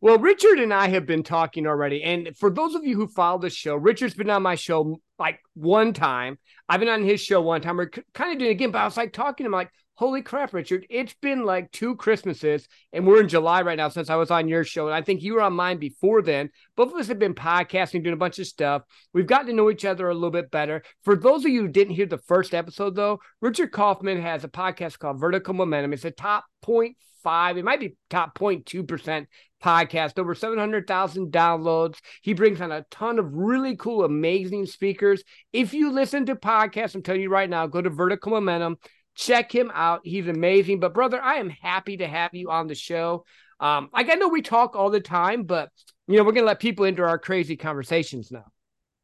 Well, 0.00 0.18
Richard 0.18 0.58
and 0.58 0.72
I 0.72 0.88
have 0.88 1.06
been 1.06 1.22
talking 1.22 1.66
already. 1.66 2.02
And 2.02 2.36
for 2.36 2.50
those 2.50 2.74
of 2.74 2.84
you 2.84 2.96
who 2.96 3.06
follow 3.06 3.38
the 3.38 3.50
show, 3.50 3.76
Richard's 3.76 4.14
been 4.14 4.30
on 4.30 4.42
my 4.42 4.54
show 4.54 5.00
like 5.18 5.40
one 5.54 5.92
time. 5.92 6.38
I've 6.68 6.80
been 6.80 6.88
on 6.88 7.04
his 7.04 7.20
show 7.20 7.40
one 7.40 7.60
time. 7.60 7.76
We're 7.76 7.90
kind 8.14 8.32
of 8.32 8.38
doing 8.38 8.50
it 8.50 8.54
again, 8.54 8.70
but 8.70 8.80
I 8.80 8.84
was 8.84 8.96
like 8.96 9.12
talking 9.12 9.44
to 9.44 9.48
him 9.48 9.52
like, 9.52 9.70
holy 9.94 10.22
crap, 10.22 10.52
Richard, 10.52 10.86
it's 10.90 11.14
been 11.14 11.44
like 11.44 11.70
two 11.70 11.94
Christmases 11.94 12.66
and 12.92 13.06
we're 13.06 13.20
in 13.20 13.28
July 13.28 13.62
right 13.62 13.76
now 13.76 13.88
since 13.88 14.10
I 14.10 14.16
was 14.16 14.30
on 14.32 14.48
your 14.48 14.64
show. 14.64 14.86
And 14.86 14.94
I 14.94 15.02
think 15.02 15.22
you 15.22 15.34
were 15.34 15.42
on 15.42 15.52
mine 15.52 15.78
before 15.78 16.22
then. 16.22 16.50
Both 16.76 16.92
of 16.92 16.98
us 16.98 17.06
have 17.06 17.18
been 17.18 17.34
podcasting, 17.34 18.02
doing 18.02 18.14
a 18.14 18.16
bunch 18.16 18.38
of 18.38 18.46
stuff. 18.46 18.82
We've 19.12 19.26
gotten 19.26 19.46
to 19.48 19.52
know 19.52 19.70
each 19.70 19.84
other 19.84 20.08
a 20.08 20.14
little 20.14 20.30
bit 20.30 20.50
better. 20.50 20.82
For 21.02 21.14
those 21.14 21.44
of 21.44 21.50
you 21.50 21.62
who 21.62 21.68
didn't 21.68 21.94
hear 21.94 22.06
the 22.06 22.18
first 22.18 22.54
episode, 22.54 22.96
though, 22.96 23.20
Richard 23.40 23.70
Kaufman 23.70 24.20
has 24.20 24.42
a 24.42 24.48
podcast 24.48 24.98
called 24.98 25.20
Vertical 25.20 25.54
Momentum. 25.54 25.92
It's 25.92 26.04
a 26.04 26.10
top 26.10 26.46
point 26.62 26.96
five, 27.22 27.56
it 27.56 27.64
might 27.64 27.80
be 27.80 27.96
top 28.10 28.38
0.2% 28.38 29.26
podcast, 29.62 30.18
over 30.18 30.34
700,000 30.34 31.32
downloads. 31.32 31.98
He 32.22 32.34
brings 32.34 32.60
on 32.60 32.72
a 32.72 32.84
ton 32.90 33.18
of 33.18 33.32
really 33.32 33.76
cool, 33.76 34.04
amazing 34.04 34.66
speakers. 34.66 35.22
If 35.52 35.72
you 35.74 35.92
listen 35.92 36.26
to 36.26 36.36
podcasts, 36.36 36.94
I'm 36.94 37.02
telling 37.02 37.22
you 37.22 37.30
right 37.30 37.48
now, 37.48 37.66
go 37.66 37.80
to 37.80 37.90
Vertical 37.90 38.32
Momentum, 38.32 38.76
check 39.14 39.54
him 39.54 39.70
out. 39.74 40.00
He's 40.04 40.26
amazing. 40.26 40.80
But, 40.80 40.94
brother, 40.94 41.20
I 41.20 41.36
am 41.36 41.50
happy 41.50 41.98
to 41.98 42.08
have 42.08 42.34
you 42.34 42.50
on 42.50 42.66
the 42.66 42.74
show. 42.74 43.24
Um, 43.60 43.90
like 43.92 44.10
I 44.10 44.14
know 44.14 44.28
we 44.28 44.42
talk 44.42 44.74
all 44.74 44.90
the 44.90 45.00
time, 45.00 45.44
but 45.44 45.70
you 46.08 46.16
know, 46.16 46.24
we're 46.24 46.32
gonna 46.32 46.46
let 46.46 46.58
people 46.58 46.84
into 46.84 47.04
our 47.04 47.16
crazy 47.16 47.56
conversations 47.56 48.32
now. 48.32 48.46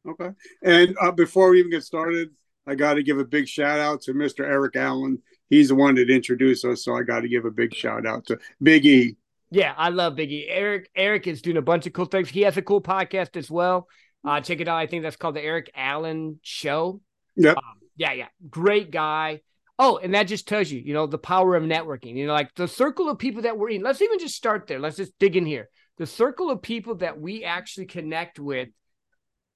Okay. 0.07 0.29
And 0.63 0.97
uh, 1.01 1.11
before 1.11 1.49
we 1.49 1.59
even 1.59 1.71
get 1.71 1.83
started, 1.83 2.29
I 2.67 2.75
got 2.75 2.95
to 2.95 3.03
give 3.03 3.19
a 3.19 3.25
big 3.25 3.47
shout 3.47 3.79
out 3.79 4.01
to 4.03 4.13
Mr. 4.13 4.45
Eric 4.45 4.75
Allen. 4.75 5.21
He's 5.49 5.69
the 5.69 5.75
one 5.75 5.95
that 5.95 6.09
introduced 6.09 6.63
us, 6.65 6.83
so 6.83 6.95
I 6.95 7.03
got 7.03 7.21
to 7.21 7.27
give 7.27 7.45
a 7.45 7.51
big 7.51 7.73
shout 7.73 8.05
out 8.05 8.27
to 8.27 8.37
Big 8.61 8.85
E. 8.85 9.17
Yeah, 9.51 9.73
I 9.75 9.89
love 9.89 10.13
Biggie. 10.13 10.45
Eric 10.47 10.89
Eric 10.95 11.27
is 11.27 11.41
doing 11.41 11.57
a 11.57 11.61
bunch 11.61 11.87
of 11.87 11.93
cool 11.93 12.05
things. 12.05 12.29
He 12.29 12.41
has 12.41 12.57
a 12.57 12.61
cool 12.61 12.81
podcast 12.81 13.35
as 13.35 13.49
well. 13.49 13.87
Uh, 14.23 14.41
check 14.41 14.59
it 14.59 14.67
out. 14.67 14.77
I 14.77 14.85
think 14.85 15.03
that's 15.03 15.15
called 15.15 15.35
the 15.35 15.41
Eric 15.41 15.71
Allen 15.75 16.39
Show. 16.43 17.01
Yeah, 17.35 17.51
um, 17.51 17.79
yeah, 17.97 18.13
yeah. 18.13 18.27
Great 18.49 18.91
guy. 18.91 19.41
Oh, 19.79 19.97
and 19.97 20.13
that 20.13 20.23
just 20.23 20.47
tells 20.47 20.69
you, 20.69 20.79
you 20.79 20.93
know, 20.93 21.07
the 21.07 21.17
power 21.17 21.55
of 21.55 21.63
networking. 21.63 22.15
You 22.15 22.27
know, 22.27 22.33
like 22.33 22.53
the 22.53 22.67
circle 22.67 23.09
of 23.09 23.17
people 23.17 23.43
that 23.43 23.57
we're 23.57 23.69
in. 23.69 23.81
Let's 23.81 24.01
even 24.01 24.19
just 24.19 24.35
start 24.35 24.67
there. 24.67 24.79
Let's 24.79 24.97
just 24.97 25.17
dig 25.19 25.35
in 25.35 25.45
here. 25.45 25.69
The 25.97 26.05
circle 26.05 26.51
of 26.51 26.61
people 26.61 26.95
that 26.95 27.19
we 27.19 27.43
actually 27.43 27.87
connect 27.87 28.39
with 28.39 28.69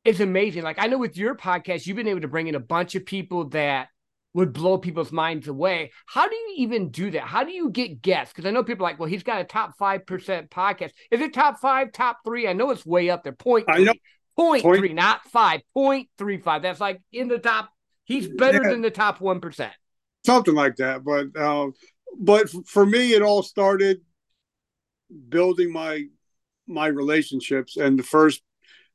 is 0.04 0.22
amazing. 0.22 0.64
Like 0.64 0.80
I 0.80 0.88
know 0.88 0.98
with 0.98 1.18
your 1.18 1.36
podcast, 1.36 1.86
you've 1.86 1.98
been 1.98 2.08
able 2.08 2.22
to 2.22 2.28
bring 2.28 2.48
in 2.48 2.56
a 2.56 2.60
bunch 2.60 2.96
of 2.96 3.06
people 3.06 3.50
that 3.50 3.90
would 4.34 4.54
blow 4.54 4.78
people's 4.78 5.12
minds 5.12 5.48
away. 5.48 5.92
How 6.08 6.28
do 6.28 6.36
you 6.36 6.56
even 6.58 6.90
do 6.90 7.12
that? 7.12 7.24
How 7.24 7.44
do 7.44 7.52
you 7.52 7.70
get 7.70 8.02
guests? 8.02 8.34
Because 8.34 8.48
I 8.48 8.52
know 8.52 8.64
people 8.64 8.86
are 8.86 8.90
like, 8.90 9.00
well, 9.00 9.10
he's 9.10 9.24
got 9.24 9.42
a 9.42 9.44
top 9.44 9.78
five 9.78 10.06
percent 10.06 10.50
podcast. 10.50 10.92
Is 11.12 11.22
it 11.22 11.34
top 11.34 11.60
five, 11.60 11.92
top 11.92 12.18
three? 12.26 12.48
I 12.48 12.54
know 12.54 12.72
it's 12.72 12.86
way 12.86 13.10
up 13.10 13.24
there. 13.24 13.34
Point 13.34 13.66
I 13.68 13.84
know. 13.84 13.94
Point, 14.36 14.64
point 14.64 14.80
three, 14.80 14.94
not 14.94 15.24
five. 15.26 15.62
Point 15.74 16.10
three 16.18 16.40
five. 16.40 16.64
That's 16.64 16.82
like 16.82 17.02
in 17.12 17.28
the 17.28 17.38
top. 17.38 17.70
He's 18.06 18.28
better 18.28 18.62
yeah. 18.64 18.72
than 18.72 18.82
the 18.82 18.92
top 18.92 19.22
one 19.22 19.40
percent. 19.40 19.74
Something 20.26 20.56
like 20.56 20.78
that. 20.78 21.04
But 21.04 21.40
um, 21.40 21.74
but 22.20 22.50
for 22.68 22.86
me, 22.86 23.14
it 23.14 23.22
all 23.22 23.44
started 23.44 24.02
building 25.30 25.72
my 25.72 26.06
my 26.68 26.88
relationships, 26.88 27.78
and 27.78 28.00
the 28.00 28.04
first 28.04 28.42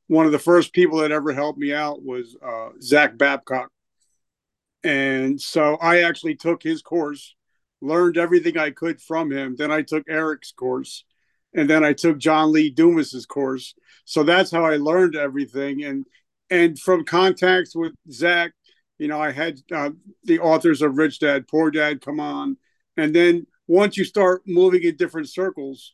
one 0.07 0.25
of 0.25 0.31
the 0.31 0.39
first 0.39 0.73
people 0.73 0.97
that 0.99 1.11
ever 1.11 1.31
helped 1.31 1.59
me 1.59 1.73
out 1.73 2.03
was 2.03 2.35
uh, 2.45 2.69
Zach 2.81 3.17
Babcock 3.17 3.71
and 4.83 5.39
so 5.39 5.75
I 5.75 6.03
actually 6.03 6.35
took 6.35 6.63
his 6.63 6.81
course, 6.81 7.35
learned 7.81 8.17
everything 8.17 8.57
I 8.57 8.71
could 8.71 9.01
from 9.01 9.31
him. 9.31 9.55
Then 9.57 9.71
I 9.71 9.81
took 9.81 10.03
Eric's 10.09 10.51
course, 10.51 11.03
and 11.53 11.69
then 11.69 11.83
I 11.83 11.93
took 11.93 12.17
John 12.17 12.51
Lee 12.51 12.69
Dumas's 12.69 13.25
course. 13.25 13.75
So 14.05 14.23
that's 14.23 14.51
how 14.51 14.65
I 14.65 14.77
learned 14.77 15.15
everything. 15.15 15.83
And 15.83 16.05
and 16.49 16.79
from 16.79 17.05
contacts 17.05 17.75
with 17.75 17.93
Zach, 18.11 18.51
you 18.97 19.07
know, 19.07 19.21
I 19.21 19.31
had 19.31 19.59
uh, 19.71 19.91
the 20.23 20.39
authors 20.39 20.81
of 20.81 20.97
Rich 20.97 21.19
Dad 21.19 21.47
Poor 21.47 21.71
Dad 21.71 22.01
come 22.01 22.19
on, 22.19 22.57
and 22.97 23.13
then 23.13 23.47
once 23.67 23.97
you 23.97 24.03
start 24.03 24.41
moving 24.47 24.83
in 24.83 24.95
different 24.95 25.29
circles, 25.29 25.93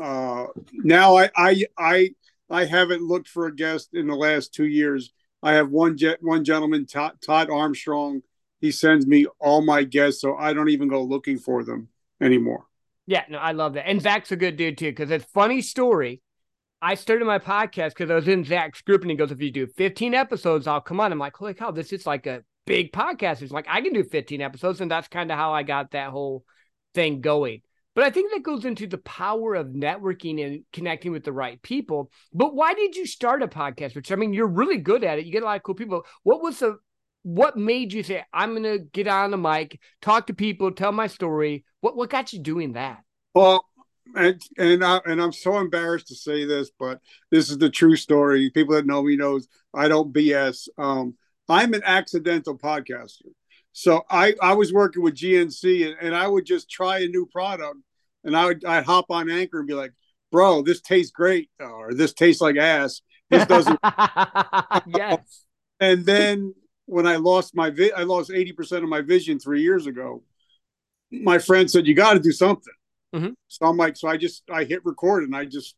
uh, 0.00 0.46
now 0.72 1.16
I 1.18 1.30
I 1.36 1.64
I 1.76 2.10
I 2.48 2.64
haven't 2.64 3.02
looked 3.02 3.28
for 3.28 3.46
a 3.46 3.54
guest 3.54 3.90
in 3.92 4.06
the 4.06 4.16
last 4.16 4.54
two 4.54 4.66
years 4.66 5.12
I 5.42 5.54
have 5.54 5.70
one 5.70 5.96
jet, 5.96 6.18
one 6.20 6.44
gentleman, 6.44 6.86
Todd, 6.86 7.18
Todd 7.24 7.50
Armstrong. 7.50 8.22
He 8.60 8.70
sends 8.70 9.06
me 9.06 9.26
all 9.38 9.62
my 9.62 9.84
guests, 9.84 10.20
so 10.20 10.36
I 10.36 10.52
don't 10.52 10.68
even 10.68 10.88
go 10.88 11.02
looking 11.02 11.38
for 11.38 11.64
them 11.64 11.88
anymore. 12.20 12.66
Yeah, 13.06 13.24
no, 13.28 13.38
I 13.38 13.52
love 13.52 13.74
that. 13.74 13.88
And 13.88 14.00
Zach's 14.00 14.32
a 14.32 14.36
good 14.36 14.56
dude 14.56 14.78
too, 14.78 14.90
because 14.90 15.10
it's 15.10 15.24
funny 15.32 15.62
story. 15.62 16.20
I 16.82 16.94
started 16.94 17.24
my 17.24 17.38
podcast 17.38 17.90
because 17.90 18.10
I 18.10 18.14
was 18.14 18.28
in 18.28 18.44
Zach's 18.44 18.82
group 18.82 19.02
and 19.02 19.10
he 19.10 19.16
goes, 19.16 19.30
if 19.30 19.40
you 19.40 19.50
do 19.50 19.66
15 19.66 20.14
episodes, 20.14 20.66
I'll 20.66 20.80
come 20.80 21.00
on. 21.00 21.12
I'm 21.12 21.18
like, 21.18 21.36
holy 21.36 21.54
cow, 21.54 21.70
this 21.70 21.92
is 21.92 22.06
like 22.06 22.26
a 22.26 22.42
big 22.66 22.92
podcast. 22.92 23.42
It's 23.42 23.52
like, 23.52 23.66
I 23.68 23.80
can 23.80 23.92
do 23.92 24.04
15 24.04 24.40
episodes. 24.40 24.80
And 24.80 24.90
that's 24.90 25.08
kind 25.08 25.30
of 25.30 25.36
how 25.36 25.52
I 25.52 25.62
got 25.62 25.90
that 25.90 26.10
whole 26.10 26.44
thing 26.94 27.20
going. 27.20 27.62
But 27.94 28.04
I 28.04 28.10
think 28.10 28.32
that 28.32 28.44
goes 28.44 28.64
into 28.64 28.86
the 28.86 28.98
power 28.98 29.56
of 29.56 29.66
networking 29.66 30.44
and 30.46 30.62
connecting 30.72 31.12
with 31.12 31.24
the 31.24 31.32
right 31.32 31.60
people. 31.60 32.10
But 32.32 32.54
why 32.54 32.72
did 32.72 32.96
you 32.96 33.04
start 33.06 33.42
a 33.42 33.48
podcast? 33.48 33.94
Which 33.94 34.12
I 34.12 34.14
mean, 34.14 34.32
you're 34.32 34.46
really 34.46 34.78
good 34.78 35.04
at 35.04 35.18
it. 35.18 35.26
You 35.26 35.32
get 35.32 35.42
a 35.42 35.46
lot 35.46 35.56
of 35.56 35.62
cool 35.64 35.74
people. 35.74 36.06
What 36.22 36.40
was 36.40 36.60
the 36.60 36.78
what 37.22 37.56
made 37.56 37.92
you 37.92 38.02
say, 38.02 38.24
I'm 38.32 38.54
gonna 38.54 38.78
get 38.78 39.06
on 39.06 39.30
the 39.30 39.36
mic, 39.36 39.80
talk 40.00 40.26
to 40.28 40.34
people, 40.34 40.72
tell 40.72 40.92
my 40.92 41.06
story? 41.06 41.64
What 41.80 41.96
what 41.96 42.10
got 42.10 42.32
you 42.32 42.38
doing 42.38 42.72
that? 42.72 43.02
Well, 43.34 43.64
and 44.14 44.40
and 44.58 44.84
I, 44.84 45.00
and 45.06 45.20
I'm 45.20 45.32
so 45.32 45.58
embarrassed 45.58 46.08
to 46.08 46.14
say 46.14 46.44
this, 46.44 46.70
but 46.78 47.00
this 47.30 47.50
is 47.50 47.58
the 47.58 47.70
true 47.70 47.96
story. 47.96 48.50
People 48.50 48.74
that 48.74 48.86
know 48.86 49.02
me 49.02 49.16
knows 49.16 49.48
I 49.74 49.88
don't 49.88 50.12
BS. 50.12 50.68
Um, 50.78 51.14
I'm 51.48 51.74
an 51.74 51.82
accidental 51.84 52.56
podcaster. 52.56 53.26
So 53.72 54.02
I, 54.10 54.34
I 54.42 54.54
was 54.54 54.72
working 54.72 55.02
with 55.02 55.14
GNC 55.14 55.86
and, 55.86 55.96
and 56.00 56.14
I 56.14 56.26
would 56.26 56.44
just 56.44 56.70
try 56.70 56.98
a 57.00 57.08
new 57.08 57.26
product 57.26 57.78
and 58.24 58.36
I 58.36 58.46
would 58.46 58.64
I'd 58.64 58.84
hop 58.84 59.06
on 59.10 59.30
anchor 59.30 59.58
and 59.58 59.68
be 59.68 59.74
like, 59.74 59.92
bro, 60.32 60.62
this 60.62 60.80
tastes 60.80 61.12
great 61.12 61.50
or 61.60 61.94
this 61.94 62.12
tastes 62.12 62.40
like 62.40 62.56
ass. 62.56 63.00
This 63.30 63.46
doesn't 63.46 63.78
yes. 64.86 65.44
and 65.78 66.04
then 66.04 66.54
when 66.90 67.06
I 67.06 67.16
lost 67.16 67.54
my 67.54 67.70
vi- 67.70 67.92
I 67.92 68.02
lost 68.02 68.30
80% 68.30 68.82
of 68.82 68.88
my 68.88 69.00
vision 69.00 69.38
three 69.38 69.62
years 69.62 69.86
ago, 69.86 70.24
my 71.12 71.38
friend 71.38 71.70
said, 71.70 71.86
You 71.86 71.94
gotta 71.94 72.18
do 72.18 72.32
something. 72.32 72.74
Mm-hmm. 73.14 73.30
So 73.48 73.66
I'm 73.66 73.76
like, 73.76 73.96
so 73.96 74.08
I 74.08 74.16
just 74.16 74.42
I 74.50 74.64
hit 74.64 74.84
record 74.84 75.22
and 75.24 75.34
I 75.34 75.44
just 75.44 75.76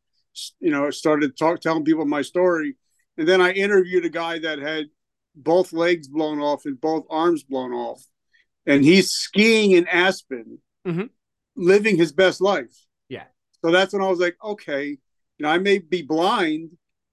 you 0.61 0.71
know 0.71 0.91
started 0.91 1.37
talk 1.37 1.61
telling 1.61 1.85
people 1.85 2.07
my 2.07 2.23
story. 2.23 2.77
And 3.19 3.29
then 3.29 3.43
I 3.43 3.53
interviewed 3.53 4.07
a 4.07 4.11
guy 4.11 4.39
that 4.39 4.59
had 4.59 4.87
both 5.35 5.75
legs 5.75 6.09
blown 6.09 6.39
off 6.39 6.65
and 6.65 6.81
both 6.81 7.05
arms 7.11 7.43
blown 7.43 7.73
off. 7.73 8.03
And 8.65 8.83
he's 8.83 9.11
skiing 9.11 9.73
in 9.73 9.87
Aspen, 9.89 10.61
mm-hmm. 10.87 11.07
living 11.57 11.97
his 11.99 12.13
best 12.13 12.41
life. 12.41 12.75
Yeah. 13.11 13.25
So 13.63 13.71
that's 13.71 13.93
when 13.93 14.03
I 14.03 14.09
was 14.09 14.19
like, 14.19 14.37
okay, 14.43 14.87
you 14.87 14.99
know, 15.41 15.51
I 15.51 15.59
may 15.59 15.79
be 15.79 16.01
blind, 16.01 16.71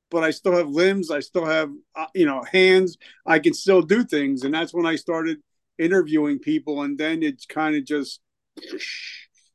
but 0.10 0.24
I 0.24 0.32
still 0.32 0.56
have 0.56 0.70
limbs. 0.70 1.12
I 1.12 1.20
still 1.20 1.46
have, 1.46 1.72
uh, 1.96 2.08
you 2.14 2.26
know, 2.26 2.44
hands. 2.52 2.98
I 3.26 3.40
can 3.40 3.54
still 3.54 3.82
do 3.82 4.04
things. 4.04 4.44
And 4.44 4.54
that's 4.54 4.74
when 4.74 4.86
I 4.86 4.96
started 4.96 5.40
interviewing 5.78 6.40
people. 6.40 6.82
And 6.82 6.98
then 6.98 7.24
it's 7.24 7.46
kind 7.46 7.76
of 7.76 7.86
just, 7.86 8.22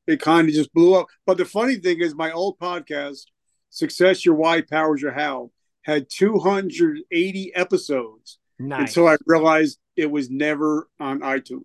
it 0.07 0.21
kind 0.21 0.49
of 0.49 0.55
just 0.55 0.73
blew 0.73 0.95
up. 0.95 1.07
But 1.27 1.39
the 1.39 1.45
funny 1.45 1.77
thing 1.77 2.01
is, 2.01 2.15
my 2.15 2.31
old 2.31 2.59
podcast, 2.59 3.23
Success 3.71 4.25
Your 4.25 4.35
Why 4.35 4.61
Powers 4.61 5.03
Your 5.03 5.13
How, 5.13 5.51
had 5.83 6.09
280 6.09 7.55
episodes 7.55 8.39
Nice. 8.59 8.89
Until 8.91 9.09
I 9.09 9.17
realized 9.27 9.79
it 9.97 10.11
was 10.11 10.31
never 10.31 10.89
on 11.01 11.21
iTunes. 11.21 11.65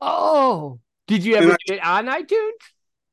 Oh, 0.00 0.78
did 1.06 1.24
you 1.24 1.34
ever 1.34 1.52
I, 1.52 1.56
get 1.66 1.84
on 1.84 2.06
iTunes? 2.06 2.50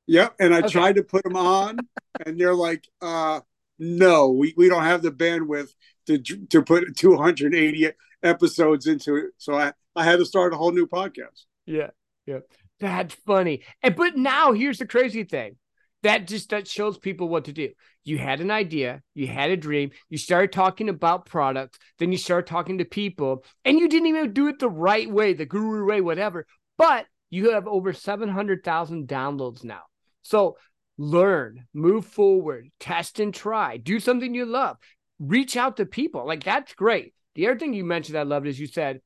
Yep. 0.08 0.36
And 0.40 0.54
I 0.54 0.60
okay. 0.60 0.68
tried 0.68 0.96
to 0.98 1.04
put 1.04 1.24
them 1.24 1.36
on, 1.36 1.80
and 2.26 2.40
they're 2.40 2.54
like, 2.54 2.88
uh, 3.02 3.40
no, 3.80 4.30
we, 4.30 4.54
we 4.56 4.70
don't 4.70 4.84
have 4.84 5.02
the 5.02 5.12
bandwidth 5.12 5.70
to 6.08 6.18
to 6.20 6.62
put 6.62 6.96
280 6.96 7.92
episodes 8.22 8.88
into 8.88 9.16
it. 9.16 9.32
So 9.38 9.56
I, 9.56 9.74
I 9.96 10.04
had 10.04 10.20
to 10.20 10.26
start 10.26 10.54
a 10.54 10.58
whole 10.58 10.72
new 10.72 10.88
podcast. 10.88 11.46
Yeah. 11.66 11.90
Yeah. 12.26 12.40
That's 12.80 13.16
funny. 13.26 13.64
And 13.82 13.96
but 13.96 14.18
now 14.18 14.54
here's 14.54 14.80
the 14.80 14.86
crazy 14.86 15.24
thing 15.24 15.58
that 16.04 16.28
just 16.28 16.50
that 16.50 16.68
shows 16.68 16.98
people 16.98 17.30
what 17.30 17.46
to 17.46 17.54
do. 17.54 17.70
You 18.04 18.18
had 18.18 18.42
an 18.42 18.52
idea, 18.52 19.02
you 19.14 19.28
had 19.28 19.52
a 19.52 19.58
dream, 19.58 19.92
you 20.10 20.18
started 20.18 20.52
talking 20.52 20.90
about 20.90 21.26
products, 21.26 21.80
then 21.98 22.12
you 22.12 22.18
start 22.18 22.46
talking 22.46 22.80
to 22.80 22.86
people, 22.86 23.46
and 23.64 23.80
you 23.80 23.88
didn't 23.88 24.08
even 24.08 24.34
do 24.34 24.48
it 24.48 24.60
the 24.60 24.70
right 24.70 25.10
way, 25.10 25.34
the 25.34 25.46
guru 25.46 25.88
way, 25.88 26.02
whatever. 26.02 26.46
But 26.78 27.06
you 27.30 27.52
have 27.52 27.68
over 27.68 27.94
700,000 27.94 29.08
downloads 29.08 29.64
now. 29.64 29.82
So 30.22 30.58
learn, 30.98 31.66
move 31.74 32.06
forward, 32.06 32.70
test 32.80 33.20
and 33.20 33.34
try, 33.34 33.78
do 33.78 34.00
something 34.00 34.34
you 34.34 34.46
love, 34.46 34.78
reach 35.20 35.58
out 35.58 35.78
to 35.78 35.86
people. 35.86 36.26
Like 36.28 36.44
that's 36.44 36.74
great. 36.74 37.14
The 37.36 37.48
other 37.48 37.60
thing 37.60 37.74
you 37.74 37.84
mentioned 37.84 38.18
I 38.18 38.24
loved 38.24 38.48
is 38.48 38.60
you 38.60 38.68
said, 38.68 39.02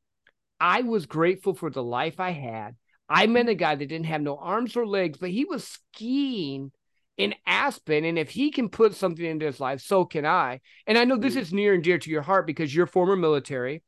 I 0.60 0.82
was 0.82 1.06
grateful 1.06 1.54
for 1.54 1.70
the 1.70 1.84
life 1.84 2.20
I 2.20 2.32
had. 2.32 2.76
I 3.10 3.28
met 3.28 3.48
a 3.48 3.56
guy 3.56 3.76
that 3.76 3.86
didn't 3.86 4.08
have 4.08 4.22
no 4.22 4.38
arms 4.38 4.76
or 4.76 4.86
legs, 4.86 5.18
but 5.18 5.30
he 5.30 5.46
was 5.46 5.64
skiing 5.64 6.72
in 7.18 7.36
Aspen. 7.46 8.04
And 8.04 8.20
if 8.20 8.30
he 8.30 8.52
can 8.52 8.70
put 8.70 8.96
something 8.96 9.26
into 9.26 9.46
his 9.46 9.60
life, 9.60 9.82
so 9.82 10.04
can 10.04 10.26
I. 10.26 10.60
And 10.86 10.98
I 10.98 11.06
know 11.06 11.18
this 11.18 11.36
mm. 11.36 11.42
is 11.42 11.54
near 11.54 11.74
and 11.74 11.84
dear 11.84 11.98
to 11.98 12.10
your 12.10 12.22
heart 12.22 12.46
because 12.46 12.74
you're 12.74 12.86
former 12.86 13.16
military. 13.16 13.84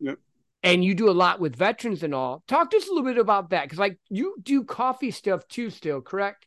Yep. 0.00 0.18
And 0.62 0.84
you 0.84 0.94
do 0.94 1.10
a 1.10 1.12
lot 1.12 1.40
with 1.40 1.56
veterans 1.56 2.02
and 2.02 2.14
all. 2.14 2.44
Talk 2.46 2.70
to 2.70 2.76
us 2.76 2.86
a 2.86 2.90
little 2.90 3.04
bit 3.04 3.18
about 3.18 3.50
that. 3.50 3.68
Cause 3.68 3.78
like 3.78 3.98
you 4.08 4.36
do 4.42 4.62
coffee 4.62 5.10
stuff 5.10 5.48
too, 5.48 5.70
still, 5.70 6.00
correct? 6.00 6.46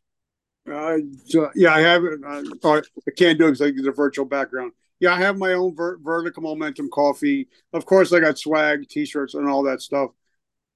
Uh, 0.71 0.97
so, 1.25 1.49
yeah, 1.55 1.73
I 1.73 1.81
have 1.81 2.03
it. 2.05 2.19
I, 2.25 2.39
I 2.39 3.11
can't 3.17 3.37
do 3.37 3.45
it 3.45 3.51
because 3.51 3.61
I 3.61 3.71
get 3.71 3.85
a 3.85 3.91
virtual 3.91 4.25
background. 4.25 4.71
Yeah, 4.99 5.13
I 5.13 5.17
have 5.17 5.37
my 5.37 5.53
own 5.53 5.75
ver- 5.75 5.97
vertical 5.97 6.43
momentum 6.43 6.89
coffee. 6.89 7.47
Of 7.73 7.85
course, 7.85 8.13
I 8.13 8.19
got 8.19 8.37
swag, 8.37 8.87
t-shirts, 8.87 9.33
and 9.33 9.49
all 9.49 9.63
that 9.63 9.81
stuff. 9.81 10.11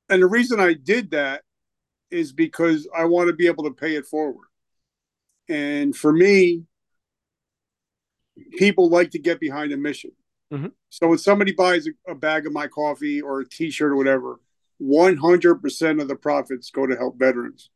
And 0.10 0.22
the 0.22 0.28
reason 0.28 0.60
I 0.60 0.74
did 0.74 1.12
that 1.12 1.44
is 2.12 2.32
because 2.34 2.88
I 2.96 3.06
want 3.06 3.28
to 3.28 3.34
be 3.34 3.48
able 3.48 3.64
to 3.66 3.72
pay 3.72 3.96
it 3.96 4.06
forward. 4.06 4.48
And 5.50 5.96
for 5.96 6.12
me, 6.12 6.64
people 8.58 8.90
like 8.90 9.12
to 9.12 9.20
get 9.20 9.40
behind 9.40 9.72
a 9.72 9.78
mission. 9.78 10.12
Mm-hmm. 10.52 10.68
So 10.90 11.08
when 11.08 11.18
somebody 11.18 11.52
buys 11.54 11.88
a, 11.88 12.12
a 12.12 12.16
bag 12.16 12.46
of 12.46 12.54
my 12.54 12.68
coffee 12.68 13.22
or 13.22 13.42
a 13.42 13.50
T-shirt 13.50 13.92
or 13.92 13.96
whatever, 13.96 14.40
100% 14.82 16.02
of 16.02 16.08
the 16.08 16.16
profits 16.16 16.70
go 16.70 16.86
to 16.86 16.96
help 16.96 17.18
veterans. 17.18 17.70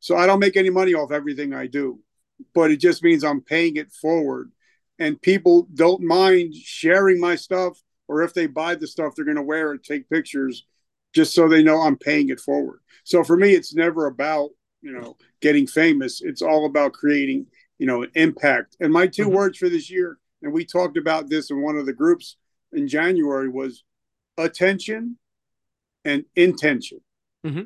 So 0.00 0.16
I 0.16 0.26
don't 0.26 0.40
make 0.40 0.56
any 0.56 0.70
money 0.70 0.94
off 0.94 1.12
everything 1.12 1.54
I 1.54 1.66
do, 1.66 2.00
but 2.54 2.70
it 2.70 2.78
just 2.78 3.02
means 3.04 3.22
I'm 3.22 3.42
paying 3.42 3.76
it 3.76 3.92
forward. 3.92 4.50
And 4.98 5.20
people 5.20 5.68
don't 5.74 6.02
mind 6.02 6.54
sharing 6.54 7.20
my 7.20 7.36
stuff, 7.36 7.78
or 8.08 8.22
if 8.22 8.34
they 8.34 8.46
buy 8.46 8.74
the 8.74 8.86
stuff, 8.86 9.14
they're 9.14 9.24
going 9.24 9.36
to 9.36 9.42
wear 9.42 9.72
it, 9.72 9.84
take 9.84 10.10
pictures, 10.10 10.66
just 11.14 11.34
so 11.34 11.48
they 11.48 11.62
know 11.62 11.80
I'm 11.80 11.96
paying 11.96 12.28
it 12.28 12.40
forward. 12.40 12.80
So 13.04 13.24
for 13.24 13.36
me, 13.36 13.54
it's 13.54 13.74
never 13.74 14.06
about 14.06 14.50
you 14.82 14.92
know 14.92 15.16
getting 15.40 15.66
famous. 15.66 16.20
It's 16.22 16.42
all 16.42 16.66
about 16.66 16.92
creating 16.92 17.46
you 17.78 17.86
know 17.86 18.02
an 18.02 18.10
impact. 18.14 18.76
And 18.80 18.92
my 18.92 19.06
2 19.06 19.22
mm-hmm. 19.22 19.34
words 19.34 19.58
for 19.58 19.68
this 19.68 19.90
year, 19.90 20.18
and 20.42 20.52
we 20.52 20.64
talked 20.64 20.96
about 20.96 21.28
this 21.28 21.50
in 21.50 21.62
one 21.62 21.76
of 21.76 21.86
the 21.86 21.92
groups 21.92 22.36
in 22.72 22.88
January, 22.88 23.48
was 23.48 23.84
attention 24.38 25.18
and 26.04 26.24
intention. 26.36 27.00
Mm-hmm. 27.44 27.62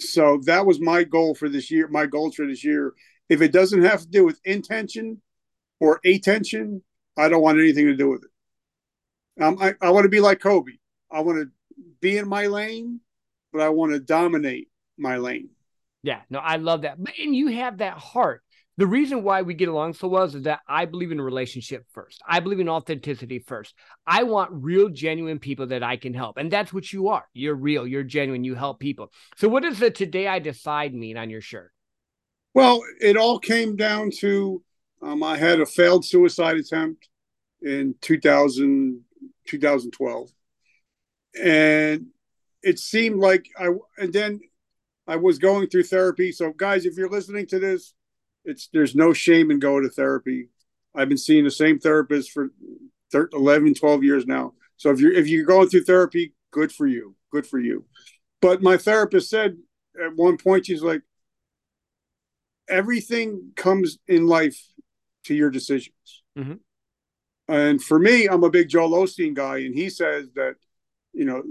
So 0.00 0.40
that 0.44 0.66
was 0.66 0.80
my 0.80 1.04
goal 1.04 1.34
for 1.34 1.48
this 1.48 1.70
year. 1.70 1.88
My 1.88 2.06
goals 2.06 2.34
for 2.34 2.46
this 2.46 2.64
year. 2.64 2.92
If 3.28 3.40
it 3.40 3.52
doesn't 3.52 3.82
have 3.82 4.00
to 4.02 4.08
do 4.08 4.24
with 4.24 4.40
intention 4.44 5.22
or 5.80 6.00
attention, 6.04 6.82
I 7.16 7.28
don't 7.28 7.42
want 7.42 7.58
anything 7.58 7.86
to 7.86 7.96
do 7.96 8.10
with 8.10 8.24
it. 8.24 9.42
Um, 9.42 9.58
I, 9.60 9.74
I 9.80 9.90
want 9.90 10.04
to 10.04 10.10
be 10.10 10.20
like 10.20 10.40
Kobe. 10.40 10.72
I 11.10 11.20
want 11.20 11.38
to 11.38 11.50
be 12.00 12.18
in 12.18 12.28
my 12.28 12.46
lane, 12.46 13.00
but 13.52 13.62
I 13.62 13.70
want 13.70 13.92
to 13.92 14.00
dominate 14.00 14.68
my 14.98 15.16
lane. 15.16 15.50
Yeah, 16.02 16.20
no, 16.28 16.38
I 16.38 16.56
love 16.56 16.82
that. 16.82 17.02
But 17.02 17.14
and 17.18 17.34
you 17.34 17.48
have 17.48 17.78
that 17.78 17.98
heart. 17.98 18.42
The 18.76 18.86
reason 18.86 19.22
why 19.22 19.42
we 19.42 19.54
get 19.54 19.68
along 19.68 19.94
so 19.94 20.08
well 20.08 20.24
is 20.24 20.32
that 20.42 20.60
I 20.66 20.84
believe 20.84 21.12
in 21.12 21.20
a 21.20 21.24
relationship 21.24 21.84
first. 21.92 22.20
I 22.26 22.40
believe 22.40 22.58
in 22.58 22.68
authenticity 22.68 23.38
first. 23.38 23.74
I 24.04 24.24
want 24.24 24.50
real, 24.52 24.88
genuine 24.88 25.38
people 25.38 25.68
that 25.68 25.84
I 25.84 25.96
can 25.96 26.12
help. 26.12 26.38
And 26.38 26.50
that's 26.50 26.72
what 26.72 26.92
you 26.92 27.08
are. 27.08 27.24
You're 27.34 27.54
real, 27.54 27.86
you're 27.86 28.02
genuine, 28.02 28.42
you 28.42 28.56
help 28.56 28.80
people. 28.80 29.12
So, 29.36 29.48
what 29.48 29.62
does 29.62 29.78
the 29.78 29.90
today 29.90 30.26
I 30.26 30.40
decide 30.40 30.92
mean 30.92 31.16
on 31.16 31.30
your 31.30 31.40
shirt? 31.40 31.70
Well, 32.52 32.82
it 33.00 33.16
all 33.16 33.38
came 33.38 33.76
down 33.76 34.10
to 34.18 34.62
um, 35.02 35.22
I 35.22 35.36
had 35.36 35.60
a 35.60 35.66
failed 35.66 36.04
suicide 36.04 36.56
attempt 36.56 37.08
in 37.62 37.94
2000, 38.00 39.02
2012. 39.46 40.30
And 41.42 42.06
it 42.62 42.78
seemed 42.78 43.20
like 43.20 43.48
I, 43.58 43.68
and 43.98 44.12
then 44.12 44.40
I 45.06 45.16
was 45.16 45.38
going 45.38 45.68
through 45.68 45.84
therapy. 45.84 46.32
So, 46.32 46.52
guys, 46.52 46.86
if 46.86 46.96
you're 46.96 47.10
listening 47.10 47.46
to 47.48 47.58
this, 47.58 47.92
it's 48.44 48.68
there's 48.72 48.94
no 48.94 49.12
shame 49.12 49.50
in 49.50 49.58
going 49.58 49.84
to 49.84 49.90
therapy. 49.90 50.48
I've 50.94 51.08
been 51.08 51.18
seeing 51.18 51.44
the 51.44 51.50
same 51.50 51.78
therapist 51.78 52.30
for 52.30 52.50
13, 53.12 53.38
11, 53.38 53.74
12 53.74 54.04
years 54.04 54.26
now. 54.26 54.52
So 54.76 54.90
if 54.90 55.00
you're 55.00 55.12
if 55.12 55.28
you're 55.28 55.44
going 55.44 55.68
through 55.68 55.84
therapy, 55.84 56.34
good 56.50 56.72
for 56.72 56.86
you. 56.86 57.14
Good 57.32 57.46
for 57.46 57.58
you. 57.58 57.84
But 58.40 58.62
my 58.62 58.76
therapist 58.76 59.30
said 59.30 59.56
at 60.02 60.16
one 60.16 60.36
point, 60.36 60.66
she's 60.66 60.82
like, 60.82 61.02
everything 62.68 63.52
comes 63.56 63.98
in 64.06 64.26
life 64.26 64.60
to 65.24 65.34
your 65.34 65.50
decisions. 65.50 66.22
Mm-hmm. 66.38 66.54
And 67.48 67.82
for 67.82 67.98
me, 67.98 68.26
I'm 68.26 68.44
a 68.44 68.50
big 68.50 68.68
Joel 68.68 68.90
Osteen 68.90 69.34
guy, 69.34 69.58
and 69.58 69.74
he 69.74 69.90
says 69.90 70.28
that, 70.34 70.54
you 71.12 71.24
know, 71.24 71.42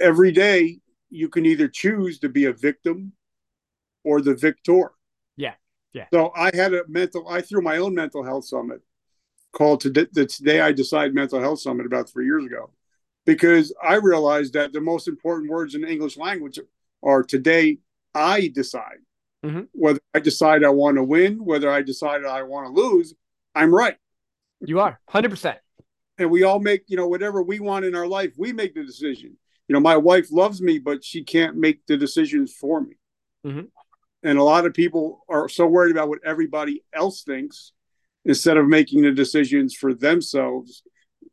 every 0.00 0.32
day 0.32 0.78
you 1.10 1.28
can 1.28 1.44
either 1.44 1.68
choose 1.68 2.20
to 2.20 2.28
be 2.28 2.44
a 2.44 2.52
victim 2.52 3.12
or 4.04 4.20
the 4.20 4.34
victor. 4.34 4.92
Yeah. 5.92 6.06
So 6.12 6.32
I 6.36 6.54
had 6.54 6.74
a 6.74 6.82
mental, 6.88 7.28
I 7.28 7.40
threw 7.40 7.62
my 7.62 7.78
own 7.78 7.94
mental 7.94 8.22
health 8.22 8.44
summit 8.44 8.80
called 9.52 9.80
to 9.80 9.90
the 9.90 10.26
Today 10.26 10.60
I 10.60 10.72
Decide 10.72 11.14
Mental 11.14 11.40
Health 11.40 11.60
Summit 11.60 11.86
about 11.86 12.08
three 12.08 12.26
years 12.26 12.44
ago 12.44 12.70
because 13.26 13.74
I 13.82 13.94
realized 13.94 14.52
that 14.54 14.72
the 14.72 14.80
most 14.80 15.08
important 15.08 15.50
words 15.50 15.74
in 15.74 15.82
the 15.82 15.90
English 15.90 16.16
language 16.16 16.58
are 17.02 17.22
today 17.22 17.78
I 18.14 18.50
decide. 18.54 18.98
Mm-hmm. 19.44 19.62
Whether 19.72 20.00
I 20.14 20.20
decide 20.20 20.64
I 20.64 20.68
want 20.68 20.96
to 20.96 21.04
win, 21.04 21.44
whether 21.44 21.70
I 21.70 21.82
decide 21.82 22.24
I 22.24 22.42
want 22.42 22.66
to 22.66 22.72
lose, 22.72 23.14
I'm 23.54 23.74
right. 23.74 23.96
You 24.60 24.80
are 24.80 25.00
100%. 25.08 25.56
And 26.18 26.30
we 26.30 26.42
all 26.42 26.60
make, 26.60 26.82
you 26.88 26.96
know, 26.96 27.08
whatever 27.08 27.42
we 27.42 27.60
want 27.60 27.86
in 27.86 27.94
our 27.94 28.06
life, 28.06 28.34
we 28.36 28.52
make 28.52 28.74
the 28.74 28.84
decision. 28.84 29.36
You 29.66 29.72
know, 29.72 29.80
my 29.80 29.96
wife 29.96 30.30
loves 30.30 30.60
me, 30.60 30.78
but 30.78 31.02
she 31.02 31.24
can't 31.24 31.56
make 31.56 31.86
the 31.86 31.96
decisions 31.96 32.52
for 32.52 32.82
me. 32.82 32.96
Mm-hmm. 33.46 33.60
And 34.22 34.38
a 34.38 34.42
lot 34.42 34.66
of 34.66 34.74
people 34.74 35.24
are 35.28 35.48
so 35.48 35.66
worried 35.66 35.92
about 35.92 36.08
what 36.08 36.20
everybody 36.24 36.84
else 36.92 37.22
thinks 37.22 37.72
instead 38.24 38.56
of 38.56 38.66
making 38.66 39.02
the 39.02 39.12
decisions 39.12 39.74
for 39.74 39.94
themselves. 39.94 40.82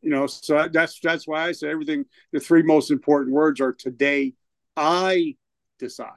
You 0.00 0.10
know, 0.10 0.26
so 0.26 0.68
that's 0.72 0.98
that's 1.00 1.26
why 1.26 1.46
I 1.46 1.52
say 1.52 1.68
everything. 1.68 2.04
The 2.32 2.40
three 2.40 2.62
most 2.62 2.90
important 2.90 3.34
words 3.34 3.60
are 3.60 3.72
today. 3.72 4.34
I 4.76 5.36
decide. 5.78 6.12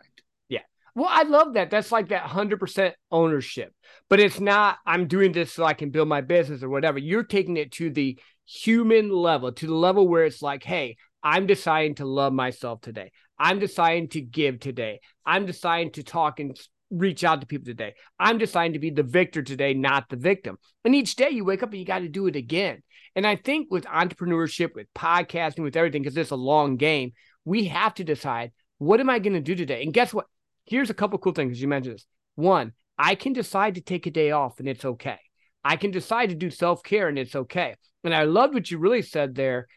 Yeah. 0.50 0.62
Well, 0.96 1.10
I 1.10 1.24
love 1.24 1.54
that. 1.54 1.72
That's 1.72 1.92
like 1.92 2.10
that 2.10 2.24
hundred 2.24 2.60
percent 2.60 2.96
ownership. 3.12 3.74
But 4.10 4.20
it's 4.20 4.40
not. 4.40 4.78
I'm 4.86 5.08
doing 5.08 5.32
this 5.32 5.52
so 5.52 5.66
I 5.66 5.74
can 5.74 5.90
build 5.90 6.08
my 6.08 6.22
business 6.22 6.64
or 6.64 6.70
whatever. 6.70 7.00
You're 7.00 7.24
taking 7.24 7.58
it 7.58 7.72
to 7.74 7.90
the 7.90 8.20
human 8.46 9.10
level, 9.10 9.52
to 9.52 9.68
the 9.68 9.76
level 9.76 10.08
where 10.08 10.26
it's 10.26 10.42
like, 10.42 10.64
hey, 10.64 10.98
I'm 11.24 11.48
deciding 11.48 11.96
to 11.96 12.06
love 12.06 12.34
myself 12.34 12.82
today. 12.82 13.12
I'm 13.42 13.58
deciding 13.58 14.10
to 14.10 14.22
give 14.22 14.60
today. 14.60 15.00
I'm 15.26 15.48
deciding 15.48 15.94
to 15.94 16.04
talk 16.04 16.40
and 16.40 16.56
reach 16.92 17.24
out 17.24 17.42
to 17.42 17.48
people 17.48 17.66
today. 17.66 17.96
I'm 18.20 18.38
deciding 18.38 18.74
to 18.74 18.80
be 18.80 18.92
the 18.92 19.02
victor 19.02 19.42
today, 19.42 19.74
not 19.74 20.10
the 20.10 20.16
victim. 20.16 20.60
And 20.86 20.94
each 20.94 21.16
day 21.16 21.32
you 21.32 21.44
wake 21.44 21.64
up 21.64 21.72
and 21.72 21.80
you 21.80 21.86
got 21.86 22.00
to 22.00 22.08
do 22.08 22.28
it 22.28 22.36
again. 22.36 22.84
And 23.16 23.26
I 23.26 23.36
think 23.36 23.72
with 23.72 23.86
entrepreneurship, 23.86 24.76
with 24.76 24.94
podcasting, 24.94 25.64
with 25.64 25.76
everything, 25.76 26.04
because 26.04 26.16
it's 26.16 26.30
a 26.30 26.36
long 26.36 26.78
game, 26.78 27.14
we 27.44 27.66
have 27.66 27.96
to 27.96 28.04
decide 28.04 28.52
what 28.78 29.00
am 29.00 29.10
I 29.10 29.18
going 29.18 29.34
to 29.34 29.42
do 29.42 29.56
today? 29.56 29.82
And 29.82 29.94
guess 29.94 30.14
what? 30.14 30.28
Here's 30.66 30.92
a 30.92 30.96
couple 30.96 31.18
cool 31.18 31.34
things 31.34 31.60
you 31.60 31.68
mentioned 31.68 31.96
this. 31.96 32.06
One, 32.36 32.74
I 32.96 33.16
can 33.16 33.34
decide 33.34 33.76
to 33.76 33.82
take 33.82 34.06
a 34.06 34.12
day 34.12 34.30
off 34.30 34.60
and 34.60 34.68
it's 34.68 34.86
okay. 34.86 35.18
I 35.64 35.78
can 35.78 35.90
decide 35.90 36.30
to 36.30 36.36
do 36.36 36.52
self 36.52 36.84
care 36.84 37.08
and 37.08 37.18
it's 37.18 37.36
okay. 37.36 37.76
And 38.04 38.14
I 38.14 38.24
loved 38.26 38.54
what 38.54 38.70
you 38.70 38.78
really 38.78 39.02
said 39.02 39.34
there 39.34 39.68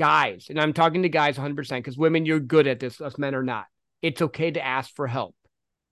guys, 0.00 0.46
and 0.48 0.58
I'm 0.58 0.72
talking 0.72 1.02
to 1.02 1.10
guys 1.10 1.36
100% 1.36 1.68
because 1.76 1.98
women, 1.98 2.24
you're 2.24 2.40
good 2.40 2.66
at 2.66 2.80
this, 2.80 3.02
us 3.02 3.18
men 3.18 3.34
are 3.34 3.42
not. 3.42 3.66
It's 4.00 4.22
okay 4.22 4.50
to 4.50 4.64
ask 4.64 4.96
for 4.96 5.06
help. 5.06 5.34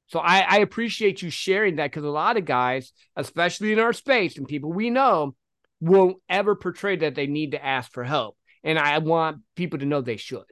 So 0.06 0.18
I, 0.18 0.38
I 0.38 0.56
appreciate 0.60 1.20
you 1.20 1.28
sharing 1.28 1.76
that 1.76 1.90
because 1.90 2.04
a 2.04 2.08
lot 2.08 2.38
of 2.38 2.46
guys, 2.46 2.94
especially 3.16 3.70
in 3.70 3.78
our 3.78 3.92
space 3.92 4.38
and 4.38 4.48
people 4.48 4.72
we 4.72 4.88
know, 4.88 5.36
won't 5.82 6.16
ever 6.26 6.54
portray 6.54 6.96
that 6.96 7.16
they 7.16 7.26
need 7.26 7.50
to 7.50 7.62
ask 7.62 7.92
for 7.92 8.02
help. 8.02 8.38
And 8.64 8.78
I 8.78 8.96
want 8.96 9.42
people 9.56 9.78
to 9.78 9.84
know 9.84 10.00
they 10.00 10.16
should. 10.16 10.44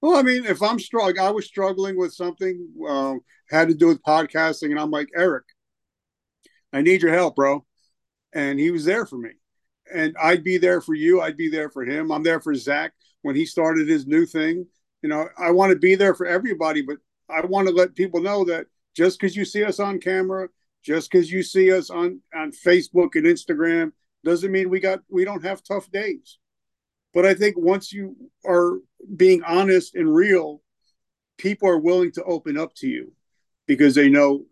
Well, 0.00 0.16
I 0.16 0.22
mean, 0.22 0.46
if 0.46 0.62
I'm 0.62 0.78
struggling, 0.78 1.18
I 1.18 1.30
was 1.30 1.46
struggling 1.46 1.98
with 1.98 2.14
something 2.14 2.68
um, 2.88 3.18
had 3.50 3.66
to 3.66 3.74
do 3.74 3.88
with 3.88 4.00
podcasting, 4.04 4.70
and 4.70 4.78
I'm 4.78 4.92
like, 4.92 5.08
Eric, 5.16 5.46
I 6.72 6.82
need 6.82 7.02
your 7.02 7.12
help, 7.12 7.34
bro. 7.34 7.66
And 8.32 8.60
he 8.60 8.70
was 8.70 8.84
there 8.84 9.06
for 9.06 9.18
me 9.18 9.30
and 9.92 10.16
I'd 10.20 10.44
be 10.44 10.58
there 10.58 10.80
for 10.80 10.94
you. 10.94 11.20
I'd 11.20 11.36
be 11.36 11.48
there 11.48 11.70
for 11.70 11.84
him. 11.84 12.10
I'm 12.10 12.22
there 12.22 12.40
for 12.40 12.54
Zach 12.54 12.92
when 13.22 13.36
he 13.36 13.46
started 13.46 13.88
his 13.88 14.06
new 14.06 14.26
thing. 14.26 14.66
You 15.02 15.08
know, 15.08 15.28
I 15.38 15.50
want 15.50 15.72
to 15.72 15.78
be 15.78 15.94
there 15.94 16.14
for 16.14 16.26
everybody, 16.26 16.82
but 16.82 16.98
I 17.28 17.44
want 17.44 17.68
to 17.68 17.74
let 17.74 17.94
people 17.94 18.20
know 18.20 18.44
that 18.44 18.66
just 18.94 19.18
because 19.18 19.36
you 19.36 19.44
see 19.44 19.64
us 19.64 19.78
on 19.78 20.00
camera, 20.00 20.48
just 20.82 21.10
because 21.10 21.30
you 21.30 21.42
see 21.42 21.72
us 21.72 21.90
on 21.90 22.20
on 22.34 22.52
Facebook 22.52 23.14
and 23.14 23.26
Instagram, 23.26 23.92
doesn't 24.24 24.52
mean 24.52 24.70
we 24.70 24.80
got 24.80 25.00
we 25.08 25.24
don't 25.24 25.44
have 25.44 25.62
tough 25.62 25.90
days. 25.90 26.38
But 27.12 27.24
I 27.26 27.34
think 27.34 27.56
once 27.58 27.92
you 27.92 28.16
are 28.46 28.78
being 29.16 29.42
honest 29.44 29.94
and 29.94 30.14
real, 30.14 30.62
people 31.38 31.68
are 31.68 31.78
willing 31.78 32.12
to 32.12 32.24
open 32.24 32.58
up 32.58 32.74
to 32.76 32.88
you 32.88 33.12
because 33.66 33.94
they 33.94 34.08
know 34.08 34.44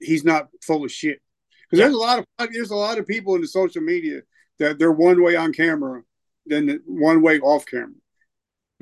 he's 0.00 0.24
not 0.24 0.48
full 0.62 0.84
of 0.84 0.92
shit. 0.92 1.20
Because 1.68 1.80
yeah. 1.80 1.86
there's 1.86 1.96
a 1.96 1.98
lot 1.98 2.18
of 2.18 2.52
there's 2.52 2.70
a 2.70 2.76
lot 2.76 2.98
of 2.98 3.06
people 3.06 3.34
in 3.34 3.40
the 3.40 3.48
social 3.48 3.82
media 3.82 4.20
that 4.58 4.78
they're 4.78 4.92
one 4.92 5.22
way 5.22 5.36
on 5.36 5.52
camera, 5.52 6.02
then 6.46 6.80
one 6.86 7.22
way 7.22 7.38
off 7.40 7.66
camera. 7.66 7.90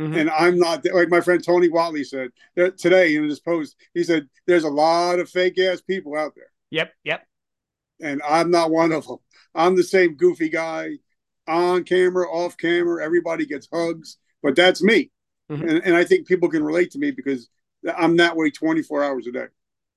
Mm-hmm. 0.00 0.14
And 0.14 0.30
I'm 0.30 0.58
not 0.58 0.84
like 0.92 1.08
my 1.08 1.20
friend 1.20 1.42
Tony 1.42 1.68
Whatley 1.68 2.04
said 2.04 2.30
today 2.76 3.14
in 3.14 3.24
his 3.24 3.40
post. 3.40 3.76
He 3.94 4.02
said, 4.02 4.28
"There's 4.46 4.64
a 4.64 4.68
lot 4.68 5.20
of 5.20 5.30
fake 5.30 5.58
ass 5.58 5.80
people 5.80 6.16
out 6.16 6.34
there." 6.34 6.50
Yep, 6.70 6.92
yep. 7.04 7.26
and 8.00 8.20
I'm 8.28 8.50
not 8.50 8.72
one 8.72 8.90
of 8.90 9.06
them. 9.06 9.18
I'm 9.54 9.76
the 9.76 9.84
same 9.84 10.16
goofy 10.16 10.48
guy 10.48 10.98
on 11.46 11.84
camera, 11.84 12.28
off 12.28 12.56
camera. 12.56 13.04
Everybody 13.04 13.46
gets 13.46 13.68
hugs, 13.72 14.16
but 14.42 14.56
that's 14.56 14.82
me. 14.82 15.12
Mm-hmm. 15.50 15.68
And, 15.68 15.84
and 15.84 15.96
I 15.96 16.04
think 16.04 16.26
people 16.26 16.48
can 16.48 16.64
relate 16.64 16.90
to 16.92 16.98
me 16.98 17.12
because 17.12 17.48
I'm 17.96 18.16
that 18.16 18.36
way 18.36 18.50
24 18.50 19.04
hours 19.04 19.26
a 19.28 19.32
day. 19.32 19.46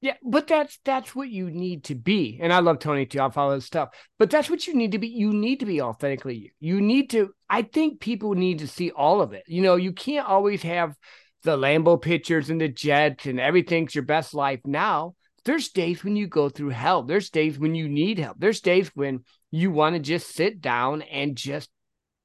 Yeah, 0.07 0.13
but 0.23 0.47
that's 0.47 0.79
that's 0.85 1.13
what 1.13 1.27
you 1.27 1.51
need 1.51 1.83
to 1.85 1.95
be. 1.95 2.39
And 2.41 2.53
I 2.53 2.59
love 2.59 2.79
Tony 2.79 3.05
too. 3.05 3.19
I 3.19 3.29
follow 3.29 3.55
his 3.55 3.65
stuff. 3.65 3.89
But 4.17 4.29
that's 4.29 4.49
what 4.49 4.65
you 4.65 4.73
need 4.73 4.93
to 4.93 4.99
be. 4.99 5.09
You 5.09 5.33
need 5.33 5.59
to 5.59 5.65
be 5.65 5.81
authentically 5.81 6.35
you. 6.37 6.49
You 6.61 6.79
need 6.79 7.09
to, 7.09 7.33
I 7.49 7.63
think 7.63 7.99
people 7.99 8.33
need 8.33 8.59
to 8.59 8.69
see 8.69 8.89
all 8.89 9.19
of 9.19 9.33
it. 9.33 9.43
You 9.47 9.61
know, 9.61 9.75
you 9.75 9.91
can't 9.91 10.25
always 10.25 10.61
have 10.61 10.95
the 11.43 11.57
Lambo 11.57 12.01
pictures 12.01 12.49
and 12.49 12.61
the 12.61 12.69
jets 12.69 13.25
and 13.25 13.37
everything's 13.37 13.93
your 13.93 14.05
best 14.05 14.33
life 14.33 14.61
now. 14.63 15.15
There's 15.43 15.71
days 15.71 16.05
when 16.05 16.15
you 16.15 16.27
go 16.27 16.47
through 16.47 16.69
hell. 16.69 17.03
There's 17.03 17.29
days 17.29 17.59
when 17.59 17.75
you 17.75 17.89
need 17.89 18.17
help. 18.17 18.37
There's 18.39 18.61
days 18.61 18.89
when 18.93 19.25
you 19.51 19.71
want 19.71 19.95
to 19.95 19.99
just 19.99 20.33
sit 20.33 20.61
down 20.61 21.01
and 21.01 21.35
just 21.35 21.69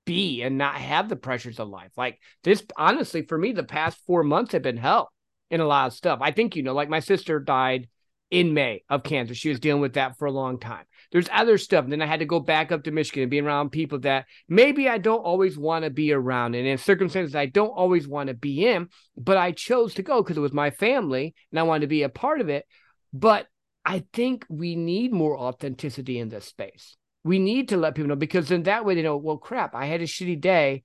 be 0.07 0.43
and 0.43 0.57
not 0.57 0.77
have 0.77 1.09
the 1.09 1.17
pressures 1.17 1.59
of 1.59 1.67
life. 1.67 1.91
Like 1.97 2.21
this, 2.45 2.63
honestly, 2.77 3.23
for 3.23 3.37
me, 3.37 3.51
the 3.51 3.65
past 3.65 3.99
four 4.07 4.23
months 4.23 4.53
have 4.53 4.63
been 4.63 4.77
hell 4.77 5.11
in 5.53 5.61
a 5.61 5.67
lot 5.67 5.87
of 5.87 5.93
stuff. 5.93 6.19
I 6.23 6.33
think, 6.33 6.57
you 6.57 6.63
know, 6.63 6.73
like 6.73 6.89
my 6.89 7.01
sister 7.01 7.39
died 7.39 7.87
in 8.31 8.55
May 8.55 8.83
of 8.89 9.03
cancer. 9.03 9.35
She 9.35 9.51
was 9.51 9.61
dealing 9.61 9.83
with 9.83 9.93
that 9.93 10.19
for 10.19 10.25
a 10.25 10.33
long 10.33 10.59
time. 10.59 10.87
There's 11.13 11.29
other 11.31 11.59
stuff. 11.59 11.85
And 11.85 11.93
then 11.93 12.01
I 12.01 12.07
had 12.07 12.21
to 12.21 12.27
go 12.27 12.41
back 12.41 12.73
up 12.73 12.85
to 12.85 12.91
Michigan 12.91 13.25
and 13.25 13.31
be 13.31 13.39
around 13.39 13.69
people 13.69 13.99
that 14.01 14.25
maybe 14.49 14.89
I 14.89 14.97
don't 14.97 15.21
always 15.21 15.59
want 15.59 15.85
to 15.85 15.91
be 15.91 16.11
around 16.11 16.55
and 16.55 16.67
in 16.67 16.79
circumstances 16.79 17.37
I 17.37 17.45
don't 17.45 17.69
always 17.69 18.09
want 18.09 18.29
to 18.29 18.35
be 18.35 18.67
in, 18.67 18.89
but 19.15 19.37
I 19.37 19.53
chose 19.53 19.93
to 19.95 20.03
go 20.03 20.23
because 20.23 20.39
it 20.39 20.41
was 20.41 20.55
my 20.55 20.71
family 20.71 21.35
and 21.51 21.61
I 21.61 21.65
wanted 21.65 21.83
to 21.83 21.89
be 21.89 22.03
a 22.03 22.09
part 22.09 22.41
of 22.41 22.49
it. 22.49 22.65
But 23.13 23.47
I 23.85 24.05
think 24.15 24.47
we 24.49 24.75
need 24.75 25.13
more 25.13 25.39
authenticity 25.39 26.19
in 26.19 26.31
this 26.31 26.47
space. 26.47 26.97
We 27.25 27.39
need 27.39 27.69
to 27.69 27.77
let 27.77 27.95
people 27.95 28.09
know 28.09 28.17
because 28.17 28.49
then 28.49 28.63
that 28.63 28.87
way 28.87 28.95
they 28.95 29.03
know, 29.03 29.19
well, 29.19 29.37
crap, 29.37 29.75
I 29.75 29.85
had 29.85 30.01
a 30.01 30.07
shitty 30.07 30.41
day 30.41 30.85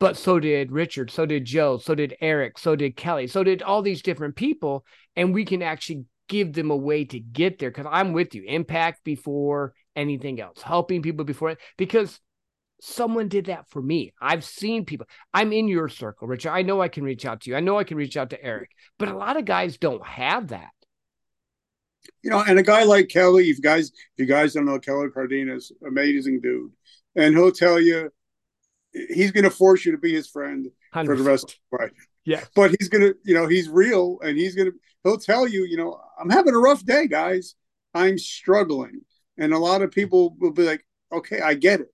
but 0.00 0.16
so 0.16 0.40
did 0.40 0.72
Richard, 0.72 1.10
so 1.10 1.26
did 1.26 1.44
Joe, 1.44 1.76
so 1.76 1.94
did 1.94 2.16
Eric, 2.20 2.58
so 2.58 2.74
did 2.74 2.96
Kelly, 2.96 3.28
so 3.28 3.44
did 3.44 3.62
all 3.62 3.82
these 3.82 4.02
different 4.02 4.34
people. 4.34 4.84
And 5.14 5.32
we 5.34 5.44
can 5.44 5.62
actually 5.62 6.06
give 6.28 6.54
them 6.54 6.70
a 6.70 6.76
way 6.76 7.04
to 7.04 7.20
get 7.20 7.58
there 7.58 7.70
because 7.70 7.86
I'm 7.88 8.12
with 8.12 8.34
you. 8.34 8.42
Impact 8.44 9.04
before 9.04 9.74
anything 9.94 10.40
else, 10.40 10.62
helping 10.62 11.02
people 11.02 11.24
before 11.24 11.50
it, 11.50 11.58
because 11.76 12.18
someone 12.80 13.28
did 13.28 13.46
that 13.46 13.68
for 13.68 13.82
me. 13.82 14.12
I've 14.20 14.44
seen 14.44 14.86
people. 14.86 15.06
I'm 15.34 15.52
in 15.52 15.68
your 15.68 15.90
circle, 15.90 16.26
Richard. 16.26 16.50
I 16.50 16.62
know 16.62 16.80
I 16.80 16.88
can 16.88 17.04
reach 17.04 17.26
out 17.26 17.42
to 17.42 17.50
you. 17.50 17.56
I 17.56 17.60
know 17.60 17.78
I 17.78 17.84
can 17.84 17.98
reach 17.98 18.16
out 18.16 18.30
to 18.30 18.42
Eric, 18.42 18.70
but 18.98 19.08
a 19.08 19.16
lot 19.16 19.36
of 19.36 19.44
guys 19.44 19.76
don't 19.76 20.04
have 20.06 20.48
that. 20.48 20.70
You 22.22 22.30
know, 22.30 22.42
and 22.42 22.58
a 22.58 22.62
guy 22.62 22.84
like 22.84 23.08
Kelly, 23.08 23.50
if 23.50 23.58
you 23.58 23.62
guys, 23.62 23.88
if 23.90 24.18
you 24.18 24.26
guys 24.26 24.54
don't 24.54 24.64
know 24.64 24.78
Kelly 24.78 25.08
Cardenas, 25.12 25.72
amazing 25.86 26.40
dude, 26.40 26.72
and 27.16 27.34
he'll 27.34 27.52
tell 27.52 27.78
you 27.78 28.10
he's 28.92 29.32
going 29.32 29.44
to 29.44 29.50
force 29.50 29.84
you 29.84 29.92
to 29.92 29.98
be 29.98 30.12
his 30.12 30.28
friend 30.28 30.68
100%. 30.94 31.06
for 31.06 31.16
the 31.16 31.22
rest 31.22 31.44
of 31.44 31.54
your 31.72 31.80
life. 31.82 32.06
Yeah. 32.24 32.44
But 32.54 32.74
he's 32.78 32.88
going 32.88 33.02
to, 33.02 33.14
you 33.24 33.34
know, 33.34 33.46
he's 33.46 33.68
real 33.68 34.18
and 34.22 34.36
he's 34.36 34.54
going 34.54 34.70
to, 34.70 34.78
he'll 35.04 35.18
tell 35.18 35.46
you, 35.46 35.64
you 35.64 35.76
know, 35.76 36.00
I'm 36.18 36.30
having 36.30 36.54
a 36.54 36.58
rough 36.58 36.84
day, 36.84 37.06
guys. 37.06 37.54
I'm 37.94 38.18
struggling. 38.18 39.02
And 39.38 39.52
a 39.52 39.58
lot 39.58 39.82
of 39.82 39.90
people 39.90 40.36
will 40.38 40.52
be 40.52 40.64
like, 40.64 40.84
okay, 41.12 41.40
I 41.40 41.54
get 41.54 41.80
it. 41.80 41.92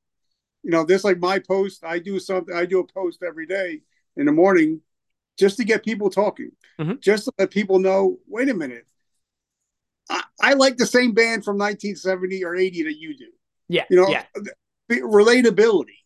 You 0.62 0.70
know, 0.72 0.84
this 0.84 1.04
like 1.04 1.18
my 1.18 1.38
post, 1.38 1.84
I 1.84 2.00
do 2.00 2.18
something, 2.18 2.54
I 2.54 2.66
do 2.66 2.80
a 2.80 2.86
post 2.86 3.22
every 3.22 3.46
day 3.46 3.82
in 4.16 4.26
the 4.26 4.32
morning 4.32 4.80
just 5.38 5.58
to 5.58 5.64
get 5.64 5.84
people 5.84 6.10
talking, 6.10 6.50
mm-hmm. 6.80 6.94
just 7.00 7.26
to 7.26 7.32
let 7.38 7.50
people 7.50 7.78
know, 7.78 8.18
wait 8.26 8.48
a 8.48 8.54
minute. 8.54 8.86
I, 10.10 10.22
I 10.40 10.52
like 10.54 10.76
the 10.76 10.86
same 10.86 11.12
band 11.12 11.44
from 11.44 11.56
1970 11.56 12.44
or 12.44 12.56
80 12.56 12.82
that 12.84 12.98
you 12.98 13.16
do. 13.16 13.26
Yeah. 13.68 13.84
You 13.90 13.96
know, 13.96 14.08
yeah. 14.08 14.24
relatability 14.90 15.98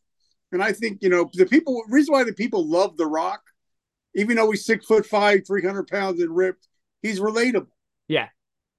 and 0.53 0.63
I 0.63 0.73
think, 0.73 0.99
you 1.03 1.09
know, 1.09 1.31
the 1.33 1.47
people, 1.47 1.83
reason 1.89 2.13
why 2.13 2.25
the 2.25 2.33
people 2.33 2.69
love 2.69 2.97
The 2.97 3.07
Rock, 3.07 3.41
even 4.15 4.37
though 4.37 4.51
he's 4.51 4.67
six 4.67 4.87
foot 4.87 5.07
five, 5.07 5.47
300 5.47 5.87
pounds 5.87 6.21
and 6.21 6.35
ripped, 6.35 6.67
he's 7.03 7.21
relatable. 7.21 7.69
Yeah. 8.09 8.29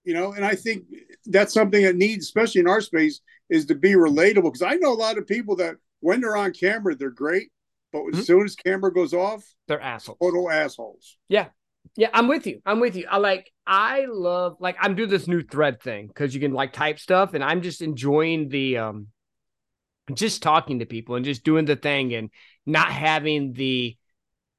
You 0.04 0.14
know, 0.14 0.34
and 0.34 0.44
I 0.44 0.56
think 0.56 0.86
that's 1.26 1.54
something 1.54 1.84
that 1.84 1.96
needs, 1.96 2.26
especially 2.26 2.62
in 2.62 2.68
our 2.68 2.82
space, 2.82 3.22
is 3.50 3.66
to 3.68 3.76
be 3.76 3.92
relatable. 3.92 4.44
Because 4.44 4.64
I 4.64 4.76
know 4.76 4.92
a 4.92 4.96
lot 4.96 5.18
of 5.18 5.28
people 5.28 5.56
that 5.58 5.76
when 6.00 6.22
they're 6.22 6.36
on 6.36 6.54
camera, 6.54 6.96
they're 6.96 7.12
great. 7.12 7.50
But 7.94 8.00
mm-hmm. 8.00 8.20
as 8.20 8.26
soon 8.26 8.46
as 8.46 8.56
camera 8.56 8.92
goes 8.92 9.14
off, 9.14 9.44
they're 9.68 9.82
assholes. 9.82 10.18
Total 10.22 10.50
assholes. 10.50 11.18
Yeah. 11.30 11.48
Yeah, 11.96 12.10
I'm 12.14 12.28
with 12.28 12.48
you. 12.48 12.62
I'm 12.66 12.80
with 12.80 12.96
you. 12.96 13.06
I 13.10 13.18
like 13.18 13.52
I 13.66 14.06
love 14.08 14.58
like 14.60 14.78
I'm 14.80 14.96
doing 14.96 15.10
this 15.10 15.28
new 15.28 15.42
thread 15.42 15.82
thing 15.82 16.08
because 16.08 16.34
you 16.34 16.40
can 16.40 16.54
like 16.54 16.74
type 16.74 17.00
stuff 17.00 17.34
and 17.34 17.44
I'm 17.44 17.62
just 17.62 17.82
enjoying 17.82 18.50
the 18.50 18.78
um 18.78 19.08
just 20.14 20.44
talking 20.44 20.80
to 20.80 20.86
people 20.86 21.16
and 21.16 21.26
just 21.26 21.44
doing 21.44 21.66
the 21.66 21.76
thing 21.76 22.14
and 22.14 22.30
not 22.66 22.92
having 22.92 23.54
the 23.54 23.98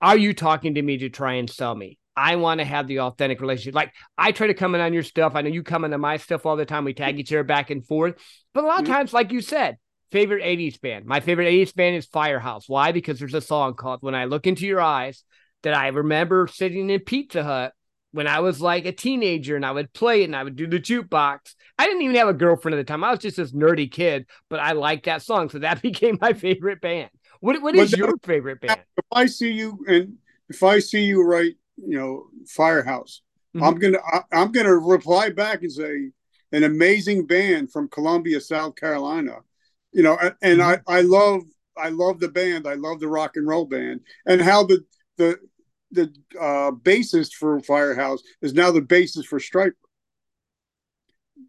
are 0.00 0.18
you 0.18 0.34
talking 0.34 0.74
to 0.74 0.82
me 0.82 0.98
to 0.98 1.08
try 1.08 1.34
and 1.34 1.48
sell 1.48 1.74
me? 1.74 1.98
I 2.16 2.36
want 2.36 2.58
to 2.58 2.64
have 2.64 2.88
the 2.88 3.00
authentic 3.00 3.40
relationship. 3.40 3.74
Like 3.74 3.92
I 4.18 4.32
try 4.32 4.48
to 4.48 4.54
come 4.54 4.74
in 4.74 4.80
on 4.80 4.92
your 4.92 5.04
stuff. 5.04 5.34
I 5.34 5.42
know 5.42 5.48
you 5.48 5.62
come 5.62 5.84
into 5.84 5.98
my 5.98 6.16
stuff 6.16 6.44
all 6.44 6.56
the 6.56 6.66
time. 6.66 6.84
We 6.84 6.92
tag 6.92 7.18
each 7.18 7.32
other 7.32 7.44
back 7.44 7.70
and 7.70 7.86
forth. 7.86 8.16
But 8.52 8.64
a 8.64 8.66
lot 8.66 8.80
of 8.80 8.84
mm-hmm. 8.84 8.94
times, 8.94 9.12
like 9.12 9.32
you 9.32 9.40
said, 9.40 9.78
favorite 10.10 10.42
80s 10.42 10.80
band. 10.80 11.06
My 11.06 11.20
favorite 11.20 11.46
80s 11.46 11.74
band 11.74 11.96
is 11.96 12.06
Firehouse. 12.06 12.68
Why? 12.68 12.92
Because 12.92 13.18
there's 13.18 13.32
a 13.32 13.40
song 13.40 13.74
called 13.74 14.02
When 14.02 14.14
I 14.14 14.26
Look 14.26 14.46
Into 14.46 14.66
Your 14.66 14.80
Eyes 14.80 15.24
that 15.62 15.74
I 15.74 15.88
remember 15.88 16.48
sitting 16.52 16.90
in 16.90 17.00
Pizza 17.00 17.42
Hut 17.44 17.72
when 18.12 18.26
I 18.26 18.40
was 18.40 18.60
like 18.60 18.86
a 18.86 18.92
teenager 18.92 19.56
and 19.56 19.66
I 19.66 19.72
would 19.72 19.92
play 19.92 20.22
it 20.22 20.26
and 20.26 20.36
I 20.36 20.44
would 20.44 20.56
do 20.56 20.66
the 20.66 20.78
jukebox. 20.78 21.54
I 21.78 21.86
didn't 21.86 22.02
even 22.02 22.16
have 22.16 22.28
a 22.28 22.34
girlfriend 22.34 22.74
at 22.74 22.86
the 22.86 22.90
time. 22.90 23.02
I 23.02 23.10
was 23.10 23.20
just 23.20 23.38
this 23.38 23.52
nerdy 23.52 23.90
kid, 23.90 24.26
but 24.48 24.60
I 24.60 24.72
liked 24.72 25.06
that 25.06 25.22
song. 25.22 25.48
So 25.48 25.58
that 25.58 25.82
became 25.82 26.18
my 26.20 26.32
favorite 26.32 26.80
band. 26.80 27.10
What, 27.40 27.60
what 27.60 27.74
is 27.74 27.92
your 27.96 28.16
favorite 28.22 28.60
band? 28.60 28.80
If 28.96 29.04
I 29.10 29.26
see 29.26 29.50
you 29.50 29.84
and 29.88 30.16
if 30.48 30.62
I 30.62 30.78
see 30.78 31.04
you 31.04 31.24
write, 31.24 31.56
you 31.76 31.98
know, 31.98 32.26
Firehouse, 32.46 33.22
mm-hmm. 33.56 33.64
I'm 33.64 33.74
gonna 33.76 33.98
I, 33.98 34.20
I'm 34.30 34.52
gonna 34.52 34.76
reply 34.76 35.30
back 35.30 35.62
and 35.62 35.72
say 35.72 36.10
an 36.52 36.62
amazing 36.62 37.26
band 37.26 37.72
from 37.72 37.88
Columbia, 37.88 38.40
South 38.40 38.76
Carolina. 38.76 39.38
You 39.92 40.02
know, 40.02 40.16
and, 40.22 40.34
and 40.42 40.60
mm-hmm. 40.60 40.88
I 40.88 40.98
I 40.98 41.00
love 41.00 41.42
I 41.76 41.88
love 41.88 42.20
the 42.20 42.28
band. 42.28 42.68
I 42.68 42.74
love 42.74 43.00
the 43.00 43.08
rock 43.08 43.36
and 43.36 43.46
roll 43.46 43.64
band 43.64 44.00
and 44.26 44.40
how 44.40 44.64
the 44.64 44.84
the 45.16 45.38
the 45.92 46.12
uh, 46.40 46.72
bassist 46.72 47.34
for 47.34 47.60
Firehouse 47.60 48.22
is 48.40 48.54
now 48.54 48.70
the 48.70 48.80
bassist 48.80 49.26
for 49.26 49.38
Stryper. 49.38 49.72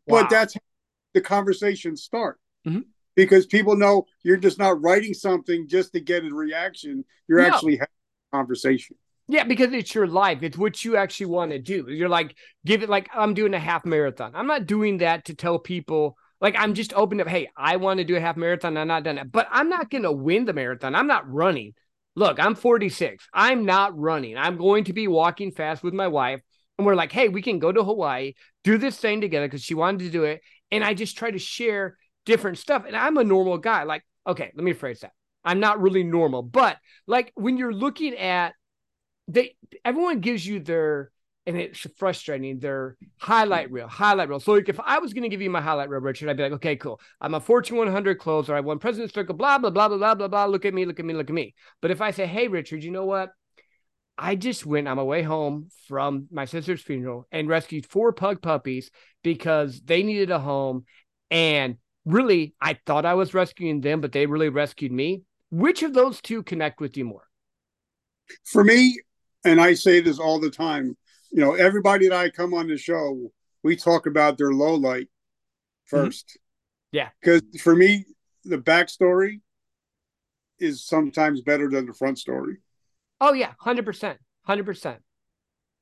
Wow. 0.08 0.22
But 0.22 0.30
that's 0.30 0.56
the 1.14 1.22
conversation 1.22 1.96
start 1.96 2.40
mm-hmm. 2.68 2.82
because 3.16 3.46
people 3.46 3.76
know 3.76 4.06
you're 4.24 4.38
just 4.38 4.60
not 4.60 4.82
writing 4.82 5.14
something 5.14 5.68
just 5.68 5.94
to 5.94 6.00
get 6.00 6.26
a 6.26 6.34
reaction. 6.34 7.06
You're 7.28 7.42
no. 7.42 7.48
actually 7.48 7.78
having 7.78 7.88
a 8.32 8.36
conversation. 8.36 8.98
Yeah, 9.30 9.46
because 9.46 9.72
it's 9.72 9.96
your 9.96 10.08
life. 10.08 10.44
It's 10.44 10.58
what 10.58 10.84
you 10.84 10.98
actually 10.98 11.28
want 11.28 11.52
to 11.52 11.60
do. 11.60 11.86
You're 11.88 12.10
like, 12.10 12.36
give 12.66 12.84
it 12.84 12.90
like 12.90 13.10
I'm 13.14 13.34
doing 13.34 13.54
a 13.54 13.60
half 13.60 13.86
marathon. 13.86 14.34
I'm 14.36 14.48
not 14.48 14.68
doing 14.68 14.98
that 14.98 15.26
to 15.26 15.34
tell 15.34 15.60
people 15.60 16.18
like 16.42 16.56
I'm 16.58 16.74
just 16.74 16.94
open 16.94 17.22
up. 17.22 17.28
Hey, 17.28 17.50
I 17.56 17.78
want 17.78 18.00
to 18.00 18.04
do 18.04 18.18
a 18.18 18.20
half 18.20 18.36
marathon. 18.36 18.76
I'm 18.76 18.90
not 18.90 19.04
done 19.04 19.18
it, 19.18 19.32
but 19.32 19.48
I'm 19.50 19.70
not 19.70 19.90
going 19.90 20.04
to 20.04 20.12
win 20.12 20.44
the 20.44 20.52
marathon. 20.52 20.94
I'm 20.94 21.08
not 21.08 21.32
running. 21.32 21.74
Look, 22.16 22.40
I'm 22.40 22.56
46. 22.56 23.28
I'm 23.34 23.66
not 23.66 23.98
running. 23.98 24.38
I'm 24.38 24.58
going 24.58 24.86
to 24.86 24.94
be 24.94 25.08
walking 25.08 25.52
fast 25.52 25.84
with 25.84 25.94
my 25.94 26.08
wife. 26.08 26.42
And 26.78 26.86
we're 26.86 26.96
like, 26.96 27.12
hey, 27.12 27.30
we 27.30 27.42
can 27.42 27.60
go 27.60 27.72
to 27.72 27.84
Hawaii, 27.84 28.34
do 28.64 28.78
this 28.78 28.98
thing 28.98 29.22
together 29.22 29.48
because 29.48 29.64
she 29.64 29.74
wanted 29.74 30.00
to 30.00 30.10
do 30.10 30.24
it. 30.24 30.42
And 30.72 30.84
I 30.84 30.94
just 30.94 31.18
try 31.18 31.32
to 31.32 31.40
share 31.40 31.98
different 32.26 32.58
stuff. 32.58 32.84
And 32.86 32.96
I'm 32.96 33.18
a 33.18 33.24
normal 33.24 33.58
guy. 33.58 33.84
Like, 33.84 34.04
okay, 34.26 34.52
let 34.56 34.64
me 34.64 34.74
phrase 34.74 35.02
that. 35.02 35.12
I'm 35.44 35.60
not 35.60 35.82
really 35.82 36.04
normal, 36.04 36.42
but 36.42 36.78
like 37.06 37.32
when 37.36 37.58
you're 37.58 37.74
looking 37.74 38.16
at 38.16 38.54
they 39.28 39.56
everyone 39.84 40.20
gives 40.20 40.46
you 40.46 40.60
their 40.60 41.12
and 41.46 41.58
it's 41.58 41.86
frustrating. 41.98 42.60
Their 42.60 42.98
highlight 43.20 43.72
reel, 43.72 43.88
highlight 43.88 44.30
reel. 44.30 44.40
So 44.40 44.56
if 44.56 44.80
I 44.80 45.00
was 45.00 45.14
going 45.14 45.24
to 45.24 45.30
give 45.30 45.42
you 45.42 45.50
my 45.50 45.62
highlight 45.62 45.90
reel, 45.90 46.02
Richard, 46.02 46.30
I'd 46.30 46.38
be 46.38 46.44
like, 46.44 46.54
okay, 46.54 46.76
cool. 46.76 47.00
I'm 47.20 47.34
a 47.34 47.40
Fortune 47.40 47.78
100 47.78 48.20
closer. 48.20 48.56
I 48.56 48.62
won 48.62 48.80
President's 48.80 49.14
Circle. 49.14 49.36
Blah 49.36 49.58
blah 49.58 49.70
blah 49.70 49.88
blah 49.88 49.98
blah 49.98 50.16
blah 50.16 50.28
blah. 50.28 50.46
Look 50.46 50.66
at 50.66 50.74
me, 50.74 50.86
look 50.86 51.00
at 51.00 51.06
me, 51.06 51.14
look 51.14 51.30
at 51.30 51.34
me. 51.34 51.54
But 51.82 51.92
if 51.92 52.02
I 52.02 52.12
say, 52.12 52.26
hey, 52.26 52.48
Richard, 52.48 52.84
you 52.84 52.92
know 52.92 53.06
what? 53.06 53.32
I 54.18 54.36
just 54.36 54.66
went 54.66 54.88
on 54.88 54.98
my 54.98 55.04
way 55.04 55.24
home 55.24 55.70
from 55.88 56.28
my 56.32 56.46
sister's 56.46 56.82
funeral 56.82 57.28
and 57.32 57.50
rescued 57.50 57.88
four 57.88 58.14
pug 58.14 58.42
puppies 58.42 58.92
because 59.24 59.82
they 59.82 60.04
needed 60.04 60.30
a 60.30 60.40
home. 60.40 60.86
And 61.32 61.78
really, 62.06 62.54
I 62.62 62.78
thought 62.86 63.06
I 63.06 63.16
was 63.16 63.34
rescuing 63.34 63.82
them, 63.82 64.02
but 64.02 64.12
they 64.12 64.28
really 64.28 64.50
rescued 64.50 64.92
me. 64.92 65.24
Which 65.50 65.82
of 65.84 65.94
those 65.94 66.22
two 66.22 66.44
connect 66.44 66.80
with 66.80 66.96
you 66.96 67.06
more? 67.06 67.28
For 68.46 68.64
me, 68.64 69.00
and 69.44 69.60
I 69.60 69.74
say 69.74 70.00
this 70.00 70.20
all 70.20 70.40
the 70.40 70.50
time, 70.50 70.96
you 71.34 71.42
know, 71.42 71.54
everybody 71.54 72.08
that 72.08 72.18
I 72.18 72.30
come 72.30 72.54
on 72.54 72.68
the 72.68 72.78
show, 72.78 73.32
we 73.64 73.76
talk 73.76 74.06
about 74.06 74.38
their 74.38 74.52
low 74.52 74.76
light 74.76 75.10
1st 75.92 76.08
mm-hmm. 76.08 76.40
Yeah. 76.92 77.10
Because 77.20 77.42
for 77.60 77.76
me, 77.76 78.06
the 78.46 78.60
backstory 78.60 79.42
is 80.60 80.86
sometimes 80.86 81.42
better 81.42 81.68
than 81.68 81.88
the 81.88 81.94
front 81.94 82.20
story. 82.20 82.58
Oh 83.20 83.34
yeah, 83.34 83.54
hundred 83.60 83.86
percent, 83.86 84.20
hundred 84.44 84.66
percent. 84.66 85.00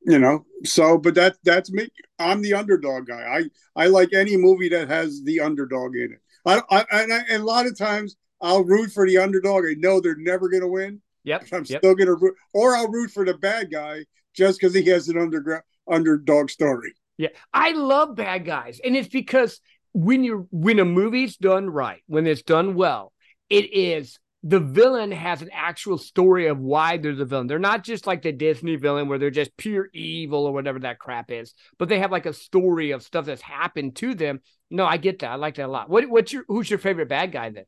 you 0.05 0.17
know 0.17 0.45
so 0.63 0.97
but 0.97 1.13
that 1.15 1.35
that's 1.43 1.71
me 1.71 1.87
i'm 2.17 2.41
the 2.41 2.53
underdog 2.53 3.05
guy 3.05 3.21
i 3.21 3.83
i 3.83 3.87
like 3.87 4.13
any 4.13 4.35
movie 4.35 4.69
that 4.69 4.87
has 4.87 5.21
the 5.25 5.39
underdog 5.39 5.95
in 5.95 6.13
it 6.13 6.19
i, 6.45 6.61
I 6.69 6.85
and, 7.01 7.13
I, 7.13 7.19
and 7.29 7.43
a 7.43 7.45
lot 7.45 7.67
of 7.67 7.77
times 7.77 8.15
i'll 8.41 8.63
root 8.63 8.91
for 8.91 9.05
the 9.05 9.17
underdog 9.19 9.63
i 9.65 9.75
know 9.77 9.99
they're 9.99 10.15
never 10.15 10.49
going 10.49 10.61
to 10.61 10.67
win 10.67 11.01
Yep. 11.23 11.47
i'm 11.53 11.65
yep. 11.65 11.81
still 11.81 11.95
going 11.95 12.07
to 12.07 12.15
root 12.15 12.35
or 12.53 12.75
i'll 12.75 12.89
root 12.89 13.11
for 13.11 13.25
the 13.25 13.35
bad 13.35 13.71
guy 13.71 14.05
just 14.33 14.59
because 14.59 14.73
he 14.73 14.83
has 14.85 15.07
an 15.09 15.17
underground 15.17 15.63
underdog 15.87 16.49
story 16.49 16.93
Yeah. 17.17 17.29
I 17.53 17.71
love 17.71 18.15
bad 18.15 18.45
guys. 18.45 18.79
And 18.83 18.95
it's 18.95 19.07
because 19.09 19.59
when 19.93 20.23
you 20.23 20.47
when 20.51 20.79
a 20.79 20.85
movie's 20.85 21.37
done 21.37 21.69
right, 21.69 22.01
when 22.07 22.27
it's 22.27 22.41
done 22.43 22.75
well, 22.75 23.13
it 23.49 23.73
is 23.73 24.19
the 24.43 24.59
villain 24.59 25.11
has 25.11 25.41
an 25.43 25.49
actual 25.53 25.97
story 25.99 26.47
of 26.47 26.57
why 26.57 26.97
they're 26.97 27.13
the 27.15 27.25
villain. 27.25 27.45
They're 27.47 27.59
not 27.59 27.83
just 27.83 28.07
like 28.07 28.23
the 28.23 28.31
Disney 28.31 28.75
villain 28.75 29.07
where 29.07 29.19
they're 29.19 29.29
just 29.29 29.55
pure 29.55 29.89
evil 29.93 30.45
or 30.45 30.53
whatever 30.53 30.79
that 30.79 30.97
crap 30.97 31.29
is, 31.29 31.53
but 31.77 31.89
they 31.89 31.99
have 31.99 32.11
like 32.11 32.25
a 32.25 32.33
story 32.33 32.91
of 32.91 33.03
stuff 33.03 33.25
that's 33.25 33.41
happened 33.41 33.95
to 33.97 34.15
them. 34.15 34.41
No, 34.71 34.85
I 34.85 34.97
get 34.97 35.19
that. 35.19 35.31
I 35.31 35.35
like 35.35 35.55
that 35.55 35.67
a 35.67 35.67
lot. 35.67 35.89
What 35.89 36.09
what's 36.09 36.33
your 36.33 36.43
who's 36.47 36.69
your 36.69 36.79
favorite 36.79 37.09
bad 37.09 37.31
guy 37.31 37.49
then? 37.49 37.65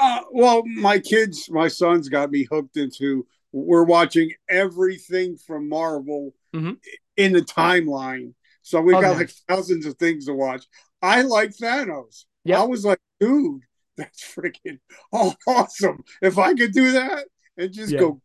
uh, 0.00 0.20
well 0.32 0.62
my 0.66 0.98
kids 0.98 1.48
my 1.50 1.68
sons 1.68 2.08
got 2.08 2.30
me 2.30 2.46
hooked 2.50 2.76
into 2.76 3.26
we're 3.56 3.84
watching 3.84 4.32
everything 4.48 5.36
from 5.36 5.68
marvel 5.68 6.34
Mhm. 6.52 6.78
in 7.16 7.32
the 7.32 7.40
timeline 7.42 8.34
so 8.62 8.80
we've 8.80 8.96
Oh, 8.96 9.00
got 9.00 9.16
like 9.16 9.30
thousands 9.48 9.86
of 9.86 9.96
things 9.96 10.26
to 10.26 10.34
watch 10.34 10.66
i 11.00 11.22
like 11.22 11.50
thanos 11.50 12.24
Yep. 12.46 12.58
I 12.58 12.64
was 12.64 12.84
like, 12.84 12.98
dude, 13.20 13.62
that's 13.96 14.22
freaking 14.22 14.78
awesome. 15.46 16.04
If 16.20 16.36
I 16.36 16.52
could 16.52 16.72
do 16.72 16.92
that 16.92 17.24
and 17.56 17.72
just 17.72 17.90
Yeah. 17.90 18.00
go 18.00 18.20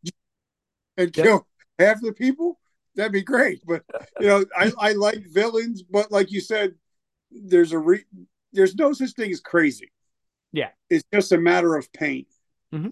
and 0.97 1.15
Yep. 1.15 1.25
kill 1.25 1.47
half 1.77 2.01
the 2.01 2.11
people, 2.11 2.59
that'd 2.95 3.13
be 3.13 3.21
great. 3.21 3.61
But 3.65 3.85
you 4.19 4.27
know, 4.27 4.43
I, 4.57 4.73
I 4.77 4.91
like 4.91 5.25
villains, 5.27 5.83
but 5.83 6.11
like 6.11 6.31
you 6.33 6.41
said, 6.41 6.75
there's 7.31 7.71
a 7.71 7.79
re- 7.79 8.03
there's 8.51 8.75
no 8.75 8.91
such 8.91 9.11
thing 9.13 9.31
as 9.31 9.39
crazy. 9.39 9.89
Yeah. 10.51 10.71
It's 10.89 11.05
just 11.13 11.31
a 11.31 11.37
matter 11.37 11.77
of 11.77 11.89
pain. 11.93 12.25
Mhm. 12.73 12.91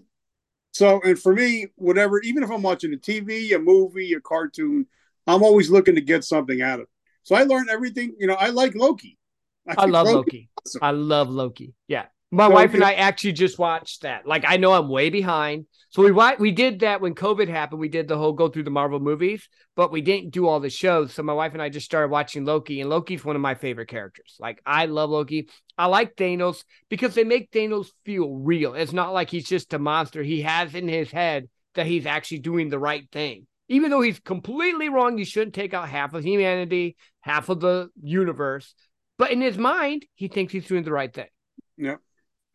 So, 0.78 1.00
and 1.02 1.18
for 1.18 1.34
me, 1.34 1.66
whatever, 1.74 2.20
even 2.20 2.44
if 2.44 2.50
I'm 2.52 2.62
watching 2.62 2.94
a 2.94 2.96
TV, 2.96 3.52
a 3.52 3.58
movie, 3.58 4.12
a 4.12 4.20
cartoon, 4.20 4.86
I'm 5.26 5.42
always 5.42 5.70
looking 5.70 5.96
to 5.96 6.00
get 6.00 6.22
something 6.22 6.62
out 6.62 6.78
of 6.78 6.82
it. 6.82 6.88
So 7.24 7.34
I 7.34 7.42
learned 7.42 7.68
everything. 7.68 8.14
You 8.16 8.28
know, 8.28 8.34
I 8.34 8.50
like 8.50 8.76
Loki. 8.76 9.18
I 9.66 9.74
think 9.74 9.92
love 9.92 10.06
Loki's 10.06 10.14
Loki. 10.14 10.50
awesome. 10.64 10.80
I 10.80 10.90
love 10.92 11.30
Loki. 11.30 11.74
Yeah. 11.88 12.04
My 12.30 12.48
So, 12.48 12.54
wife 12.54 12.74
and 12.74 12.84
I 12.84 12.92
actually 12.94 13.32
just 13.32 13.58
watched 13.58 14.02
that. 14.02 14.26
Like 14.26 14.44
I 14.46 14.58
know 14.58 14.72
I'm 14.72 14.88
way 14.88 15.08
behind. 15.08 15.66
So 15.90 16.02
we 16.02 16.12
wa- 16.12 16.36
we 16.38 16.50
did 16.50 16.80
that 16.80 17.00
when 17.00 17.14
COVID 17.14 17.48
happened. 17.48 17.80
We 17.80 17.88
did 17.88 18.06
the 18.06 18.18
whole 18.18 18.34
go 18.34 18.48
through 18.48 18.64
the 18.64 18.70
Marvel 18.70 19.00
movies, 19.00 19.48
but 19.74 19.90
we 19.90 20.02
didn't 20.02 20.32
do 20.32 20.46
all 20.46 20.60
the 20.60 20.68
shows. 20.68 21.14
So 21.14 21.22
my 21.22 21.32
wife 21.32 21.54
and 21.54 21.62
I 21.62 21.70
just 21.70 21.86
started 21.86 22.10
watching 22.10 22.44
Loki, 22.44 22.82
and 22.82 22.90
Loki's 22.90 23.24
one 23.24 23.34
of 23.36 23.40
my 23.40 23.54
favorite 23.54 23.88
characters. 23.88 24.36
Like 24.38 24.60
I 24.66 24.84
love 24.86 25.08
Loki. 25.08 25.48
I 25.78 25.86
like 25.86 26.16
Thanos 26.16 26.64
because 26.90 27.14
they 27.14 27.24
make 27.24 27.50
Thanos 27.50 27.86
feel 28.04 28.30
real. 28.34 28.74
It's 28.74 28.92
not 28.92 29.14
like 29.14 29.30
he's 29.30 29.48
just 29.48 29.72
a 29.72 29.78
monster. 29.78 30.22
He 30.22 30.42
has 30.42 30.74
in 30.74 30.86
his 30.86 31.10
head 31.10 31.48
that 31.76 31.86
he's 31.86 32.04
actually 32.04 32.40
doing 32.40 32.68
the 32.68 32.78
right 32.78 33.10
thing. 33.10 33.46
Even 33.70 33.90
though 33.90 34.00
he's 34.02 34.20
completely 34.20 34.90
wrong, 34.90 35.16
you 35.16 35.24
shouldn't 35.24 35.54
take 35.54 35.72
out 35.72 35.88
half 35.88 36.12
of 36.12 36.24
humanity, 36.24 36.96
half 37.20 37.48
of 37.48 37.60
the 37.60 37.88
universe. 38.02 38.74
But 39.16 39.30
in 39.30 39.40
his 39.40 39.56
mind, 39.56 40.04
he 40.14 40.28
thinks 40.28 40.52
he's 40.52 40.66
doing 40.66 40.84
the 40.84 40.92
right 40.92 41.12
thing. 41.12 41.28
Yeah. 41.76 41.96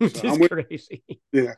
Which 0.04 0.24
is 0.24 0.40
with- 0.40 0.52
crazy. 0.52 1.04
Yeah. 1.32 1.56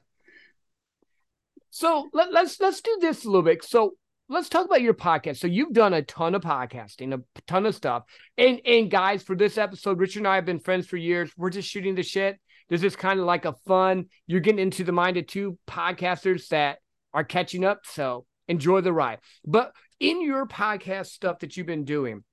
So 1.69 2.09
let, 2.13 2.31
let's 2.31 2.59
let's 2.59 2.81
do 2.81 2.97
this 3.01 3.25
a 3.25 3.27
little 3.27 3.41
bit. 3.41 3.63
So 3.63 3.95
let's 4.29 4.47
talk 4.49 4.65
about 4.65 4.81
your 4.81 4.93
podcast. 4.93 5.37
So 5.37 5.47
you've 5.47 5.73
done 5.73 5.93
a 5.93 6.01
ton 6.01 6.33
of 6.35 6.41
podcasting, 6.41 7.13
a 7.13 7.21
ton 7.47 7.65
of 7.65 7.75
stuff. 7.75 8.03
And 8.37 8.61
and 8.65 8.89
guys, 8.89 9.23
for 9.23 9.35
this 9.35 9.57
episode, 9.57 9.99
Richard 9.99 10.19
and 10.19 10.27
I 10.27 10.35
have 10.35 10.45
been 10.45 10.59
friends 10.59 10.87
for 10.87 10.97
years. 10.97 11.31
We're 11.35 11.49
just 11.49 11.69
shooting 11.69 11.95
the 11.95 12.03
shit. 12.03 12.39
This 12.69 12.81
is 12.81 12.95
kind 12.95 13.19
of 13.19 13.25
like 13.25 13.45
a 13.45 13.55
fun. 13.67 14.05
You're 14.25 14.39
getting 14.39 14.59
into 14.59 14.83
the 14.83 14.91
mind 14.91 15.17
of 15.17 15.27
two 15.27 15.57
podcasters 15.67 16.47
that 16.47 16.77
are 17.13 17.23
catching 17.23 17.65
up. 17.65 17.81
So 17.85 18.25
enjoy 18.47 18.81
the 18.81 18.93
ride. 18.93 19.19
But 19.45 19.73
in 19.99 20.21
your 20.21 20.47
podcast 20.47 21.07
stuff 21.07 21.39
that 21.39 21.57
you've 21.57 21.67
been 21.67 21.85
doing, 21.85 22.23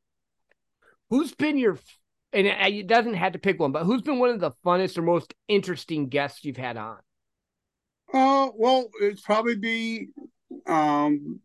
who's 1.10 1.34
been 1.34 1.58
your 1.58 1.78
and 2.32 2.46
it 2.46 2.86
doesn't 2.86 3.14
have 3.14 3.32
to 3.32 3.38
pick 3.38 3.58
one, 3.60 3.72
but 3.72 3.84
who's 3.84 4.02
been 4.02 4.18
one 4.18 4.30
of 4.30 4.40
the 4.40 4.52
funnest 4.64 4.96
or 4.98 5.02
most 5.02 5.34
interesting 5.48 6.08
guests 6.08 6.44
you've 6.44 6.56
had 6.56 6.76
on? 6.76 6.96
Uh, 8.12 8.48
well, 8.54 8.88
it'd 9.00 9.22
probably 9.22 9.56
be 9.56 10.08
um, 10.66 11.40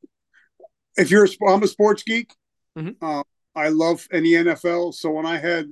if 0.98 1.12
you're 1.12 1.26
a, 1.26 1.30
I'm 1.48 1.64
a 1.64 1.68
sports 1.68 2.04
geek. 2.04 2.34
Mhm. 2.78 2.96
Uh, 3.02 3.24
I 3.56 3.70
love 3.70 4.08
any 4.12 4.32
NFL. 4.36 4.92
So 4.94 5.12
when 5.12 5.26
I 5.26 5.38
had 5.38 5.72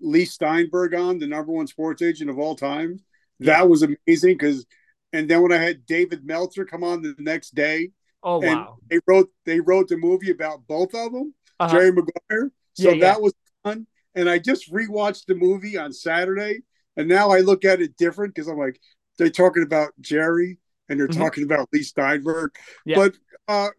Leigh 0.00 0.24
Steinberg 0.24 0.94
on, 0.94 1.18
the 1.18 1.26
number 1.26 1.52
one 1.52 1.66
sports 1.66 2.02
agent 2.02 2.28
of 2.30 2.38
all 2.38 2.56
time, 2.56 3.00
that 3.40 3.68
was 3.68 3.82
amazing. 3.82 4.34
Because, 4.36 4.66
and 5.12 5.28
then 5.28 5.42
when 5.42 5.52
I 5.52 5.56
had 5.58 5.86
David 5.86 6.24
Meltzer 6.26 6.64
come 6.64 6.84
on 6.84 7.02
the 7.02 7.14
next 7.18 7.54
day, 7.54 7.90
Oh 8.24 8.40
and 8.42 8.60
wow. 8.60 8.76
they 8.88 9.00
wrote 9.06 9.30
they 9.46 9.60
wrote 9.60 9.88
the 9.88 9.96
movie 9.96 10.30
about 10.30 10.66
both 10.66 10.94
of 10.94 11.12
them, 11.12 11.34
Uh-huh. 11.60 11.72
Jerry 11.72 11.92
Maguire. 11.92 12.50
So 12.74 12.90
Yeah, 12.90 12.94
yeah. 12.94 13.00
that 13.12 13.22
was 13.22 13.32
fun. 13.64 13.86
And 14.14 14.28
I 14.28 14.38
just 14.38 14.70
rewatched 14.72 15.26
the 15.26 15.34
movie 15.34 15.78
on 15.78 15.92
Saturday, 15.92 16.60
and 16.96 17.08
now 17.08 17.30
I 17.30 17.40
look 17.40 17.64
at 17.64 17.80
it 17.80 17.96
different 17.96 18.34
because 18.34 18.48
I'm 18.48 18.58
like, 18.58 18.78
they're 19.18 19.30
talking 19.30 19.62
about 19.62 19.92
Jerry 20.00 20.58
and 20.88 20.98
they're 21.00 21.08
Mhm. 21.08 21.16
talking 21.18 21.44
about 21.44 21.68
Leigh 21.72 21.82
Steinberg. 21.82 22.54
Yeah. 22.84 22.96
But 22.96 23.14
uh, 23.48 23.70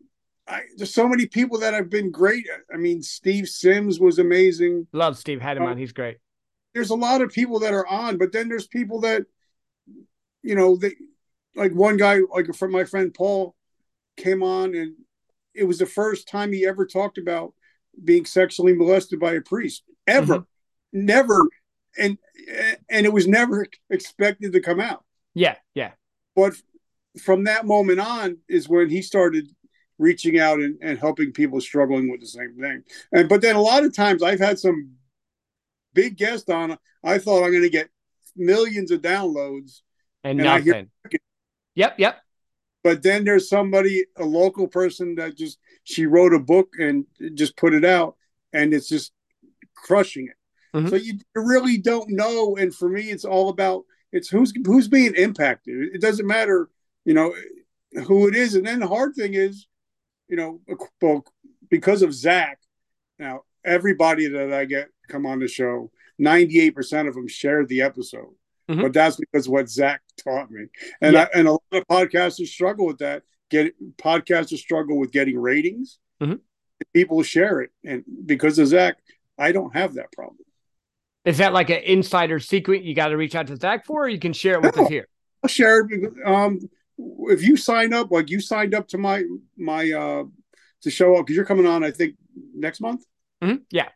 I, 0.48 0.62
there's 0.78 0.94
so 0.94 1.08
many 1.08 1.26
people 1.28 1.60
that 1.60 1.74
have 1.74 1.90
been 1.90 2.12
great. 2.12 2.48
I 2.74 2.78
mean, 2.78 3.02
Steve 3.04 3.48
Sims 3.48 4.00
was 4.00 4.20
amazing. 4.20 4.88
Love 4.94 5.18
Steve. 5.18 5.42
Had 5.42 5.58
him 5.58 5.64
Oh. 5.64 5.68
on. 5.68 5.78
He's 5.78 5.92
great. 5.94 6.18
There's 6.74 6.90
a 6.90 6.96
lot 6.96 7.22
of 7.22 7.32
people 7.32 7.60
that 7.60 7.74
are 7.74 7.86
on, 7.88 8.18
but 8.18 8.32
then 8.32 8.50
there's 8.50 8.68
people 8.68 9.02
that, 9.02 9.24
you 10.42 10.56
know, 10.56 10.76
they 10.76 10.96
like 11.56 11.72
one 11.74 11.98
guy, 11.98 12.20
like 12.32 12.54
from 12.56 12.72
my 12.72 12.84
friend 12.84 13.14
Paul, 13.14 13.56
came 14.18 14.42
on, 14.42 14.74
and 14.76 14.96
it 15.54 15.66
was 15.66 15.78
the 15.78 15.86
first 15.86 16.28
time 16.28 16.52
he 16.52 16.66
ever 16.66 16.86
talked 16.86 17.20
about 17.20 17.54
being 18.04 18.26
sexually 18.26 18.74
molested 18.74 19.20
by 19.20 19.34
a 19.34 19.42
priest 19.42 19.84
ever, 20.08 20.40
Mm-hmm. 20.40 21.06
never, 21.06 21.48
and 21.98 22.18
and 22.90 23.06
it 23.06 23.14
was 23.14 23.28
never 23.28 23.66
expected 23.90 24.54
to 24.54 24.60
come 24.60 24.80
out. 24.80 25.04
Yeah, 25.34 25.56
yeah. 25.76 25.92
But 26.36 26.54
from 27.22 27.44
that 27.46 27.66
moment 27.66 28.00
on 28.00 28.38
is 28.50 28.68
when 28.68 28.90
he 28.90 29.02
started 29.02 29.48
reaching 30.00 30.40
out 30.40 30.60
and, 30.60 30.78
and 30.82 30.98
helping 31.00 31.32
people 31.32 31.62
struggling 31.62 32.10
with 32.12 32.20
the 32.20 32.28
same 32.28 32.58
thing. 32.60 32.84
And 33.12 33.30
but 33.30 33.42
then 33.42 33.56
a 33.56 33.62
lot 33.62 33.84
of 33.84 33.96
times 33.96 34.24
I've 34.24 34.40
had 34.40 34.60
some 34.60 34.94
big 35.94 36.18
guest 36.18 36.50
on. 36.50 36.78
I 37.04 37.18
thought 37.20 37.44
I'm 37.44 37.52
going 37.52 37.64
to 37.64 37.70
get 37.70 37.90
millions 38.36 38.90
of 38.92 39.02
downloads, 39.02 39.82
And, 40.24 40.40
And 40.40 40.50
I 40.50 40.60
hear- 40.62 40.74
nothing. 40.74 40.90
Yep, 41.76 41.96
yep. 42.00 42.18
but 42.84 43.02
then 43.04 43.24
there's 43.26 43.50
somebody, 43.50 44.06
a 44.16 44.24
local 44.26 44.68
person 44.68 45.16
that 45.16 45.36
just 45.38 45.58
she 45.84 46.06
wrote 46.06 46.34
a 46.34 46.40
book 46.40 46.70
and 46.80 47.06
just 47.36 47.58
put 47.58 47.74
it 47.74 47.84
out, 47.86 48.16
and 48.54 48.74
it's 48.74 48.88
just 48.90 49.12
crushing 49.84 50.28
it. 50.28 50.78
Mhm. 50.78 50.90
So 50.90 50.96
you 50.96 51.20
really 51.36 51.78
don't 51.78 52.10
know. 52.10 52.56
And 52.56 52.74
for 52.74 52.90
me, 52.90 53.12
it's 53.12 53.26
all 53.26 53.50
about 53.50 53.86
it's 54.12 54.30
who's 54.30 54.52
who's 54.66 54.88
being 54.88 55.14
impacted. 55.16 55.94
It 55.94 56.02
doesn't 56.02 56.26
matter, 56.26 56.70
you 57.06 57.14
know, 57.14 57.36
who 58.08 58.28
it 58.28 58.36
is. 58.36 58.56
And 58.56 58.66
then 58.66 58.80
the 58.80 58.88
hard 58.88 59.14
thing 59.16 59.34
is, 59.36 59.68
you 60.28 60.38
know, 60.38 60.62
because 61.70 62.02
of 62.02 62.14
Zach. 62.14 62.60
Now 63.20 63.44
everybody 63.64 64.28
that 64.28 64.52
I 64.52 64.66
get 64.66 64.90
come 65.10 65.26
on 65.26 65.40
the 65.40 65.48
show, 65.48 65.92
98% 66.20 67.08
of 67.08 67.14
them 67.14 67.28
share 67.28 67.66
the 67.66 67.82
episode. 67.82 68.34
Mhm. 68.70 68.82
But 68.82 68.94
that's 68.94 69.18
because 69.18 69.48
what 69.50 69.70
Zach 69.70 70.02
taught 70.24 70.50
me. 70.50 70.68
And 71.02 71.14
Yeah. 71.14 71.28
I, 71.34 71.40
and 71.40 71.48
a 71.48 71.52
lot 71.52 71.62
of 71.72 71.88
podcasters 71.88 72.48
struggle 72.48 72.86
with 72.88 73.00
that. 73.00 73.24
Get 73.50 73.76
podcasters 73.98 74.60
struggle 74.60 74.98
with 74.98 75.12
getting 75.12 75.38
ratings. 75.38 76.00
Mhm. 76.22 76.40
People 76.94 77.22
share 77.24 77.62
it. 77.62 77.72
And 77.84 78.04
because 78.26 78.58
of 78.60 78.68
Zach, 78.68 78.98
I 79.38 79.52
don't 79.52 79.74
have 79.76 79.96
that 79.96 80.12
problem. 80.12 80.38
Is 81.26 81.38
that 81.38 81.54
like 81.54 81.70
an 81.70 81.82
insider 81.84 82.40
secret 82.40 82.84
you 82.84 82.94
got 82.94 83.08
to 83.08 83.18
reach 83.18 83.36
out 83.36 83.48
to 83.48 83.56
Zach 83.56 83.86
for, 83.86 84.06
or 84.06 84.10
you 84.10 84.20
can 84.20 84.34
share 84.34 84.56
it 84.56 84.62
with 84.62 84.76
No. 84.76 84.84
us 84.84 84.90
here? 84.90 85.08
I'll 85.44 85.48
share 85.50 85.80
it. 85.82 85.88
because, 85.90 86.18
Um, 86.26 86.60
if 87.30 87.42
you 87.44 87.58
sign 87.58 87.94
up, 87.94 88.12
like 88.12 88.30
you 88.30 88.40
signed 88.40 88.74
up 88.76 88.88
to 88.90 88.98
my 88.98 89.24
my 89.58 89.92
uh 89.92 90.24
to 90.82 90.92
show 90.92 91.16
up 91.16 91.26
because 91.26 91.36
you're 91.36 91.46
coming 91.46 91.66
on, 91.66 91.84
I 91.84 91.92
think 91.92 92.16
next 92.54 92.82
month. 92.82 93.06
Mhm. 93.42 93.64
Yeah. 93.72 93.90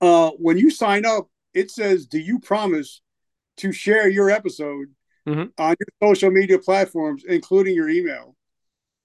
Uh, 0.00 0.30
when 0.32 0.58
you 0.58 0.70
sign 0.70 1.06
up, 1.06 1.30
it 1.54 1.70
says, 1.70 2.06
"Do 2.06 2.18
you 2.18 2.38
promise 2.40 3.00
to 3.58 3.72
share 3.72 4.08
your 4.08 4.30
episode 4.30 4.92
Mhm. 5.26 5.52
on 5.58 5.76
your 5.78 6.08
social 6.10 6.30
media 6.30 6.58
platforms, 6.58 7.24
including 7.24 7.74
your 7.74 7.88
email?" 7.88 8.36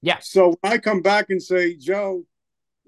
Yeah. 0.02 0.18
So 0.20 0.56
when 0.62 0.74
I 0.74 0.78
come 0.80 1.02
back 1.02 1.30
and 1.30 1.42
say, 1.42 1.76
Joe, 1.76 2.26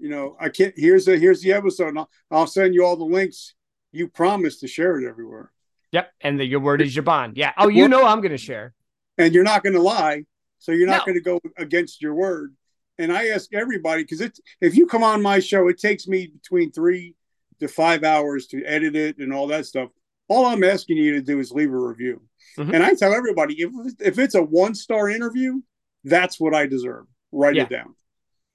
you 0.01 0.09
know, 0.09 0.35
I 0.39 0.49
can't. 0.49 0.73
Here's 0.75 1.05
the 1.05 1.17
here's 1.17 1.41
the 1.41 1.53
episode. 1.53 1.89
And 1.89 1.99
I'll, 1.99 2.09
I'll 2.31 2.47
send 2.47 2.73
you 2.73 2.83
all 2.83 2.97
the 2.97 3.05
links. 3.05 3.53
You 3.91 4.07
promise 4.07 4.59
to 4.61 4.67
share 4.67 4.99
it 4.99 5.07
everywhere, 5.07 5.51
Yep. 5.91 6.11
And 6.21 6.39
the, 6.39 6.45
your 6.45 6.61
word 6.61 6.81
is 6.81 6.95
your 6.95 7.03
bond. 7.03 7.37
Yeah. 7.37 7.51
Oh, 7.57 7.67
you 7.67 7.87
know 7.87 8.05
I'm 8.05 8.21
going 8.21 8.31
to 8.31 8.37
share. 8.37 8.73
and 9.17 9.33
you're 9.33 9.43
not 9.43 9.63
going 9.63 9.73
to 9.75 9.81
lie. 9.81 10.23
So 10.59 10.71
you're 10.71 10.87
not 10.87 11.05
No. 11.05 11.13
going 11.13 11.17
to 11.17 11.23
go 11.23 11.39
against 11.57 12.01
your 12.01 12.15
word. 12.15 12.55
and 12.97 13.11
I 13.11 13.27
ask 13.29 13.53
everybody 13.53 14.03
because 14.03 14.21
it's 14.21 14.39
if 14.61 14.75
you 14.75 14.85
come 14.85 15.03
on 15.03 15.21
my 15.21 15.39
show, 15.39 15.67
it 15.67 15.77
takes 15.79 16.07
me 16.07 16.27
between 16.27 16.71
three 16.71 17.15
to 17.59 17.67
five 17.67 18.03
hours 18.03 18.47
to 18.47 18.63
edit 18.65 18.95
it 18.95 19.17
and 19.17 19.33
all 19.33 19.47
that 19.47 19.65
stuff. 19.65 19.89
All 20.29 20.45
I'm 20.45 20.63
asking 20.63 20.97
you 20.97 21.13
to 21.13 21.21
do 21.21 21.39
is 21.39 21.51
leave 21.51 21.71
a 21.71 21.77
review. 21.77 22.21
Mm-hmm. 22.57 22.73
And 22.73 22.83
I 22.83 22.93
tell 22.93 23.13
everybody 23.13 23.55
if 23.59 23.71
if 23.99 24.19
it's 24.19 24.35
a 24.35 24.41
one 24.41 24.73
star 24.75 25.09
interview, 25.09 25.61
that's 26.03 26.39
what 26.39 26.53
I 26.55 26.65
deserve. 26.65 27.05
Write 27.31 27.55
yeah. 27.55 27.63
it 27.63 27.69
down. 27.69 27.95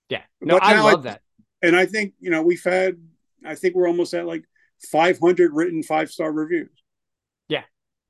Yeah. 0.09 0.23
No, 0.41 0.59
I 0.63 0.81
love 0.81 1.01
I, 1.01 1.11
that. 1.11 1.23
And 1.63 1.75
I 1.75 1.87
think, 1.87 2.15
you 2.21 2.31
know, 2.31 2.43
we've 2.43 2.63
had 2.63 2.97
I 3.45 3.55
think 3.55 3.75
we're 3.75 3.89
almost 3.89 4.15
at 4.15 4.27
like 4.27 4.45
500 4.91 5.53
written 5.53 5.83
five 5.83 6.11
star 6.11 6.33
reviews. 6.33 6.71
Yeah. 7.49 7.63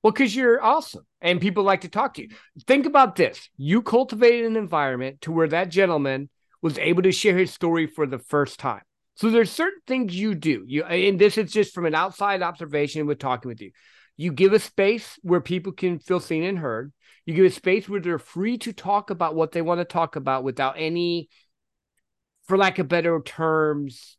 Well, 0.02 0.12
because 0.12 0.35
you're 0.35 0.62
awesome 0.62 1.06
and 1.20 1.40
people 1.40 1.64
like 1.64 1.82
to 1.82 1.88
talk 1.88 2.14
to 2.14 2.22
you. 2.22 2.28
Think 2.66 2.87
about 2.87 3.16
this 3.16 3.48
you 3.56 3.82
cultivated 3.82 4.46
an 4.46 4.56
environment 4.56 5.20
to 5.22 5.32
where 5.32 5.48
that 5.48 5.68
gentleman 5.68 6.30
was 6.62 6.78
able 6.78 7.02
to 7.02 7.12
share 7.12 7.37
his 7.37 7.52
story 7.52 7.87
for 7.87 8.06
the 8.06 8.18
first 8.18 8.59
time. 8.59 8.82
So 9.14 9.30
there's 9.30 9.50
certain 9.50 9.80
things 9.87 10.14
you 10.14 10.35
do. 10.35 10.64
You 10.66 10.85
and 10.85 11.18
this 11.18 11.38
is 11.38 11.50
just 11.50 11.74
from 11.74 11.87
an 11.87 11.94
outside 11.94 12.42
observation 12.42 13.06
with 13.06 13.18
talking 13.18 13.48
with 13.48 13.61
you. 13.61 13.70
You 14.16 14.32
give 14.32 14.52
a 14.52 14.59
space 14.59 15.18
where 15.22 15.40
people 15.40 15.72
can 15.72 15.98
feel 15.98 16.20
seen 16.20 16.42
and 16.42 16.59
heard. 16.59 16.92
You 17.24 17.35
give 17.35 17.46
a 17.46 17.50
space 17.50 17.88
where 17.88 18.00
they're 18.00 18.18
free 18.18 18.56
to 18.59 18.72
talk 18.72 19.11
about 19.11 19.35
what 19.35 19.52
they 19.52 19.62
want 19.62 19.80
to 19.80 19.85
talk 19.85 20.16
about 20.16 20.44
without 20.44 20.76
any, 20.78 21.28
for 22.46 22.56
lack 22.56 22.78
of 22.78 22.88
better 22.88 23.20
terms, 23.24 24.16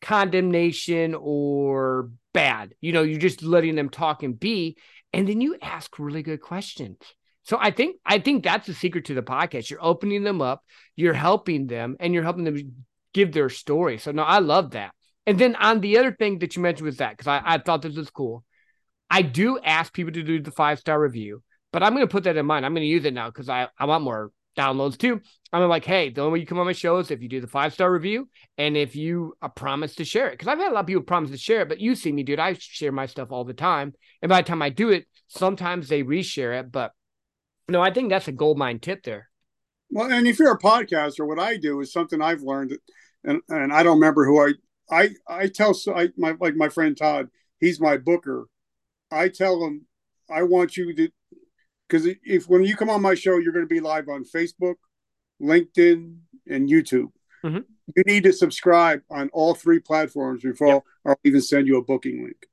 condemnation 0.00 1.14
or 1.18 2.10
bad. 2.32 2.74
You 2.80 2.92
know, 2.92 3.02
you're 3.02 3.18
just 3.18 3.42
letting 3.42 3.74
them 3.74 3.88
talk 3.88 4.22
and 4.22 4.38
be, 4.38 4.76
and 5.12 5.28
then 5.28 5.40
you 5.40 5.56
ask 5.60 5.98
really 5.98 6.22
good 6.22 6.40
questions. 6.40 6.98
So 7.44 7.56
I 7.58 7.70
think 7.70 7.96
I 8.04 8.18
think 8.18 8.44
that's 8.44 8.66
the 8.66 8.74
secret 8.74 9.06
to 9.06 9.14
the 9.14 9.22
podcast. 9.22 9.70
You're 9.70 9.82
opening 9.82 10.22
them 10.22 10.42
up, 10.42 10.62
you're 10.96 11.14
helping 11.14 11.66
them, 11.66 11.96
and 11.98 12.12
you're 12.12 12.22
helping 12.22 12.44
them 12.44 12.84
give 13.14 13.32
their 13.32 13.48
story. 13.48 13.98
So 13.98 14.12
no, 14.12 14.22
I 14.22 14.40
love 14.40 14.72
that. 14.72 14.92
And 15.26 15.38
then 15.38 15.56
on 15.56 15.80
the 15.80 15.98
other 15.98 16.12
thing 16.12 16.38
that 16.40 16.56
you 16.56 16.62
mentioned 16.62 16.86
was 16.86 16.98
that 16.98 17.16
because 17.16 17.26
I, 17.26 17.42
I 17.44 17.58
thought 17.58 17.82
this 17.82 17.96
was 17.96 18.10
cool. 18.10 18.44
I 19.10 19.22
do 19.22 19.58
ask 19.58 19.92
people 19.92 20.12
to 20.12 20.22
do 20.22 20.42
the 20.42 20.50
five 20.50 20.78
star 20.78 21.00
review, 21.00 21.42
but 21.72 21.82
I'm 21.82 21.94
going 21.94 22.06
to 22.06 22.10
put 22.10 22.24
that 22.24 22.36
in 22.36 22.46
mind. 22.46 22.66
I'm 22.66 22.74
going 22.74 22.84
to 22.84 22.88
use 22.88 23.04
it 23.04 23.14
now 23.14 23.30
because 23.30 23.48
I, 23.48 23.68
I 23.78 23.86
want 23.86 24.04
more 24.04 24.30
downloads 24.56 24.98
too. 24.98 25.20
I'm 25.52 25.66
like, 25.68 25.84
hey, 25.84 26.10
the 26.10 26.20
only 26.20 26.32
way 26.34 26.40
you 26.40 26.46
come 26.46 26.58
on 26.58 26.66
my 26.66 26.72
show 26.72 26.98
is 26.98 27.10
if 27.10 27.22
you 27.22 27.28
do 27.28 27.40
the 27.40 27.46
five 27.46 27.72
star 27.72 27.90
review 27.90 28.28
and 28.58 28.76
if 28.76 28.94
you 28.94 29.34
a 29.40 29.48
promise 29.48 29.94
to 29.96 30.04
share 30.04 30.28
it. 30.28 30.32
Because 30.32 30.48
I've 30.48 30.58
had 30.58 30.72
a 30.72 30.74
lot 30.74 30.80
of 30.80 30.86
people 30.86 31.02
promise 31.02 31.30
to 31.30 31.38
share 31.38 31.62
it, 31.62 31.68
but 31.68 31.80
you 31.80 31.94
see 31.94 32.12
me, 32.12 32.22
dude. 32.22 32.38
I 32.38 32.54
share 32.54 32.92
my 32.92 33.06
stuff 33.06 33.32
all 33.32 33.44
the 33.44 33.54
time, 33.54 33.94
and 34.22 34.28
by 34.28 34.42
the 34.42 34.48
time 34.48 34.62
I 34.62 34.70
do 34.70 34.90
it, 34.90 35.06
sometimes 35.28 35.88
they 35.88 36.02
reshare 36.02 36.60
it. 36.60 36.70
But 36.70 36.92
no, 37.68 37.80
I 37.80 37.92
think 37.92 38.10
that's 38.10 38.28
a 38.28 38.32
gold 38.32 38.58
mine 38.58 38.78
tip 38.78 39.02
there. 39.04 39.28
Well, 39.90 40.12
and 40.12 40.26
if 40.26 40.38
you're 40.38 40.52
a 40.52 40.58
podcaster, 40.58 41.26
what 41.26 41.38
I 41.38 41.56
do 41.56 41.80
is 41.80 41.92
something 41.92 42.20
I've 42.20 42.42
learned, 42.42 42.76
and 43.24 43.40
and 43.48 43.72
I 43.72 43.82
don't 43.82 43.98
remember 44.00 44.26
who 44.26 44.40
I 44.40 44.52
I 44.90 45.10
I 45.26 45.48
tell 45.48 45.74
I 45.94 46.10
my 46.16 46.34
like 46.40 46.56
my 46.56 46.68
friend 46.68 46.96
Todd, 46.96 47.28
he's 47.58 47.80
my 47.80 47.96
booker. 47.96 48.46
I 49.10 49.28
tell 49.28 49.64
him 49.64 49.86
I 50.30 50.42
want 50.42 50.76
you 50.76 50.94
to 50.94 51.08
because 51.88 52.08
if 52.24 52.48
when 52.48 52.64
you 52.64 52.76
come 52.76 52.90
on 52.90 53.02
my 53.02 53.14
show, 53.14 53.38
you're 53.38 53.52
going 53.52 53.64
to 53.66 53.74
be 53.74 53.80
live 53.80 54.08
on 54.08 54.24
Facebook, 54.24 54.74
LinkedIn, 55.40 56.16
and 56.48 56.68
YouTube. 56.68 57.12
Mm-hmm. 57.44 57.60
You 57.96 58.02
need 58.06 58.24
to 58.24 58.32
subscribe 58.32 59.02
on 59.10 59.30
all 59.32 59.54
three 59.54 59.78
platforms 59.78 60.42
before 60.42 60.68
yep. 60.68 60.82
I'll 61.06 61.20
even 61.24 61.40
send 61.40 61.66
you 61.66 61.78
a 61.78 61.82
booking 61.82 62.24
link. 62.24 62.46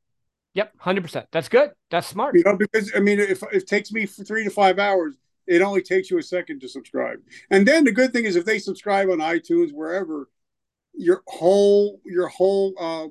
Yep, 0.53 0.73
hundred 0.79 1.01
percent. 1.01 1.27
That's 1.31 1.49
good. 1.49 1.71
That's 1.91 2.07
smart. 2.07 2.35
You 2.35 2.43
know, 2.45 2.55
because 2.55 2.91
I 2.95 2.99
mean, 2.99 3.19
if, 3.19 3.43
if 3.43 3.53
it 3.53 3.67
takes 3.67 3.91
me 3.91 4.05
for 4.05 4.23
three 4.23 4.45
to 4.45 4.49
five 4.49 4.79
hours, 4.79 5.15
it 5.47 5.61
only 5.61 5.81
takes 5.81 6.09
you 6.09 6.17
a 6.17 6.23
second 6.23 6.61
to 6.61 6.69
subscribe. 6.69 7.19
And 7.51 7.67
then 7.67 7.83
the 7.83 7.91
good 7.91 8.13
thing 8.13 8.23
is, 8.23 8.35
if 8.35 8.45
they 8.45 8.59
subscribe 8.59 9.09
on 9.09 9.17
iTunes, 9.17 9.73
wherever, 9.73 10.29
your 10.93 11.23
whole 11.27 11.99
your 12.05 12.27
whole 12.27 12.73
uh, 12.79 13.07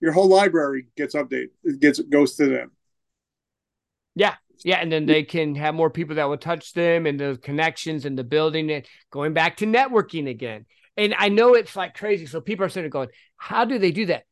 your 0.00 0.12
whole 0.12 0.28
library 0.28 0.88
gets 0.96 1.14
updated. 1.14 1.50
It 1.64 1.80
gets 1.80 1.98
goes 2.00 2.36
to 2.36 2.46
them. 2.46 2.72
Yeah, 4.14 4.34
yeah, 4.64 4.76
and 4.76 4.90
then 4.90 5.06
they 5.06 5.22
can 5.22 5.54
have 5.56 5.74
more 5.74 5.90
people 5.90 6.16
that 6.16 6.28
will 6.28 6.36
touch 6.36 6.72
them 6.72 7.06
and 7.06 7.18
the 7.18 7.38
connections 7.42 8.04
and 8.04 8.16
the 8.16 8.24
building 8.24 8.70
and 8.70 8.86
going 9.10 9.32
back 9.32 9.56
to 9.58 9.66
networking 9.66 10.28
again. 10.28 10.66
And 10.96 11.14
I 11.18 11.28
know 11.28 11.54
it's 11.54 11.74
like 11.74 11.94
crazy. 11.94 12.26
So 12.26 12.40
people 12.40 12.64
are 12.64 12.68
sitting 12.68 12.90
going, 12.90 13.08
how 13.36 13.64
do 13.64 13.78
they 13.78 13.92
do 13.92 14.06
that? 14.06 14.24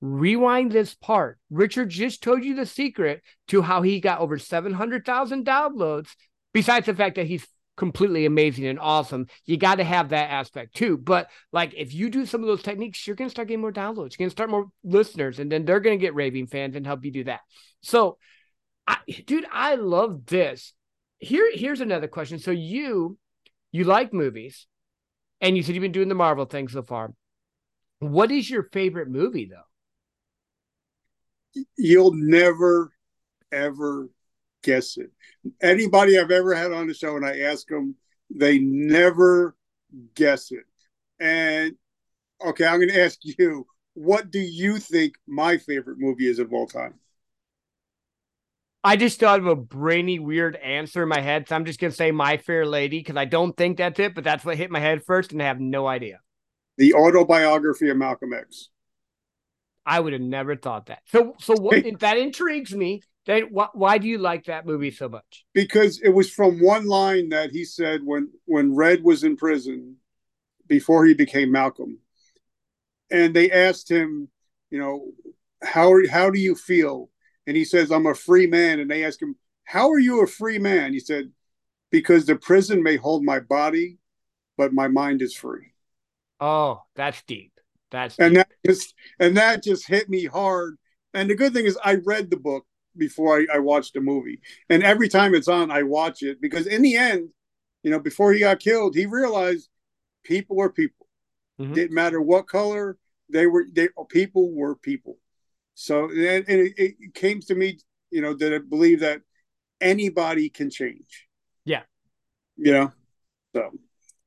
Rewind 0.00 0.72
this 0.72 0.94
part. 0.94 1.38
Richard 1.50 1.90
just 1.90 2.22
told 2.22 2.44
you 2.44 2.54
the 2.54 2.66
secret 2.66 3.22
to 3.48 3.62
how 3.62 3.82
he 3.82 4.00
got 4.00 4.20
over 4.20 4.38
700,000 4.38 5.46
downloads, 5.46 6.08
besides 6.52 6.86
the 6.86 6.94
fact 6.94 7.16
that 7.16 7.26
he's 7.26 7.46
completely 7.76 8.24
amazing 8.24 8.66
and 8.66 8.80
awesome. 8.80 9.26
You 9.44 9.56
got 9.56 9.76
to 9.76 9.84
have 9.84 10.08
that 10.08 10.30
aspect 10.30 10.74
too. 10.74 10.96
But 10.96 11.28
like 11.52 11.74
if 11.76 11.92
you 11.92 12.10
do 12.10 12.26
some 12.26 12.40
of 12.40 12.46
those 12.46 12.62
techniques, 12.62 13.06
you're 13.06 13.16
going 13.16 13.28
to 13.28 13.30
start 13.30 13.48
getting 13.48 13.60
more 13.60 13.72
downloads. 13.72 14.12
You're 14.12 14.18
going 14.18 14.30
to 14.30 14.36
start 14.36 14.50
more 14.50 14.68
listeners, 14.82 15.38
and 15.38 15.52
then 15.52 15.64
they're 15.64 15.80
going 15.80 15.98
to 15.98 16.02
get 16.02 16.14
raving 16.14 16.46
fans 16.46 16.74
and 16.74 16.86
help 16.86 17.04
you 17.04 17.12
do 17.12 17.24
that. 17.24 17.40
So 17.82 18.18
I, 18.86 18.98
dude, 19.26 19.46
I 19.50 19.76
love 19.76 20.26
this. 20.26 20.72
Here, 21.18 21.50
here's 21.52 21.80
another 21.80 22.08
question. 22.08 22.38
So 22.38 22.50
you, 22.50 23.18
you 23.72 23.84
like 23.84 24.12
movies, 24.12 24.66
and 25.40 25.56
you 25.56 25.62
said 25.62 25.74
you've 25.74 25.82
been 25.82 25.92
doing 25.92 26.08
the 26.08 26.14
Marvel 26.14 26.44
thing 26.44 26.68
so 26.68 26.82
far. 26.82 27.12
What 27.98 28.30
is 28.30 28.48
your 28.48 28.64
favorite 28.64 29.08
movie, 29.08 29.50
though? 29.50 31.64
You'll 31.78 32.14
never, 32.14 32.92
ever 33.50 34.10
guess 34.62 34.98
it. 34.98 35.10
Anybody 35.62 36.18
I've 36.18 36.30
ever 36.30 36.54
had 36.54 36.72
on 36.72 36.86
the 36.86 36.94
show, 36.94 37.16
and 37.16 37.24
I 37.24 37.40
ask 37.40 37.66
them, 37.68 37.96
they 38.28 38.58
never 38.58 39.56
guess 40.14 40.50
it. 40.50 40.64
And 41.18 41.76
okay, 42.44 42.66
I'm 42.66 42.80
going 42.80 42.90
to 42.90 43.02
ask 43.02 43.18
you, 43.22 43.66
what 43.94 44.30
do 44.30 44.38
you 44.38 44.78
think 44.78 45.14
my 45.26 45.56
favorite 45.56 45.98
movie 45.98 46.26
is 46.26 46.38
of 46.38 46.52
all 46.52 46.66
time? 46.66 46.94
I 48.86 48.94
just 48.94 49.18
thought 49.18 49.40
of 49.40 49.48
a 49.48 49.56
brainy, 49.56 50.20
weird 50.20 50.54
answer 50.54 51.02
in 51.02 51.08
my 51.08 51.20
head. 51.20 51.48
So 51.48 51.56
I'm 51.56 51.64
just 51.64 51.80
going 51.80 51.90
to 51.90 51.96
say 51.96 52.12
My 52.12 52.36
Fair 52.36 52.64
Lady 52.64 53.00
because 53.00 53.16
I 53.16 53.24
don't 53.24 53.56
think 53.56 53.78
that's 53.78 53.98
it, 53.98 54.14
but 54.14 54.22
that's 54.22 54.44
what 54.44 54.56
hit 54.56 54.70
my 54.70 54.78
head 54.78 55.02
first 55.04 55.32
and 55.32 55.42
I 55.42 55.46
have 55.46 55.58
no 55.58 55.88
idea. 55.88 56.20
The 56.78 56.94
autobiography 56.94 57.88
of 57.88 57.96
Malcolm 57.96 58.32
X. 58.32 58.68
I 59.84 59.98
would 59.98 60.12
have 60.12 60.22
never 60.22 60.54
thought 60.54 60.86
that. 60.86 61.00
So, 61.06 61.34
so 61.40 61.54
what, 61.54 61.84
that 61.98 62.16
intrigues 62.16 62.72
me. 62.76 63.02
Then 63.26 63.48
wh- 63.52 63.74
why 63.74 63.98
do 63.98 64.06
you 64.06 64.18
like 64.18 64.44
that 64.44 64.66
movie 64.66 64.92
so 64.92 65.08
much? 65.08 65.44
Because 65.52 66.00
it 66.00 66.10
was 66.10 66.30
from 66.30 66.62
one 66.62 66.86
line 66.86 67.30
that 67.30 67.50
he 67.50 67.64
said 67.64 68.02
when 68.04 68.30
when 68.44 68.72
Red 68.72 69.02
was 69.02 69.24
in 69.24 69.36
prison 69.36 69.96
before 70.68 71.06
he 71.06 71.14
became 71.14 71.50
Malcolm, 71.50 71.98
and 73.10 73.34
they 73.34 73.50
asked 73.50 73.90
him, 73.90 74.28
you 74.70 74.78
know, 74.78 75.08
how 75.60 75.92
how 76.08 76.30
do 76.30 76.38
you 76.38 76.54
feel 76.54 77.10
and 77.46 77.56
he 77.56 77.64
says, 77.64 77.90
I'm 77.90 78.06
a 78.06 78.14
free 78.14 78.46
man. 78.46 78.80
And 78.80 78.90
they 78.90 79.04
ask 79.04 79.20
him, 79.20 79.36
How 79.64 79.90
are 79.90 79.98
you 79.98 80.22
a 80.22 80.26
free 80.26 80.58
man? 80.58 80.92
He 80.92 81.00
said, 81.00 81.30
Because 81.90 82.26
the 82.26 82.36
prison 82.36 82.82
may 82.82 82.96
hold 82.96 83.24
my 83.24 83.40
body, 83.40 83.98
but 84.56 84.72
my 84.72 84.88
mind 84.88 85.22
is 85.22 85.34
free. 85.34 85.72
Oh, 86.40 86.82
that's 86.94 87.22
deep. 87.22 87.52
That's 87.90 88.18
and 88.18 88.36
that 88.36 88.48
just 88.66 88.94
and 89.18 89.36
that 89.36 89.62
just 89.62 89.86
hit 89.86 90.08
me 90.08 90.24
hard. 90.24 90.76
And 91.14 91.30
the 91.30 91.34
good 91.34 91.52
thing 91.52 91.66
is 91.66 91.78
I 91.82 91.94
read 91.94 92.30
the 92.30 92.36
book 92.36 92.66
before 92.96 93.38
I, 93.38 93.46
I 93.54 93.58
watched 93.58 93.94
the 93.94 94.00
movie. 94.00 94.40
And 94.68 94.82
every 94.82 95.08
time 95.08 95.34
it's 95.34 95.48
on, 95.48 95.70
I 95.70 95.82
watch 95.82 96.22
it 96.22 96.40
because 96.40 96.66
in 96.66 96.82
the 96.82 96.96
end, 96.96 97.28
you 97.82 97.90
know, 97.90 98.00
before 98.00 98.32
he 98.32 98.40
got 98.40 98.58
killed, 98.58 98.94
he 98.94 99.06
realized 99.06 99.68
people 100.24 100.56
were 100.56 100.70
people. 100.70 101.06
Mm-hmm. 101.60 101.74
Didn't 101.74 101.94
matter 101.94 102.20
what 102.20 102.48
color 102.48 102.98
they 103.30 103.46
were. 103.46 103.64
They 103.72 103.88
people 104.08 104.52
were 104.52 104.74
people. 104.74 105.18
So 105.78 106.04
and, 106.04 106.48
it, 106.48 106.74
it 106.78 107.14
came 107.14 107.40
to 107.42 107.54
me, 107.54 107.78
you 108.10 108.22
know, 108.22 108.32
that 108.32 108.54
I 108.54 108.58
believe 108.58 109.00
that 109.00 109.20
anybody 109.78 110.48
can 110.48 110.70
change. 110.70 111.28
Yeah. 111.66 111.82
You 112.56 112.72
know, 112.72 112.92
so 113.54 113.70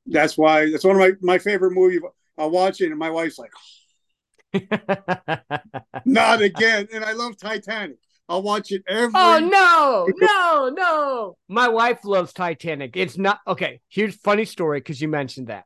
that's 0.05 0.37
why 0.37 0.69
that's 0.69 0.83
one 0.83 0.95
of 0.95 1.01
my 1.01 1.11
my 1.21 1.39
favorite 1.39 1.71
movies. 1.71 2.01
I 2.37 2.45
watch 2.45 2.81
it 2.81 2.91
and 2.91 2.99
my 2.99 3.09
wife's 3.09 3.39
like, 3.39 3.51
not 6.05 6.43
again. 6.43 6.87
And 6.93 7.03
I 7.03 7.13
love 7.13 7.35
Titanic. 7.35 7.97
I'll 8.29 8.43
watch 8.43 8.71
it 8.71 8.83
every. 8.87 9.11
Oh 9.15 9.39
no, 9.39 10.07
no, 10.17 10.69
no! 10.69 11.37
My 11.47 11.67
wife 11.67 12.05
loves 12.05 12.31
Titanic. 12.31 12.95
It's 12.95 13.17
not 13.17 13.39
okay. 13.47 13.81
Here's 13.89 14.15
funny 14.15 14.45
story 14.45 14.81
because 14.81 15.01
you 15.01 15.07
mentioned 15.07 15.47
that. 15.47 15.65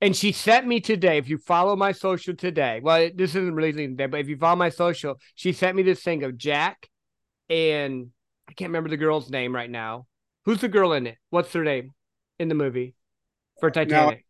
And 0.00 0.16
she 0.16 0.32
sent 0.32 0.66
me 0.66 0.80
today. 0.80 1.18
If 1.18 1.28
you 1.28 1.36
follow 1.38 1.76
my 1.76 1.92
social 1.92 2.34
today, 2.34 2.80
well, 2.82 3.10
this 3.14 3.30
isn't 3.30 3.54
really 3.54 3.72
today, 3.72 4.06
but 4.06 4.20
if 4.20 4.28
you 4.28 4.36
follow 4.36 4.56
my 4.56 4.70
social, 4.70 5.18
she 5.34 5.52
sent 5.52 5.76
me 5.76 5.82
this 5.82 6.02
thing 6.02 6.24
of 6.24 6.38
Jack 6.38 6.88
and 7.50 8.08
I 8.48 8.52
can't 8.54 8.70
remember 8.70 8.88
the 8.88 8.96
girl's 8.96 9.30
name 9.30 9.54
right 9.54 9.70
now. 9.70 10.06
Who's 10.44 10.60
the 10.60 10.68
girl 10.68 10.92
in 10.92 11.06
it? 11.06 11.18
What's 11.28 11.52
her 11.52 11.64
name 11.64 11.92
in 12.38 12.48
the 12.48 12.54
movie 12.54 12.94
for 13.60 13.70
Titanic? 13.70 14.24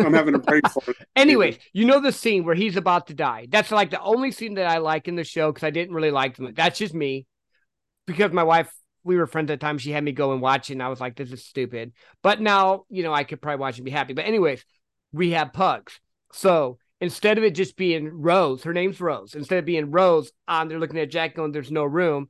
I'm 0.00 0.14
having 0.14 0.34
a 0.34 0.38
brain 0.38 0.62
for 0.72 0.90
it. 0.90 0.96
Anyways, 1.14 1.58
you 1.72 1.84
know 1.84 2.00
the 2.00 2.12
scene 2.12 2.44
where 2.44 2.54
he's 2.54 2.76
about 2.76 3.06
to 3.08 3.14
die. 3.14 3.46
That's 3.50 3.70
like 3.70 3.90
the 3.90 4.00
only 4.00 4.32
scene 4.32 4.54
that 4.54 4.66
I 4.66 4.78
like 4.78 5.06
in 5.06 5.16
the 5.16 5.24
show 5.24 5.52
because 5.52 5.66
I 5.66 5.70
didn't 5.70 5.94
really 5.94 6.10
like 6.10 6.36
them. 6.36 6.52
That's 6.54 6.78
just 6.78 6.94
me. 6.94 7.26
Because 8.06 8.32
my 8.32 8.42
wife, 8.42 8.70
we 9.04 9.16
were 9.16 9.26
friends 9.26 9.50
at 9.50 9.60
the 9.60 9.64
time, 9.64 9.78
she 9.78 9.92
had 9.92 10.02
me 10.02 10.12
go 10.12 10.32
and 10.32 10.40
watch 10.40 10.70
it, 10.70 10.74
and 10.74 10.82
I 10.82 10.88
was 10.88 11.00
like, 11.00 11.16
this 11.16 11.32
is 11.32 11.44
stupid. 11.44 11.92
But 12.22 12.40
now, 12.40 12.84
you 12.88 13.02
know, 13.02 13.12
I 13.12 13.24
could 13.24 13.42
probably 13.42 13.60
watch 13.60 13.78
and 13.78 13.84
be 13.84 13.90
happy. 13.90 14.14
But 14.14 14.24
anyways, 14.24 14.64
we 15.16 15.30
have 15.32 15.52
pugs. 15.52 15.98
So 16.32 16.78
instead 17.00 17.38
of 17.38 17.44
it 17.44 17.54
just 17.54 17.76
being 17.76 18.08
Rose, 18.08 18.62
her 18.64 18.72
name's 18.72 19.00
Rose, 19.00 19.34
instead 19.34 19.58
of 19.58 19.64
being 19.64 19.90
Rose 19.90 20.30
on 20.46 20.68
there 20.68 20.78
looking 20.78 20.98
at 20.98 21.10
Jack 21.10 21.34
going, 21.34 21.52
there's 21.52 21.70
no 21.70 21.84
room, 21.84 22.28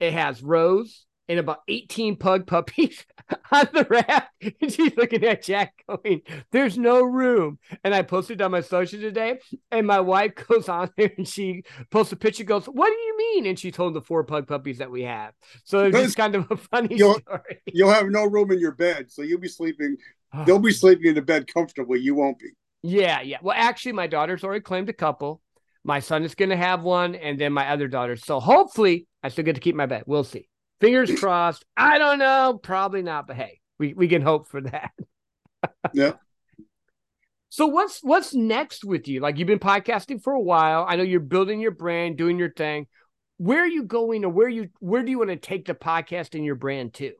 it 0.00 0.12
has 0.12 0.42
Rose 0.42 1.06
and 1.28 1.38
about 1.38 1.60
18 1.68 2.16
pug 2.16 2.46
puppies 2.46 3.04
on 3.52 3.68
the 3.72 3.86
raft. 3.88 4.30
And 4.60 4.70
she's 4.70 4.94
looking 4.94 5.24
at 5.24 5.42
Jack 5.42 5.72
going, 5.88 6.20
There's 6.52 6.76
no 6.76 7.02
room. 7.02 7.58
And 7.82 7.94
I 7.94 8.02
posted 8.02 8.42
on 8.42 8.50
my 8.50 8.60
social 8.60 9.00
today. 9.00 9.38
And 9.70 9.86
my 9.86 10.00
wife 10.00 10.32
goes 10.48 10.68
on 10.68 10.90
there 10.98 11.12
and 11.16 11.26
she 11.26 11.62
posts 11.90 12.12
a 12.12 12.16
picture, 12.16 12.44
goes, 12.44 12.66
What 12.66 12.88
do 12.88 12.92
you 12.92 13.16
mean? 13.16 13.46
And 13.46 13.58
she 13.58 13.70
told 13.70 13.94
the 13.94 14.02
four 14.02 14.22
pug 14.24 14.46
puppies 14.46 14.78
that 14.78 14.90
we 14.90 15.02
have. 15.04 15.32
So 15.64 15.86
it's 15.86 15.96
just 15.96 16.16
kind 16.18 16.34
of 16.34 16.50
a 16.50 16.58
funny 16.58 16.96
you'll, 16.96 17.14
story. 17.14 17.62
You'll 17.72 17.90
have 17.90 18.08
no 18.08 18.26
room 18.26 18.50
in 18.50 18.58
your 18.58 18.72
bed. 18.72 19.10
So 19.10 19.22
you'll 19.22 19.40
be 19.40 19.48
sleeping, 19.48 19.96
they'll 20.46 20.58
be 20.58 20.72
sleeping 20.72 21.06
in 21.06 21.14
the 21.14 21.22
bed 21.22 21.52
comfortably. 21.52 22.00
You 22.00 22.14
won't 22.14 22.38
be. 22.38 22.50
Yeah, 22.82 23.22
yeah. 23.22 23.38
Well, 23.42 23.56
actually, 23.56 23.92
my 23.92 24.06
daughter's 24.06 24.44
already 24.44 24.60
claimed 24.60 24.88
a 24.88 24.94
couple. 24.94 25.40
My 25.84 26.00
son 26.00 26.24
is 26.24 26.34
going 26.34 26.50
to 26.50 26.56
have 26.56 26.82
one, 26.82 27.14
and 27.14 27.38
then 27.38 27.52
my 27.52 27.70
other 27.70 27.88
daughter. 27.88 28.16
So 28.16 28.40
hopefully, 28.40 29.06
I 29.22 29.28
still 29.28 29.44
get 29.44 29.54
to 29.54 29.60
keep 29.60 29.74
my 29.74 29.86
bed. 29.86 30.04
We'll 30.06 30.24
see. 30.24 30.48
Fingers 30.80 31.10
crossed. 31.20 31.64
I 31.76 31.98
don't 31.98 32.18
know. 32.18 32.58
Probably 32.62 33.02
not, 33.02 33.26
but 33.26 33.36
hey, 33.36 33.60
we, 33.78 33.94
we 33.94 34.08
can 34.08 34.22
hope 34.22 34.48
for 34.48 34.60
that. 34.62 34.90
yeah. 35.94 36.12
So 37.48 37.66
what's 37.66 38.00
what's 38.02 38.34
next 38.34 38.84
with 38.84 39.06
you? 39.06 39.20
Like 39.20 39.38
you've 39.38 39.46
been 39.46 39.60
podcasting 39.60 40.20
for 40.20 40.32
a 40.32 40.40
while. 40.40 40.84
I 40.88 40.96
know 40.96 41.04
you're 41.04 41.20
building 41.20 41.60
your 41.60 41.70
brand, 41.70 42.16
doing 42.16 42.36
your 42.36 42.50
thing. 42.50 42.88
Where 43.36 43.60
are 43.60 43.68
you 43.68 43.84
going 43.84 44.24
or 44.24 44.28
where 44.28 44.48
you 44.48 44.70
where 44.80 45.04
do 45.04 45.10
you 45.10 45.18
want 45.18 45.30
to 45.30 45.36
take 45.36 45.66
the 45.66 45.74
podcast 45.74 46.34
and 46.34 46.44
your 46.44 46.56
brand 46.56 46.94
to? 46.94 47.12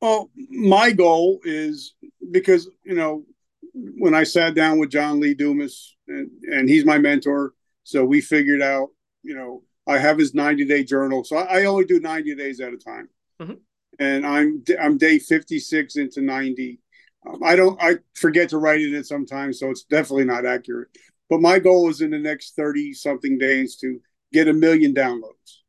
Well, 0.00 0.30
my 0.50 0.92
goal 0.92 1.40
is 1.44 1.94
because, 2.30 2.68
you 2.84 2.94
know, 2.94 3.24
when 3.72 4.14
I 4.14 4.24
sat 4.24 4.54
down 4.54 4.78
with 4.78 4.90
John 4.90 5.20
Lee 5.20 5.34
Dumas 5.34 5.96
and, 6.06 6.30
and 6.50 6.68
he's 6.68 6.84
my 6.84 6.98
mentor, 6.98 7.52
so 7.82 8.04
we 8.04 8.20
figured 8.20 8.62
out, 8.62 8.88
you 9.22 9.34
know, 9.34 9.62
I 9.86 9.98
have 9.98 10.18
his 10.18 10.34
90 10.34 10.66
day 10.66 10.84
journal. 10.84 11.24
So 11.24 11.36
I, 11.36 11.60
I, 11.60 11.64
only 11.64 11.86
do 11.86 11.98
90 11.98 12.34
days 12.34 12.60
at 12.60 12.74
a 12.74 12.76
time. 12.76 13.08
Mm-hmm. 13.40 13.54
And 13.98 14.26
I'm 14.26 14.62
I'm 14.80 14.98
day 14.98 15.18
56 15.18 15.96
into 15.96 16.20
90. 16.20 16.78
Um, 17.26 17.40
I 17.42 17.56
don't 17.56 17.82
I 17.82 17.96
forget 18.14 18.50
to 18.50 18.58
write 18.58 18.80
it 18.80 18.94
in 18.94 19.02
sometimes, 19.02 19.58
so 19.58 19.70
it's 19.70 19.84
definitely 19.84 20.26
not 20.26 20.46
accurate. 20.46 20.88
But 21.28 21.40
my 21.40 21.58
goal 21.58 21.88
is 21.88 22.00
in 22.00 22.10
the 22.10 22.18
next 22.18 22.54
30 22.54 22.92
something 22.92 23.38
days 23.38 23.76
to 23.76 24.00
get 24.32 24.48
a 24.48 24.52
million 24.52 24.94
downloads. 24.94 25.62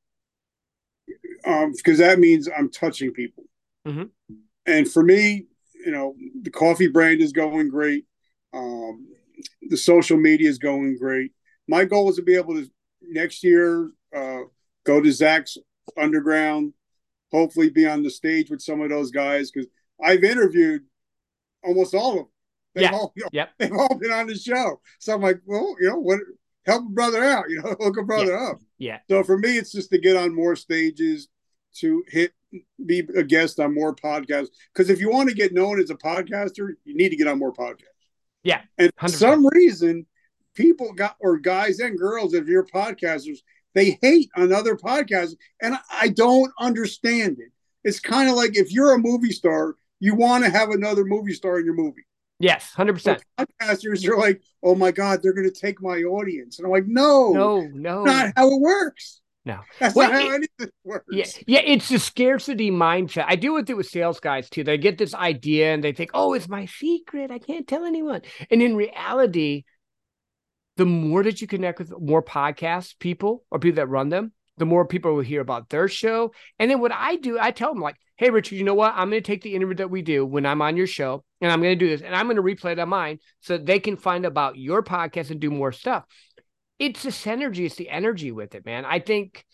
Um, 1.45 1.71
because 1.75 1.97
that 1.99 2.19
means 2.19 2.47
I'm 2.55 2.69
touching 2.69 3.11
people. 3.11 3.45
Mm-hmm. 3.87 4.03
And 4.65 4.91
for 4.91 5.03
me, 5.03 5.45
you 5.85 5.91
know, 5.91 6.15
the 6.41 6.51
coffee 6.51 6.87
brand 6.87 7.21
is 7.21 7.31
going 7.31 7.69
great. 7.69 8.05
Um, 8.53 9.07
the 9.69 9.77
social 9.77 10.17
media 10.17 10.49
is 10.49 10.57
going 10.57 10.97
great. 10.97 11.31
My 11.67 11.85
goal 11.85 12.09
is 12.09 12.17
to 12.17 12.21
be 12.21 12.35
able 12.35 12.55
to 12.55 12.69
next 13.01 13.43
year 13.43 13.91
uh, 14.15 14.41
go 14.85 15.01
to 15.01 15.11
Zach's 15.11 15.57
Underground, 15.97 16.73
hopefully 17.31 17.69
be 17.69 17.87
on 17.87 18.03
the 18.03 18.09
stage 18.09 18.49
with 18.49 18.61
some 18.61 18.81
of 18.81 18.89
those 18.89 19.11
guys 19.11 19.51
because 19.51 19.69
I've 20.03 20.23
interviewed 20.23 20.83
almost 21.63 21.93
all 21.93 22.11
of 22.11 22.17
them. 22.17 22.27
They've 22.75 22.83
yeah. 22.83 22.91
all, 22.91 23.13
you 23.15 23.23
know, 23.23 23.29
yep. 23.31 23.51
they've 23.57 23.71
all 23.71 23.97
been 23.97 24.11
on 24.11 24.27
the 24.27 24.35
show. 24.35 24.81
So 24.99 25.13
I'm 25.13 25.21
like, 25.21 25.41
well, 25.45 25.75
you 25.79 25.89
know, 25.89 25.99
what 25.99 26.19
help 26.65 26.85
a 26.85 26.89
brother 26.89 27.23
out, 27.23 27.45
you 27.49 27.61
know, 27.61 27.69
hook 27.79 27.97
a 27.97 28.03
brother 28.03 28.33
yeah. 28.33 28.49
up. 28.49 28.59
Yeah. 28.77 28.99
So 29.09 29.23
for 29.23 29.37
me, 29.37 29.57
it's 29.57 29.71
just 29.71 29.89
to 29.91 29.97
get 29.97 30.15
on 30.15 30.35
more 30.35 30.55
stages, 30.55 31.27
to 31.77 32.03
hit 32.07 32.33
be 32.85 32.99
a 33.15 33.23
guest 33.23 33.59
on 33.59 33.73
more 33.73 33.95
podcasts. 33.95 34.49
Because 34.73 34.89
if 34.89 34.99
you 34.99 35.09
want 35.09 35.29
to 35.29 35.35
get 35.35 35.53
known 35.53 35.79
as 35.79 35.89
a 35.89 35.95
podcaster, 35.95 36.73
you 36.83 36.95
need 36.95 37.09
to 37.09 37.15
get 37.15 37.27
on 37.27 37.39
more 37.39 37.53
podcasts. 37.53 37.83
Yeah. 38.43 38.61
And 38.77 38.91
for 38.97 39.09
some 39.09 39.45
reason, 39.47 40.05
people 40.55 40.93
got 40.93 41.15
or 41.19 41.37
guys 41.37 41.79
and 41.79 41.97
girls, 41.97 42.33
if 42.33 42.47
you're 42.47 42.65
podcasters, 42.65 43.39
they 43.75 43.97
hate 44.01 44.29
on 44.35 44.51
other 44.51 44.75
podcasts, 44.75 45.35
and 45.61 45.77
I 45.91 46.09
don't 46.09 46.51
understand 46.59 47.39
it. 47.39 47.51
It's 47.83 47.99
kind 47.99 48.29
of 48.29 48.35
like 48.35 48.57
if 48.57 48.71
you're 48.71 48.93
a 48.93 48.99
movie 48.99 49.31
star, 49.31 49.75
you 49.99 50.15
want 50.15 50.43
to 50.43 50.49
have 50.49 50.69
another 50.69 51.05
movie 51.05 51.33
star 51.33 51.59
in 51.59 51.65
your 51.65 51.75
movie. 51.75 52.05
Yes, 52.39 52.71
hundred 52.73 52.93
percent. 52.93 53.23
Podcasters 53.37 54.07
are 54.07 54.17
like, 54.17 54.41
"Oh 54.63 54.73
my 54.73 54.91
god, 54.91 55.21
they're 55.21 55.33
going 55.33 55.49
to 55.49 55.59
take 55.59 55.81
my 55.81 56.01
audience," 56.03 56.57
and 56.57 56.65
I'm 56.65 56.71
like, 56.71 56.87
"No, 56.87 57.31
no, 57.33 57.61
no, 57.73 58.03
not 58.03 58.33
how 58.35 58.51
it 58.51 58.61
works." 58.61 59.21
No, 59.45 59.59
that's 59.79 59.95
well, 59.95 60.11
not 60.11 60.21
how 60.21 60.29
it, 60.29 60.33
anything 60.33 60.69
works. 60.83 61.05
Yeah, 61.11 61.25
yeah, 61.47 61.61
it's 61.63 61.89
the 61.89 61.97
scarcity 61.97 62.71
mindset. 62.71 63.25
I 63.27 63.35
deal 63.35 63.53
with 63.53 63.69
it 63.69 63.77
with 63.77 63.87
sales 63.87 64.19
guys 64.19 64.49
too. 64.49 64.63
They 64.63 64.77
get 64.77 64.97
this 64.97 65.13
idea 65.13 65.73
and 65.73 65.83
they 65.83 65.93
think, 65.93 66.11
"Oh, 66.13 66.33
it's 66.33 66.49
my 66.49 66.65
secret. 66.65 67.31
I 67.31 67.39
can't 67.39 67.67
tell 67.67 67.85
anyone." 67.85 68.21
And 68.51 68.61
in 68.61 68.75
reality, 68.75 69.63
the 70.75 70.85
more 70.85 71.23
that 71.23 71.41
you 71.41 71.47
connect 71.47 71.79
with 71.79 71.93
more 71.99 72.21
podcast 72.21 72.99
people 72.99 73.43
or 73.49 73.59
people 73.59 73.77
that 73.77 73.87
run 73.87 74.09
them, 74.09 74.33
the 74.59 74.65
more 74.65 74.85
people 74.85 75.13
will 75.13 75.21
hear 75.21 75.41
about 75.41 75.69
their 75.69 75.87
show. 75.87 76.33
And 76.59 76.69
then 76.69 76.79
what 76.79 76.91
I 76.91 77.15
do, 77.15 77.39
I 77.39 77.51
tell 77.51 77.73
them 77.73 77.81
like, 77.81 77.95
hey, 78.17 78.29
Richard, 78.29 78.55
you 78.55 78.65
know 78.65 78.75
what? 78.75 78.93
I'm 78.95 79.09
going 79.09 79.23
to 79.23 79.27
take 79.27 79.41
the 79.41 79.55
interview 79.55 79.77
that 79.77 79.89
we 79.89 80.01
do 80.01 80.25
when 80.25 80.45
I'm 80.45 80.61
on 80.61 80.75
your 80.75 80.87
show 80.87 81.23
and 81.39 81.51
I'm 81.51 81.61
going 81.61 81.77
to 81.77 81.85
do 81.85 81.89
this 81.89 82.01
and 82.01 82.13
I'm 82.13 82.25
going 82.27 82.35
to 82.35 82.43
replay 82.43 82.73
it 82.73 82.79
on 82.79 82.89
mine 82.89 83.19
so 83.39 83.57
they 83.57 83.79
can 83.79 83.95
find 83.95 84.25
about 84.25 84.57
your 84.57 84.83
podcast 84.83 85.31
and 85.31 85.39
do 85.39 85.49
more 85.49 85.71
stuff. 85.71 86.03
It's 86.79 87.03
the 87.03 87.09
synergy, 87.09 87.65
it's 87.65 87.75
the 87.75 87.89
energy 87.89 88.31
with 88.31 88.55
it, 88.55 88.65
man. 88.65 88.85
I 88.85 88.99
think 88.99 89.45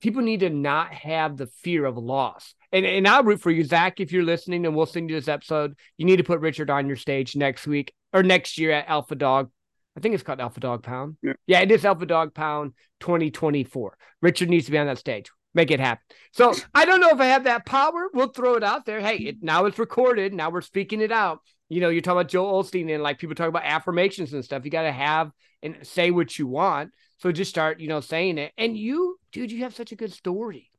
people 0.00 0.22
need 0.22 0.40
to 0.40 0.50
not 0.50 0.94
have 0.94 1.36
the 1.36 1.46
fear 1.46 1.84
of 1.84 1.96
loss. 1.96 2.54
And, 2.72 2.86
and 2.86 3.06
I'll 3.06 3.24
root 3.24 3.40
for 3.40 3.50
you, 3.50 3.64
Zach, 3.64 4.00
if 4.00 4.12
you're 4.12 4.22
listening 4.22 4.64
and 4.64 4.74
we'll 4.74 4.86
send 4.86 5.10
you 5.10 5.16
this 5.16 5.28
episode. 5.28 5.74
You 5.98 6.06
need 6.06 6.16
to 6.16 6.24
put 6.24 6.40
Richard 6.40 6.70
on 6.70 6.86
your 6.86 6.96
stage 6.96 7.36
next 7.36 7.66
week 7.66 7.92
or 8.12 8.22
next 8.22 8.58
year 8.58 8.70
at 8.70 8.88
Alpha 8.88 9.14
Dog 9.14 9.50
I 9.96 10.00
think 10.00 10.14
it's 10.14 10.22
called 10.22 10.40
Alpha 10.40 10.60
Dog 10.60 10.82
Pound. 10.82 11.16
Yeah. 11.22 11.32
yeah, 11.46 11.60
it 11.60 11.70
is 11.70 11.84
Alpha 11.84 12.06
Dog 12.06 12.34
Pound 12.34 12.72
2024. 13.00 13.96
Richard 14.22 14.48
needs 14.48 14.66
to 14.66 14.70
be 14.72 14.78
on 14.78 14.86
that 14.86 14.98
stage. 14.98 15.30
Make 15.54 15.70
it 15.70 15.80
happen. 15.80 16.02
So 16.32 16.54
I 16.74 16.86
don't 16.86 17.00
know 17.00 17.10
if 17.10 17.20
I 17.20 17.26
have 17.26 17.44
that 17.44 17.66
power. 17.66 18.08
We'll 18.14 18.28
throw 18.28 18.54
it 18.54 18.64
out 18.64 18.86
there. 18.86 19.00
Hey, 19.00 19.16
it, 19.16 19.36
now 19.42 19.66
it's 19.66 19.78
recorded. 19.78 20.32
Now 20.32 20.48
we're 20.48 20.62
speaking 20.62 21.02
it 21.02 21.12
out. 21.12 21.40
You 21.68 21.82
know, 21.82 21.90
you're 21.90 22.00
talking 22.00 22.20
about 22.20 22.30
Joel 22.30 22.62
Osteen 22.62 22.92
and 22.92 23.02
like 23.02 23.18
people 23.18 23.34
talk 23.34 23.48
about 23.48 23.64
affirmations 23.64 24.32
and 24.32 24.42
stuff. 24.42 24.64
You 24.64 24.70
got 24.70 24.82
to 24.82 24.92
have 24.92 25.30
and 25.62 25.76
say 25.82 26.10
what 26.10 26.38
you 26.38 26.46
want. 26.46 26.92
So 27.18 27.32
just 27.32 27.50
start, 27.50 27.80
you 27.80 27.88
know, 27.88 28.00
saying 28.00 28.38
it. 28.38 28.52
And 28.58 28.76
you, 28.76 29.18
dude, 29.32 29.52
you 29.52 29.62
have 29.62 29.74
such 29.74 29.92
a 29.92 29.96
good 29.96 30.12
story. 30.12 30.70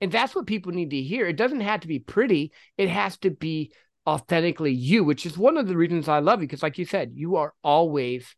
And 0.00 0.10
that's 0.10 0.34
what 0.34 0.46
people 0.46 0.72
need 0.72 0.90
to 0.90 1.02
hear. 1.02 1.26
It 1.26 1.36
doesn't 1.36 1.60
have 1.60 1.80
to 1.80 1.88
be 1.88 1.98
pretty, 1.98 2.52
it 2.78 2.88
has 2.88 3.18
to 3.18 3.30
be 3.30 3.72
authentically 4.06 4.72
you, 4.72 5.04
which 5.04 5.26
is 5.26 5.36
one 5.36 5.56
of 5.56 5.68
the 5.68 5.76
reasons 5.76 6.08
I 6.08 6.20
love 6.20 6.40
you. 6.40 6.46
Because, 6.46 6.62
like 6.62 6.78
you 6.78 6.86
said, 6.86 7.12
you 7.14 7.36
are 7.36 7.52
always 7.62 8.34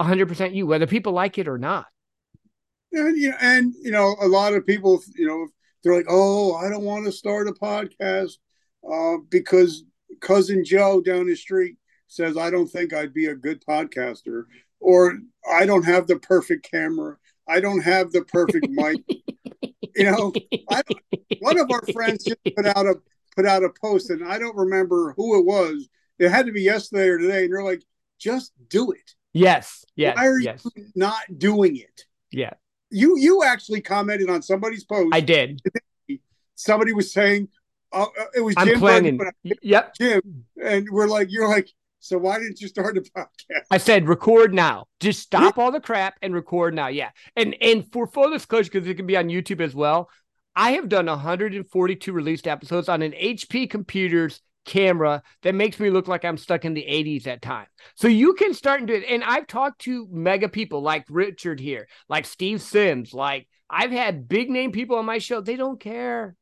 100% 0.00 0.54
you, 0.54 0.66
whether 0.66 0.86
people 0.86 1.12
like 1.12 1.38
it 1.38 1.48
or 1.48 1.58
not. 1.58 1.86
And 2.92 3.16
you 3.16 3.30
know, 3.30 3.36
and 3.40 3.74
you 3.82 3.90
know, 3.90 4.14
a 4.20 4.28
lot 4.28 4.54
of 4.54 4.64
people, 4.64 5.02
you 5.16 5.26
know, 5.26 5.48
they're 5.82 5.96
like, 5.96 6.06
"Oh, 6.08 6.54
I 6.54 6.70
don't 6.70 6.84
want 6.84 7.04
to 7.06 7.12
start 7.12 7.48
a 7.48 7.52
podcast 7.52 8.32
uh, 8.90 9.16
because 9.28 9.84
cousin 10.20 10.64
Joe 10.64 11.00
down 11.00 11.26
the 11.26 11.34
street 11.34 11.76
says 12.08 12.36
I 12.36 12.50
don't 12.50 12.68
think 12.68 12.92
I'd 12.92 13.12
be 13.12 13.26
a 13.26 13.34
good 13.34 13.62
podcaster, 13.68 14.44
or 14.86 15.18
I 15.50 15.66
don't 15.66 15.84
have 15.84 16.06
the 16.06 16.18
perfect 16.18 16.70
camera, 16.70 17.16
I 17.48 17.60
don't 17.60 17.82
have 17.82 18.12
the 18.12 18.22
perfect 18.22 18.68
mic." 18.70 18.98
You 19.94 20.04
know, 20.04 20.32
I, 20.70 20.82
one 21.40 21.58
of 21.58 21.70
our 21.70 21.82
friends 21.92 22.24
just 22.24 22.38
put 22.54 22.66
out 22.66 22.86
a 22.86 22.96
put 23.34 23.46
out 23.46 23.64
a 23.64 23.70
post, 23.80 24.10
and 24.10 24.22
I 24.24 24.38
don't 24.38 24.56
remember 24.56 25.14
who 25.16 25.38
it 25.38 25.44
was. 25.46 25.88
It 26.18 26.28
had 26.28 26.46
to 26.46 26.52
be 26.52 26.62
yesterday 26.62 27.08
or 27.08 27.18
today, 27.18 27.44
and 27.44 27.52
they're 27.52 27.64
like, 27.64 27.82
"Just 28.18 28.52
do 28.68 28.92
it." 28.92 29.14
Yes. 29.32 29.84
Yes. 29.96 30.16
Why 30.16 30.26
are 30.26 30.38
yes. 30.38 30.66
you 30.76 30.86
not 30.94 31.22
doing 31.38 31.76
it? 31.76 32.04
Yeah. 32.30 32.54
You 32.90 33.18
you 33.18 33.42
actually 33.42 33.80
commented 33.80 34.30
on 34.30 34.42
somebody's 34.42 34.84
post. 34.84 35.14
I 35.14 35.20
did. 35.20 35.60
Somebody 36.54 36.92
was 36.94 37.12
saying, 37.12 37.48
uh, 37.92 38.06
it 38.34 38.40
was 38.40 38.54
I'm 38.56 38.68
Jim. 38.68 38.78
planning. 38.78 39.20
yep. 39.62 39.94
Jim, 39.94 40.44
and 40.62 40.88
we're 40.90 41.06
like, 41.06 41.28
you're 41.30 41.48
like, 41.48 41.68
so 42.00 42.18
why 42.18 42.38
didn't 42.38 42.60
you 42.60 42.68
start 42.68 42.98
a 42.98 43.00
podcast? 43.16 43.64
I 43.70 43.78
said 43.78 44.08
record 44.08 44.54
now. 44.54 44.86
Just 45.00 45.20
stop 45.20 45.58
all 45.58 45.72
the 45.72 45.80
crap 45.80 46.14
and 46.22 46.34
record 46.34 46.74
now. 46.74 46.88
Yeah. 46.88 47.10
And 47.34 47.56
and 47.60 47.90
for 47.92 48.06
full 48.06 48.30
disclosure, 48.30 48.70
because 48.70 48.88
it 48.88 48.94
can 48.94 49.06
be 49.06 49.16
on 49.16 49.28
YouTube 49.28 49.60
as 49.60 49.74
well. 49.74 50.08
I 50.54 50.72
have 50.72 50.88
done 50.88 51.06
142 51.06 52.12
released 52.12 52.48
episodes 52.48 52.88
on 52.88 53.02
an 53.02 53.12
HP 53.12 53.68
computer's 53.68 54.40
camera 54.64 55.22
that 55.42 55.54
makes 55.54 55.78
me 55.78 55.90
look 55.90 56.08
like 56.08 56.24
I'm 56.24 56.38
stuck 56.38 56.64
in 56.64 56.74
the 56.74 56.84
80s 56.88 57.26
at 57.26 57.42
times. 57.42 57.68
So 57.94 58.08
you 58.08 58.34
can 58.34 58.54
start 58.54 58.80
and 58.80 58.88
do 58.88 58.94
it. 58.94 59.04
And 59.08 59.22
I've 59.22 59.46
talked 59.46 59.82
to 59.82 60.08
mega 60.10 60.48
people 60.48 60.82
like 60.82 61.04
Richard 61.08 61.60
here, 61.60 61.88
like 62.08 62.24
Steve 62.24 62.62
Sims, 62.62 63.14
like 63.14 63.48
I've 63.70 63.90
had 63.90 64.28
big 64.28 64.50
name 64.50 64.72
people 64.72 64.96
on 64.96 65.06
my 65.06 65.18
show. 65.18 65.40
They 65.40 65.56
don't 65.56 65.80
care. 65.80 66.36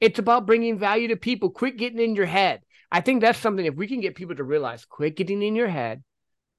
It's 0.00 0.18
about 0.18 0.46
bringing 0.46 0.78
value 0.78 1.08
to 1.08 1.16
people. 1.16 1.50
Quit 1.50 1.76
getting 1.78 2.00
in 2.00 2.14
your 2.14 2.26
head. 2.26 2.60
I 2.90 3.00
think 3.00 3.20
that's 3.20 3.38
something 3.38 3.66
if 3.66 3.74
we 3.74 3.86
can 3.86 4.00
get 4.00 4.14
people 4.14 4.36
to 4.36 4.44
realize, 4.44 4.84
quit 4.84 5.16
getting 5.16 5.42
in 5.42 5.56
your 5.56 5.68
head, 5.68 6.02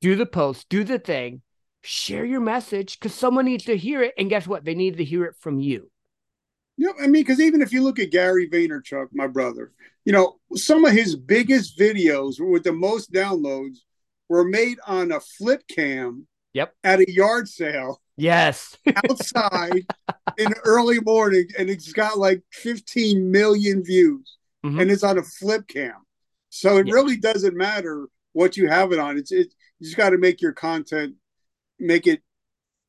do 0.02 0.16
the 0.16 0.26
post, 0.26 0.68
do 0.70 0.84
the 0.84 1.00
thing, 1.00 1.42
share 1.82 2.26
your 2.26 2.42
message 2.42 3.00
because 3.00 3.14
someone 3.14 3.46
needs 3.46 3.66
to 3.66 3.78
hear 3.78 4.04
it. 4.04 4.14
And 4.18 4.30
guess 4.30 4.48
what? 4.48 4.66
They 4.66 4.76
need 4.76 4.98
to 4.98 5.04
hear 5.04 5.26
it 5.26 5.36
from 5.40 5.60
you. 5.60 5.90
Yep. 6.78 6.96
I 7.02 7.04
mean, 7.04 7.24
because 7.24 7.40
even 7.40 7.62
if 7.62 7.72
you 7.74 7.82
look 7.82 7.98
at 8.00 8.12
Gary 8.12 8.50
Vaynerchuk, 8.50 9.08
my 9.14 9.28
brother, 9.28 9.72
you 10.06 10.14
know, 10.14 10.40
some 10.56 10.86
of 10.86 10.94
his 10.94 11.16
biggest 11.16 11.78
videos 11.78 12.36
with 12.40 12.64
the 12.64 12.72
most 12.72 13.12
downloads 13.12 13.78
were 14.30 14.46
made 14.46 14.78
on 14.86 15.12
a 15.12 15.20
flip 15.20 15.64
cam. 15.68 16.28
Yep. 16.54 16.74
At 16.84 17.00
a 17.00 17.12
yard 17.12 17.48
sale. 17.48 18.02
Yes. 18.16 18.76
outside 19.10 19.86
in 20.38 20.50
the 20.50 20.60
early 20.66 21.00
morning, 21.00 21.48
and 21.58 21.70
it's 21.70 21.94
got 21.94 22.18
like 22.18 22.42
15 22.52 23.30
million 23.30 23.84
views, 23.84 24.38
mm-hmm. 24.66 24.80
and 24.80 24.90
it's 24.90 25.04
on 25.04 25.20
a 25.20 25.24
flip 25.24 25.68
cam. 25.68 25.94
So 26.60 26.78
it 26.78 26.88
really 26.92 27.18
doesn't 27.18 27.56
matter 27.56 28.08
what 28.34 28.58
you 28.58 28.68
have 28.68 28.92
it 28.92 28.98
on. 28.98 29.18
It's 29.18 29.32
it. 29.32 29.54
You 29.80 29.86
just 29.86 29.96
got 29.96 30.10
to 30.10 30.18
make 30.18 30.42
your 30.42 30.54
content, 30.54 31.16
make 31.80 32.08
it 32.08 32.24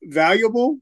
valuable, 0.01 0.79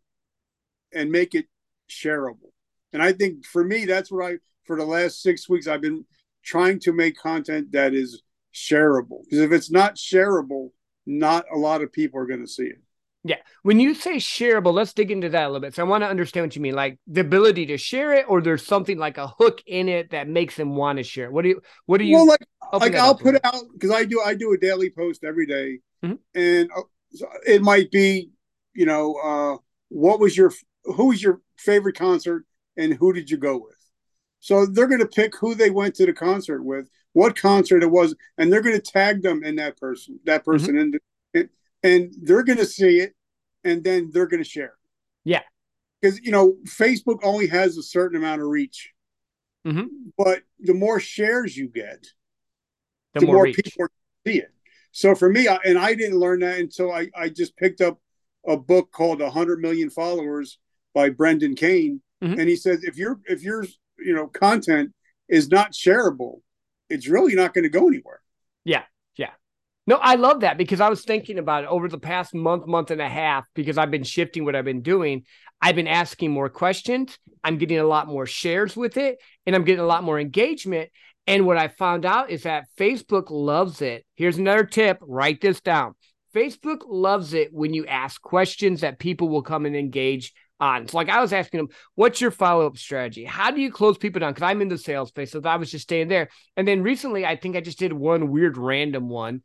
and 0.93 1.11
make 1.11 1.35
it 1.35 1.47
shareable. 1.89 2.51
And 2.93 3.03
I 3.03 3.11
think 3.11 3.45
for 3.45 3.61
me, 3.63 3.83
that's 3.83 4.09
what 4.09 4.25
I 4.25 4.37
for 4.65 4.77
the 4.77 4.85
last 4.85 5.21
six 5.21 5.49
weeks 5.49 5.67
I've 5.67 5.81
been 5.81 6.05
trying 6.45 6.79
to 6.81 6.93
make 6.93 7.17
content 7.17 7.73
that 7.73 7.93
is 7.93 8.21
shareable. 8.53 9.23
Because 9.25 9.39
if 9.39 9.51
it's 9.51 9.69
not 9.69 9.95
shareable, 9.95 10.69
not 11.05 11.43
a 11.53 11.57
lot 11.57 11.81
of 11.81 11.91
people 11.91 12.21
are 12.21 12.25
going 12.25 12.45
to 12.45 12.47
see 12.47 12.67
it. 12.67 12.81
Yeah. 13.23 13.37
When 13.63 13.79
you 13.79 13.93
say 13.93 14.17
shareable, 14.17 14.73
let's 14.73 14.93
dig 14.93 15.11
into 15.11 15.29
that 15.29 15.43
a 15.43 15.47
little 15.47 15.59
bit. 15.59 15.75
So 15.75 15.83
I 15.83 15.87
want 15.87 16.03
to 16.03 16.07
understand 16.07 16.45
what 16.45 16.55
you 16.55 16.61
mean, 16.61 16.75
like 16.75 16.99
the 17.07 17.21
ability 17.21 17.65
to 17.67 17.77
share 17.77 18.13
it, 18.13 18.25
or 18.29 18.41
there's 18.41 18.65
something 18.65 18.97
like 18.97 19.17
a 19.17 19.27
hook 19.27 19.61
in 19.65 19.89
it 19.89 20.11
that 20.11 20.27
makes 20.27 20.55
them 20.55 20.75
want 20.75 20.97
to 20.97 21.03
share. 21.03 21.31
What 21.31 21.41
do 21.41 21.49
you? 21.49 21.61
What 21.85 21.97
do 21.97 22.05
you? 22.05 22.15
Well, 22.15 22.27
like, 22.27 22.47
like 22.73 22.95
I'll 22.95 23.17
put 23.17 23.35
out 23.43 23.63
because 23.73 23.91
I 23.91 24.05
do. 24.05 24.21
I 24.21 24.33
do 24.33 24.53
a 24.53 24.57
daily 24.57 24.89
post 24.89 25.23
every 25.23 25.45
day, 25.45 25.79
mm-hmm. 26.03 26.15
and 26.35 26.69
uh, 26.75 26.81
it 27.45 27.61
might 27.61 27.91
be, 27.91 28.29
you 28.73 28.85
know, 28.85 29.15
uh, 29.15 29.57
what 29.89 30.19
was 30.19 30.37
your 30.37 30.53
who 30.83 31.07
was 31.07 31.21
your 31.21 31.41
favorite 31.57 31.97
concert 31.97 32.45
and 32.77 32.93
who 32.93 33.11
did 33.11 33.29
you 33.29 33.37
go 33.37 33.57
with? 33.57 33.75
So 34.39 34.65
they're 34.65 34.87
going 34.87 35.01
to 35.01 35.07
pick 35.07 35.35
who 35.35 35.55
they 35.55 35.71
went 35.71 35.95
to 35.95 36.05
the 36.05 36.13
concert 36.13 36.63
with, 36.63 36.87
what 37.13 37.35
concert 37.35 37.83
it 37.83 37.91
was, 37.91 38.15
and 38.37 38.53
they're 38.53 38.61
going 38.61 38.79
to 38.79 38.81
tag 38.81 39.21
them 39.21 39.43
in 39.43 39.55
that 39.55 39.77
person, 39.77 40.19
that 40.25 40.45
person, 40.45 40.75
mm-hmm. 40.75 40.79
and 41.33 41.49
and 41.83 42.13
they're 42.21 42.43
going 42.43 42.59
to 42.59 42.65
see 42.65 42.99
it, 42.99 43.15
and 43.63 43.83
then 43.83 44.09
they're 44.11 44.27
going 44.27 44.43
to 44.43 44.49
share. 44.49 44.73
Yeah, 45.23 45.43
because 46.01 46.19
you 46.19 46.31
know 46.31 46.55
Facebook 46.65 47.19
only 47.23 47.47
has 47.47 47.77
a 47.77 47.83
certain 47.83 48.17
amount 48.17 48.41
of 48.41 48.47
reach, 48.47 48.91
mm-hmm. 49.65 49.85
but 50.17 50.43
the 50.59 50.73
more 50.73 50.99
shares 50.99 51.55
you 51.55 51.67
get, 51.67 52.07
the, 53.13 53.21
the 53.21 53.25
more, 53.25 53.35
more 53.35 53.45
people 53.45 53.87
see 54.25 54.39
it. 54.39 54.51
So 54.91 55.15
for 55.15 55.29
me, 55.29 55.47
I, 55.47 55.57
and 55.65 55.77
I 55.77 55.93
didn't 55.93 56.19
learn 56.19 56.39
that 56.39 56.59
until 56.59 56.91
I 56.91 57.09
I 57.15 57.29
just 57.29 57.55
picked 57.57 57.81
up 57.81 57.99
a 58.47 58.57
book 58.57 58.91
called 58.91 59.19
100 59.19 59.59
Million 59.59 59.89
Followers 59.89 60.59
by 60.93 61.09
Brendan 61.09 61.55
Kane, 61.55 62.01
mm-hmm. 62.23 62.39
and 62.39 62.49
he 62.49 62.55
says 62.55 62.83
if 62.83 62.97
you're 62.97 63.19
if 63.25 63.43
you're 63.43 63.65
you 63.99 64.15
know 64.15 64.27
content 64.27 64.93
is 65.27 65.49
not 65.49 65.73
shareable, 65.73 66.41
it's 66.89 67.07
really 67.07 67.35
not 67.35 67.53
going 67.53 67.63
to 67.63 67.69
go 67.69 67.87
anywhere. 67.87 68.21
Yeah. 68.63 68.83
No, 69.87 69.95
I 69.95 70.15
love 70.15 70.41
that 70.41 70.57
because 70.57 70.81
I 70.81 70.89
was 70.89 71.03
thinking 71.03 71.39
about 71.39 71.63
it 71.63 71.69
over 71.69 71.87
the 71.87 71.97
past 71.97 72.35
month, 72.35 72.67
month 72.67 72.91
and 72.91 73.01
a 73.01 73.07
half, 73.07 73.45
because 73.55 73.77
I've 73.77 73.89
been 73.89 74.03
shifting 74.03 74.43
what 74.43 74.55
I've 74.55 74.65
been 74.65 74.81
doing. 74.81 75.23
I've 75.61 75.75
been 75.75 75.87
asking 75.87 76.31
more 76.31 76.49
questions. 76.49 77.17
I'm 77.43 77.57
getting 77.57 77.79
a 77.79 77.85
lot 77.85 78.07
more 78.07 78.25
shares 78.25 78.75
with 78.75 78.97
it, 78.97 79.17
and 79.45 79.55
I'm 79.55 79.63
getting 79.63 79.79
a 79.79 79.87
lot 79.87 80.03
more 80.03 80.19
engagement. 80.19 80.89
And 81.25 81.45
what 81.45 81.57
I 81.57 81.69
found 81.69 82.05
out 82.05 82.29
is 82.29 82.43
that 82.43 82.67
Facebook 82.77 83.29
loves 83.29 83.81
it. 83.81 84.05
Here's 84.15 84.37
another 84.37 84.65
tip 84.65 84.97
write 85.01 85.41
this 85.41 85.61
down. 85.61 85.95
Facebook 86.35 86.81
loves 86.85 87.33
it 87.33 87.53
when 87.53 87.73
you 87.73 87.85
ask 87.85 88.21
questions 88.21 88.81
that 88.81 88.99
people 88.99 89.29
will 89.29 89.41
come 89.41 89.65
and 89.65 89.75
engage 89.75 90.33
on. 90.59 90.87
So 90.87 90.97
like 90.97 91.09
I 91.09 91.21
was 91.21 91.33
asking 91.33 91.59
them, 91.59 91.69
what's 91.95 92.21
your 92.21 92.31
follow-up 92.31 92.77
strategy? 92.77 93.23
How 93.23 93.51
do 93.51 93.61
you 93.61 93.71
close 93.71 93.97
people 93.97 94.19
down? 94.19 94.33
Because 94.33 94.49
I'm 94.49 94.61
in 94.61 94.67
the 94.67 94.77
sales 94.77 95.09
space. 95.09 95.31
So 95.31 95.41
I 95.43 95.55
was 95.55 95.71
just 95.71 95.83
staying 95.83 96.07
there. 96.07 96.29
And 96.55 96.67
then 96.67 96.83
recently 96.83 97.25
I 97.25 97.35
think 97.35 97.55
I 97.55 97.61
just 97.61 97.79
did 97.79 97.93
one 97.93 98.29
weird 98.29 98.57
random 98.57 99.09
one. 99.09 99.41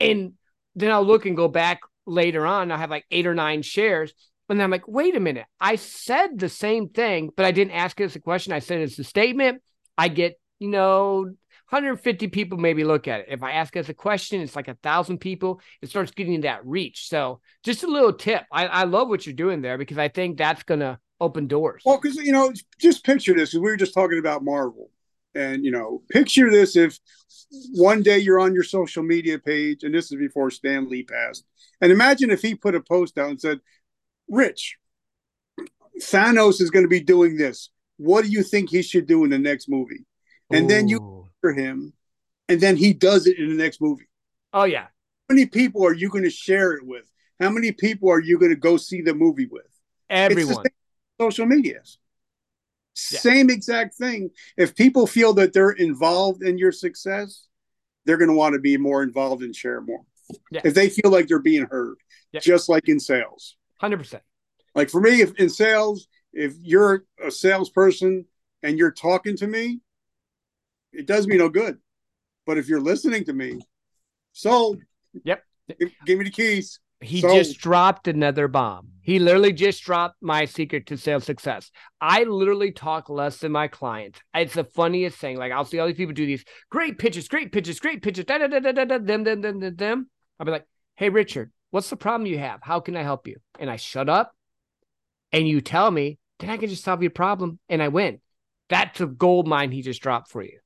And 0.00 0.32
then 0.74 0.90
I'll 0.90 1.04
look 1.04 1.26
and 1.26 1.36
go 1.36 1.48
back 1.48 1.80
later 2.06 2.46
on. 2.46 2.70
I 2.70 2.78
have 2.78 2.90
like 2.90 3.04
eight 3.10 3.26
or 3.26 3.34
nine 3.34 3.62
shares. 3.62 4.12
And 4.48 4.60
then 4.60 4.64
I'm 4.64 4.70
like, 4.70 4.86
wait 4.86 5.16
a 5.16 5.20
minute. 5.20 5.46
I 5.60 5.76
said 5.76 6.38
the 6.38 6.48
same 6.48 6.88
thing, 6.88 7.30
but 7.36 7.46
I 7.46 7.50
didn't 7.50 7.72
ask 7.72 8.00
it 8.00 8.04
as 8.04 8.16
a 8.16 8.20
question. 8.20 8.52
I 8.52 8.60
said 8.60 8.80
it's 8.80 8.98
a 8.98 9.04
statement. 9.04 9.62
I 9.98 10.08
get, 10.08 10.38
you 10.60 10.68
know, 10.68 11.32
150 11.70 12.28
people 12.28 12.58
maybe 12.58 12.84
look 12.84 13.08
at 13.08 13.20
it. 13.20 13.26
If 13.28 13.42
I 13.42 13.52
ask 13.52 13.76
as 13.76 13.88
a 13.88 13.94
question, 13.94 14.40
it's 14.40 14.54
like 14.54 14.68
a 14.68 14.78
thousand 14.82 15.18
people. 15.18 15.60
It 15.82 15.88
starts 15.88 16.12
getting 16.12 16.42
that 16.42 16.64
reach. 16.64 17.08
So 17.08 17.40
just 17.64 17.82
a 17.82 17.88
little 17.88 18.12
tip. 18.12 18.44
I, 18.52 18.66
I 18.66 18.84
love 18.84 19.08
what 19.08 19.26
you're 19.26 19.34
doing 19.34 19.62
there 19.62 19.76
because 19.76 19.98
I 19.98 20.08
think 20.08 20.38
that's 20.38 20.62
gonna 20.62 21.00
open 21.20 21.48
doors. 21.48 21.82
Well, 21.84 21.98
because 22.00 22.16
you 22.16 22.30
know, 22.30 22.52
just 22.78 23.04
picture 23.04 23.34
this. 23.34 23.52
We 23.52 23.60
were 23.60 23.76
just 23.76 23.94
talking 23.94 24.20
about 24.20 24.44
Marvel, 24.44 24.90
and 25.34 25.64
you 25.64 25.72
know, 25.72 26.02
picture 26.08 26.50
this 26.50 26.76
if 26.76 27.00
one 27.72 28.02
day 28.02 28.18
you're 28.18 28.40
on 28.40 28.54
your 28.54 28.62
social 28.62 29.02
media 29.02 29.38
page, 29.38 29.82
and 29.82 29.94
this 29.94 30.10
is 30.10 30.18
before 30.18 30.50
Stan 30.50 30.88
Lee 30.88 31.02
passed, 31.02 31.44
and 31.80 31.92
imagine 31.92 32.30
if 32.30 32.42
he 32.42 32.54
put 32.54 32.74
a 32.74 32.80
post 32.80 33.18
out 33.18 33.30
and 33.30 33.40
said, 33.40 33.60
"Rich, 34.28 34.76
Thanos 36.00 36.60
is 36.60 36.70
going 36.70 36.84
to 36.84 36.88
be 36.88 37.00
doing 37.00 37.36
this. 37.36 37.70
What 37.96 38.24
do 38.24 38.30
you 38.30 38.42
think 38.42 38.70
he 38.70 38.82
should 38.82 39.06
do 39.06 39.24
in 39.24 39.30
the 39.30 39.38
next 39.38 39.68
movie?" 39.68 40.04
And 40.50 40.64
Ooh. 40.64 40.68
then 40.68 40.88
you 40.88 41.28
for 41.40 41.52
him, 41.52 41.92
and 42.48 42.60
then 42.60 42.76
he 42.76 42.92
does 42.92 43.26
it 43.26 43.38
in 43.38 43.48
the 43.48 43.62
next 43.62 43.80
movie. 43.80 44.08
Oh 44.52 44.64
yeah. 44.64 44.86
How 45.28 45.34
many 45.34 45.46
people 45.46 45.84
are 45.84 45.94
you 45.94 46.08
going 46.08 46.24
to 46.24 46.30
share 46.30 46.72
it 46.72 46.86
with? 46.86 47.10
How 47.40 47.50
many 47.50 47.72
people 47.72 48.10
are 48.10 48.20
you 48.20 48.38
going 48.38 48.52
to 48.52 48.56
go 48.56 48.76
see 48.76 49.02
the 49.02 49.14
movie 49.14 49.46
with? 49.46 49.66
Everyone. 50.08 50.64
social 51.20 51.46
medias. 51.46 51.98
Yeah. 53.10 53.20
Same 53.20 53.50
exact 53.50 53.94
thing. 53.94 54.30
If 54.56 54.74
people 54.74 55.06
feel 55.06 55.34
that 55.34 55.52
they're 55.52 55.70
involved 55.70 56.42
in 56.42 56.56
your 56.56 56.72
success, 56.72 57.46
they're 58.06 58.16
going 58.16 58.30
to 58.30 58.36
want 58.36 58.54
to 58.54 58.60
be 58.60 58.76
more 58.76 59.02
involved 59.02 59.42
and 59.42 59.54
share 59.54 59.80
more. 59.82 60.00
Yeah. 60.50 60.62
If 60.64 60.74
they 60.74 60.88
feel 60.88 61.10
like 61.10 61.28
they're 61.28 61.38
being 61.38 61.66
heard, 61.66 61.96
yeah. 62.32 62.40
just 62.40 62.68
like 62.68 62.88
in 62.88 62.98
sales. 62.98 63.56
100%. 63.82 64.20
Like 64.74 64.88
for 64.88 65.00
me, 65.00 65.20
if 65.20 65.34
in 65.36 65.50
sales, 65.50 66.08
if 66.32 66.54
you're 66.60 67.04
a 67.22 67.30
salesperson 67.30 68.24
and 68.62 68.78
you're 68.78 68.92
talking 68.92 69.36
to 69.36 69.46
me, 69.46 69.80
it 70.92 71.06
does 71.06 71.26
me 71.26 71.36
no 71.36 71.48
good. 71.48 71.78
But 72.46 72.58
if 72.58 72.68
you're 72.68 72.80
listening 72.80 73.24
to 73.24 73.32
me, 73.32 73.60
sold. 74.32 74.80
Yep. 75.24 75.42
Give, 75.78 75.90
give 76.06 76.18
me 76.18 76.24
the 76.24 76.30
keys. 76.30 76.80
He 77.06 77.20
sold. 77.20 77.34
just 77.34 77.58
dropped 77.58 78.08
another 78.08 78.48
bomb. 78.48 78.88
He 79.00 79.18
literally 79.18 79.52
just 79.52 79.82
dropped 79.84 80.16
my 80.20 80.46
secret 80.46 80.86
to 80.86 80.96
sales 80.96 81.24
success. 81.24 81.70
I 82.00 82.24
literally 82.24 82.72
talk 82.72 83.08
less 83.08 83.38
than 83.38 83.52
my 83.52 83.68
clients. 83.68 84.18
It's 84.34 84.54
the 84.54 84.64
funniest 84.64 85.16
thing. 85.18 85.36
Like 85.36 85.52
I'll 85.52 85.64
see 85.64 85.78
all 85.78 85.86
these 85.86 85.96
people 85.96 86.14
do 86.14 86.26
these 86.26 86.44
great 86.70 86.98
pitches, 86.98 87.28
great 87.28 87.52
pitches, 87.52 87.78
great 87.78 88.02
pitches, 88.02 88.24
da 88.24 88.38
da 88.38 88.48
da 88.48 88.58
da 88.58 88.72
da 88.72 88.84
da 88.84 88.98
them 88.98 89.24
them 89.24 89.40
them 89.40 89.60
them 89.60 89.76
them. 89.76 90.10
I'll 90.38 90.46
be 90.46 90.52
like, 90.52 90.66
"Hey 90.96 91.08
Richard, 91.08 91.52
what's 91.70 91.90
the 91.90 91.96
problem 91.96 92.26
you 92.26 92.38
have? 92.38 92.60
How 92.62 92.80
can 92.80 92.96
I 92.96 93.02
help 93.02 93.26
you?" 93.28 93.36
And 93.58 93.70
I 93.70 93.76
shut 93.76 94.08
up, 94.08 94.34
and 95.32 95.46
you 95.48 95.60
tell 95.60 95.90
me, 95.90 96.18
then 96.40 96.50
I 96.50 96.56
can 96.56 96.68
just 96.68 96.84
solve 96.84 97.02
your 97.02 97.10
problem, 97.10 97.58
and 97.68 97.82
I 97.82 97.88
win. 97.88 98.20
That's 98.68 99.00
a 99.00 99.06
gold 99.06 99.46
mine 99.46 99.70
he 99.70 99.82
just 99.82 100.02
dropped 100.02 100.30
for 100.30 100.42
you. 100.42 100.58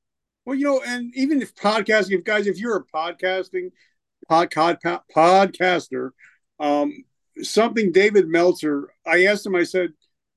Well, 0.45 0.55
you 0.55 0.65
know, 0.65 0.81
and 0.85 1.13
even 1.15 1.41
if 1.41 1.53
podcasting, 1.53 2.17
if 2.17 2.23
guys, 2.23 2.47
if 2.47 2.57
you're 2.57 2.77
a 2.77 2.85
podcasting 2.85 3.69
pod, 4.27 4.51
pod, 4.51 4.79
podcaster, 5.15 6.09
um, 6.61 7.03
something 7.41 7.91
David 7.91 8.27
Meltzer, 8.27 8.89
I 9.05 9.25
asked 9.25 9.45
him, 9.45 9.55
I 9.55 9.63
said, 9.63 9.89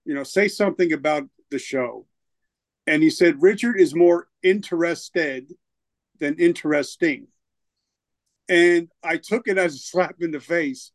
you 0.04 0.14
know, 0.14 0.24
say 0.24 0.48
something 0.48 0.92
about 0.92 1.24
the 1.50 1.58
show. 1.58 2.06
And 2.86 3.02
he 3.02 3.10
said, 3.10 3.42
Richard 3.42 3.78
is 3.78 3.94
more 3.94 4.28
interested 4.42 5.52
than 6.18 6.36
interesting. 6.36 7.28
And 8.48 8.88
I 9.02 9.18
took 9.18 9.48
it 9.48 9.58
as 9.58 9.74
a 9.74 9.78
slap 9.78 10.16
in 10.20 10.30
the 10.30 10.40
face. 10.40 10.92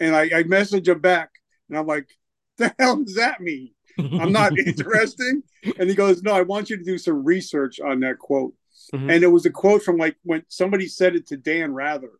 And 0.00 0.14
I, 0.14 0.22
I 0.22 0.42
messaged 0.42 0.88
him 0.88 1.00
back. 1.00 1.30
And 1.68 1.78
I'm 1.78 1.86
like, 1.86 2.08
the 2.58 2.74
hell 2.78 3.02
does 3.02 3.16
that 3.16 3.40
mean? 3.40 3.70
I'm 3.98 4.32
not 4.32 4.58
interesting. 4.66 5.42
And 5.78 5.88
he 5.88 5.94
goes, 5.94 6.22
No, 6.22 6.32
I 6.32 6.42
want 6.42 6.70
you 6.70 6.76
to 6.76 6.84
do 6.84 6.98
some 6.98 7.24
research 7.24 7.80
on 7.80 8.00
that 8.00 8.18
quote. 8.18 8.54
Mm-hmm. 8.92 9.10
And 9.10 9.24
it 9.24 9.28
was 9.28 9.46
a 9.46 9.50
quote 9.50 9.82
from 9.82 9.96
like 9.96 10.16
when 10.22 10.44
somebody 10.48 10.88
said 10.88 11.14
it 11.14 11.28
to 11.28 11.36
Dan 11.36 11.72
Rather 11.72 12.10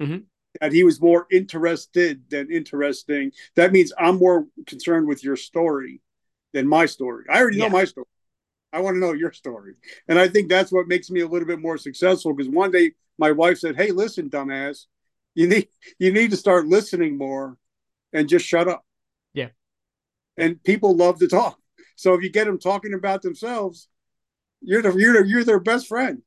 mm-hmm. 0.00 0.18
That 0.60 0.72
he 0.72 0.84
was 0.84 1.00
more 1.00 1.26
interested 1.30 2.22
than 2.30 2.50
interesting. 2.50 3.32
That 3.56 3.72
means 3.72 3.92
I'm 3.98 4.18
more 4.18 4.46
concerned 4.66 5.06
with 5.06 5.22
your 5.22 5.36
story 5.36 6.00
than 6.52 6.66
my 6.66 6.86
story. 6.86 7.24
I 7.30 7.40
already 7.40 7.58
yeah. 7.58 7.64
know 7.64 7.70
my 7.70 7.84
story. 7.84 8.06
I 8.72 8.80
want 8.80 8.94
to 8.96 9.00
know 9.00 9.12
your 9.12 9.32
story. 9.32 9.74
And 10.08 10.18
I 10.18 10.28
think 10.28 10.48
that's 10.48 10.72
what 10.72 10.88
makes 10.88 11.10
me 11.10 11.20
a 11.20 11.26
little 11.26 11.46
bit 11.46 11.60
more 11.60 11.78
successful 11.78 12.34
because 12.34 12.50
one 12.50 12.70
day 12.70 12.92
my 13.18 13.32
wife 13.32 13.58
said, 13.58 13.76
Hey, 13.76 13.90
listen, 13.90 14.30
dumbass, 14.30 14.86
you 15.34 15.48
need 15.48 15.68
you 15.98 16.12
need 16.12 16.30
to 16.30 16.36
start 16.36 16.66
listening 16.66 17.16
more 17.18 17.56
and 18.12 18.28
just 18.28 18.44
shut 18.46 18.68
up 18.68 18.84
Yeah. 19.34 19.48
and 20.36 20.62
people 20.62 20.96
love 20.96 21.18
to 21.20 21.28
talk. 21.28 21.58
So 21.96 22.14
if 22.14 22.22
you 22.22 22.30
get 22.30 22.46
them 22.46 22.58
talking 22.58 22.94
about 22.94 23.22
themselves, 23.22 23.88
you're 24.60 24.82
the 24.82 24.92
you're 24.96 25.22
the, 25.22 25.28
you're 25.28 25.44
their 25.44 25.60
best 25.60 25.86
friend. 25.86 26.22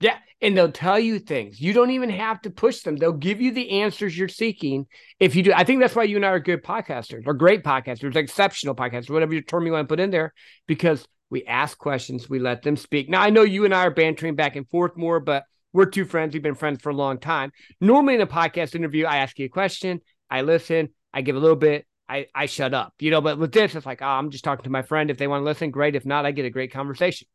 Yeah, 0.00 0.18
and 0.40 0.56
they'll 0.56 0.72
tell 0.72 0.98
you 0.98 1.18
things. 1.18 1.60
You 1.60 1.72
don't 1.72 1.90
even 1.90 2.10
have 2.10 2.42
to 2.42 2.50
push 2.50 2.82
them. 2.82 2.96
They'll 2.96 3.12
give 3.12 3.40
you 3.40 3.52
the 3.52 3.82
answers 3.82 4.16
you're 4.18 4.28
seeking. 4.28 4.86
If 5.20 5.36
you 5.36 5.42
do, 5.42 5.52
I 5.52 5.64
think 5.64 5.80
that's 5.80 5.94
why 5.94 6.02
you 6.02 6.16
and 6.16 6.26
I 6.26 6.30
are 6.30 6.40
good 6.40 6.62
podcasters, 6.62 7.26
or 7.26 7.34
great 7.34 7.62
podcasters, 7.62 8.16
exceptional 8.16 8.74
podcasters, 8.74 9.10
whatever 9.10 9.40
term 9.40 9.66
you 9.66 9.72
want 9.72 9.88
to 9.88 9.92
put 9.92 10.00
in 10.00 10.10
there, 10.10 10.34
because 10.66 11.06
we 11.30 11.44
ask 11.44 11.78
questions, 11.78 12.28
we 12.28 12.38
let 12.38 12.62
them 12.62 12.76
speak. 12.76 13.08
Now 13.08 13.22
I 13.22 13.30
know 13.30 13.42
you 13.42 13.64
and 13.64 13.74
I 13.74 13.86
are 13.86 13.90
bantering 13.90 14.34
back 14.34 14.56
and 14.56 14.68
forth 14.68 14.96
more, 14.96 15.20
but 15.20 15.44
we're 15.72 15.86
two 15.86 16.04
friends. 16.04 16.34
We've 16.34 16.42
been 16.42 16.54
friends 16.54 16.82
for 16.82 16.90
a 16.90 16.94
long 16.94 17.18
time. 17.18 17.52
Normally 17.80 18.14
in 18.16 18.20
a 18.20 18.26
podcast 18.26 18.74
interview, 18.74 19.06
I 19.06 19.18
ask 19.18 19.38
you 19.38 19.46
a 19.46 19.48
question, 19.48 20.00
I 20.30 20.42
listen, 20.42 20.90
I 21.12 21.22
give 21.22 21.36
a 21.36 21.40
little 21.40 21.56
bit, 21.56 21.86
I, 22.08 22.26
I 22.34 22.46
shut 22.46 22.74
up, 22.74 22.94
you 22.98 23.10
know. 23.10 23.20
But 23.20 23.38
with 23.38 23.52
this, 23.52 23.74
it's 23.74 23.86
like, 23.86 24.02
oh, 24.02 24.06
I'm 24.06 24.30
just 24.30 24.44
talking 24.44 24.64
to 24.64 24.70
my 24.70 24.82
friend. 24.82 25.10
If 25.10 25.18
they 25.18 25.26
want 25.26 25.40
to 25.40 25.44
listen, 25.44 25.70
great. 25.70 25.96
If 25.96 26.04
not, 26.04 26.26
I 26.26 26.32
get 26.32 26.44
a 26.44 26.50
great 26.50 26.72
conversation. 26.72 27.26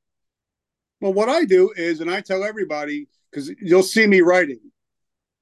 Well, 1.02 1.14
what 1.14 1.30
I 1.30 1.46
do 1.46 1.72
is, 1.76 2.02
and 2.02 2.12
I 2.12 2.22
tell 2.22 2.44
everybody 2.44 3.08
because 3.32 3.50
you'll 3.62 3.84
see 3.84 4.08
me 4.08 4.22
writing, 4.22 4.60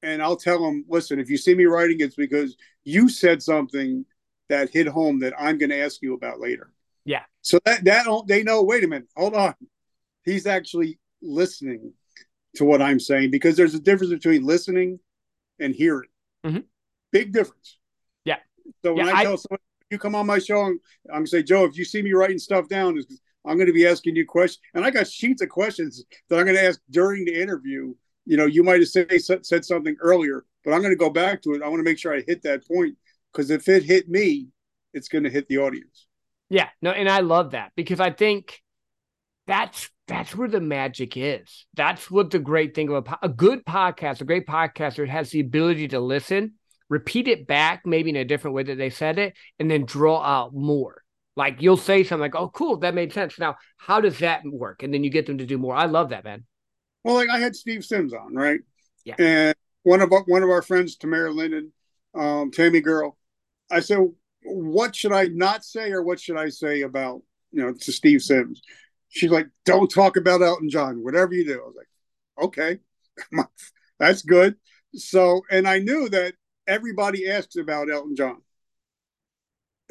and 0.04 0.22
I'll 0.22 0.36
tell 0.36 0.62
them, 0.62 0.86
listen, 0.88 1.20
if 1.20 1.30
you 1.30 1.38
see 1.38 1.56
me 1.56 1.66
writing, 1.66 1.98
it's 2.00 2.16
because 2.16 2.56
you 2.84 3.10
said 3.10 3.42
something 3.42 4.06
that 4.50 4.70
hit 4.70 4.88
home 4.88 5.20
that 5.20 5.34
I'm 5.38 5.58
going 5.58 5.72
to 5.72 5.82
ask 5.82 6.02
you 6.02 6.14
about 6.14 6.40
later. 6.40 6.72
Yeah. 7.06 7.24
So 7.42 7.60
that 7.66 7.84
that 7.86 8.06
they 8.28 8.44
know. 8.44 8.64
Wait 8.64 8.84
a 8.84 8.88
minute, 8.88 9.08
hold 9.16 9.34
on. 9.34 9.56
He's 10.24 10.46
actually 10.46 11.00
listening 11.22 11.94
to 12.56 12.66
what 12.66 12.82
I'm 12.82 13.00
saying 13.00 13.32
because 13.32 13.56
there's 13.56 13.76
a 13.76 13.80
difference 13.80 14.14
between 14.14 14.46
listening 14.46 15.00
and 15.60 15.74
hearing. 15.74 16.10
Mm-hmm. 16.46 16.60
Big 17.12 17.32
difference. 17.32 17.78
Yeah. 18.26 18.38
So 18.84 18.94
when 18.94 19.08
yeah, 19.08 19.14
I, 19.14 19.20
I 19.20 19.24
tell 19.24 19.38
someone 19.38 19.60
you 19.90 19.98
come 19.98 20.16
on 20.16 20.28
my 20.28 20.40
show, 20.40 20.62
I'm, 20.62 20.80
I'm 21.10 21.20
gonna 21.20 21.28
say, 21.28 21.44
Joe, 21.44 21.64
if 21.66 21.78
you 21.78 21.86
see 21.86 22.02
me 22.02 22.12
writing 22.12 22.40
stuff 22.40 22.68
down, 22.68 23.02
I'm 23.48 23.56
going 23.56 23.68
to 23.68 23.74
be 23.74 23.88
asking 23.88 24.16
you 24.16 24.26
questions, 24.26 24.62
and 24.74 24.86
I 24.86 24.92
got 24.92 25.08
sheets 25.08 25.42
of 25.42 25.50
questions 25.50 26.04
that 26.30 26.38
I'm 26.38 26.46
going 26.46 26.58
to 26.58 26.64
ask 26.64 26.80
during 26.90 27.26
the 27.26 27.42
interview. 27.42 27.94
You 28.26 28.38
know, 28.38 28.46
you 28.46 28.64
might 28.64 28.80
have 28.80 28.90
said 28.90 29.46
said 29.46 29.66
something 29.66 29.96
earlier, 30.02 30.46
but 30.66 30.74
I'm 30.74 30.82
going 30.82 30.94
to 30.94 30.98
go 30.98 31.10
back 31.10 31.42
to 31.44 31.54
it. 31.54 31.62
I 31.62 31.68
want 31.70 31.80
to 31.80 31.90
make 31.90 31.98
sure 31.98 32.14
I 32.14 32.24
hit 32.28 32.44
that 32.44 32.68
point 32.68 32.98
because 33.32 33.50
if 33.50 33.70
it 33.70 33.84
hit 33.84 34.10
me, 34.10 34.50
it's 34.94 35.08
going 35.08 35.24
to 35.24 35.30
hit 35.30 35.48
the 35.48 35.60
audience. 35.60 36.08
Yeah, 36.50 36.70
no, 36.82 36.92
and 36.92 37.10
I 37.10 37.20
love 37.20 37.52
that 37.52 37.72
because 37.76 38.00
I 38.00 38.12
think 38.12 38.62
that's 39.48 39.90
that's 40.08 40.36
where 40.36 40.48
the 40.48 40.62
magic 40.62 41.18
is. 41.18 41.66
That's 41.74 42.10
what 42.10 42.32
the 42.32 42.40
great 42.40 42.76
thing 42.76 42.90
of 42.90 43.08
a, 43.08 43.18
a 43.24 43.30
good 43.30 43.66
podcast, 43.66 44.22
a 44.22 44.26
great 44.26 44.48
podcaster 44.48 45.08
has 45.08 45.30
the 45.30 45.42
ability 45.42 45.90
to 45.90 46.00
listen, 46.00 46.54
repeat 46.90 47.28
it 47.28 47.48
back, 47.48 47.86
maybe 47.86 48.10
in 48.10 48.16
a 48.16 48.26
different 48.26 48.56
way 48.56 48.64
that 48.64 48.78
they 48.78 48.90
said 48.90 49.20
it, 49.20 49.36
and 49.60 49.70
then 49.70 49.86
draw 49.86 50.22
out 50.22 50.54
more. 50.54 51.04
Like 51.38 51.62
you'll 51.62 51.78
say 51.78 52.04
something 52.04 52.22
like, 52.22 52.36
"Oh, 52.36 52.50
cool, 52.50 52.78
that 52.78 52.96
made 52.96 53.14
sense." 53.14 53.38
Now, 53.38 53.58
how 53.78 54.02
does 54.02 54.18
that 54.20 54.42
work? 54.44 54.82
And 54.82 54.92
then 54.92 55.04
you 55.04 55.12
get 55.12 55.28
them 55.28 55.38
to 55.38 55.46
do 55.46 55.60
more. 55.60 55.76
I 55.76 55.86
love 55.86 56.10
that, 56.10 56.24
man. 56.24 56.46
Well, 57.04 57.14
like 57.14 57.30
I 57.30 57.38
had 57.38 57.56
Steve 57.56 57.86
Sims 57.86 58.12
on, 58.12 58.34
right? 58.34 58.60
Yeah. 59.06 59.16
And 59.20 59.56
one 59.84 60.02
of 60.02 60.12
our, 60.12 60.24
one 60.24 60.42
of 60.42 60.50
our 60.50 60.64
friends, 60.64 60.96
Tamara 60.98 61.32
Linden, 61.32 61.72
um, 62.16 62.50
Tammy 62.50 62.82
Girl, 62.82 63.20
I 63.70 63.82
said, 63.82 64.00
"What 64.46 64.96
should 64.96 65.14
I 65.14 65.26
not 65.26 65.64
say, 65.64 65.92
or 65.92 66.02
what 66.02 66.20
should 66.20 66.38
I 66.38 66.50
say 66.50 66.82
about 66.82 67.22
you 67.52 67.62
know 67.62 67.72
to 67.72 67.92
Steve 67.92 68.24
Sims?" 68.24 68.64
She's 69.10 69.30
like, 69.30 69.48
"Don't 69.64 69.92
talk 69.92 70.18
about 70.18 70.42
Elton 70.42 70.72
John. 70.72 71.04
Whatever 71.04 71.36
you 71.36 71.46
do." 71.46 71.62
I 71.62 71.68
was 71.68 71.76
like, 71.78 72.46
"Okay, 72.48 72.80
that's 74.00 74.24
good." 74.24 74.56
So, 74.96 75.44
and 75.52 75.68
I 75.68 75.78
knew 75.78 76.10
that 76.10 76.34
everybody 76.66 77.30
asks 77.30 77.58
about 77.58 77.92
Elton 77.92 78.16
John 78.16 78.42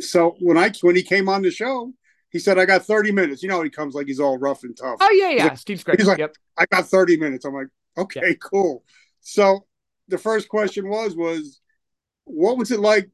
so 0.01 0.37
when 0.41 0.57
I 0.57 0.71
when 0.83 0.97
he 0.97 1.03
came 1.03 1.29
on 1.29 1.43
the 1.43 1.51
show, 1.51 1.93
he 2.31 2.39
said, 2.39 2.59
"I 2.59 2.67
got 2.67 2.85
30 2.85 3.13
minutes." 3.13 3.43
You 3.43 3.49
know, 3.49 3.63
he 3.63 3.71
comes 3.71 3.95
like 3.95 4.07
he's 4.07 4.21
all 4.21 4.39
rough 4.39 4.63
and 4.63 4.77
tough. 4.77 4.99
Oh 5.01 5.11
yeah, 5.11 5.31
yeah. 5.31 5.45
Like, 5.47 5.59
Steve's 5.59 5.85
great. 5.85 5.99
He's 5.99 6.09
like, 6.09 6.19
yep. 6.19 6.35
"I 6.57 6.67
got 6.67 6.87
30 6.89 7.17
minutes." 7.19 7.45
I'm 7.45 7.55
like, 7.55 7.69
"Okay, 7.97 8.21
Yeah. 8.29 8.35
cool." 8.35 8.85
So 9.21 9.67
the 10.09 10.19
first 10.19 10.49
question 10.49 10.89
was 10.89 11.17
was 11.17 11.61
what 12.25 12.59
was 12.59 12.71
it 12.71 12.81
like 12.81 13.11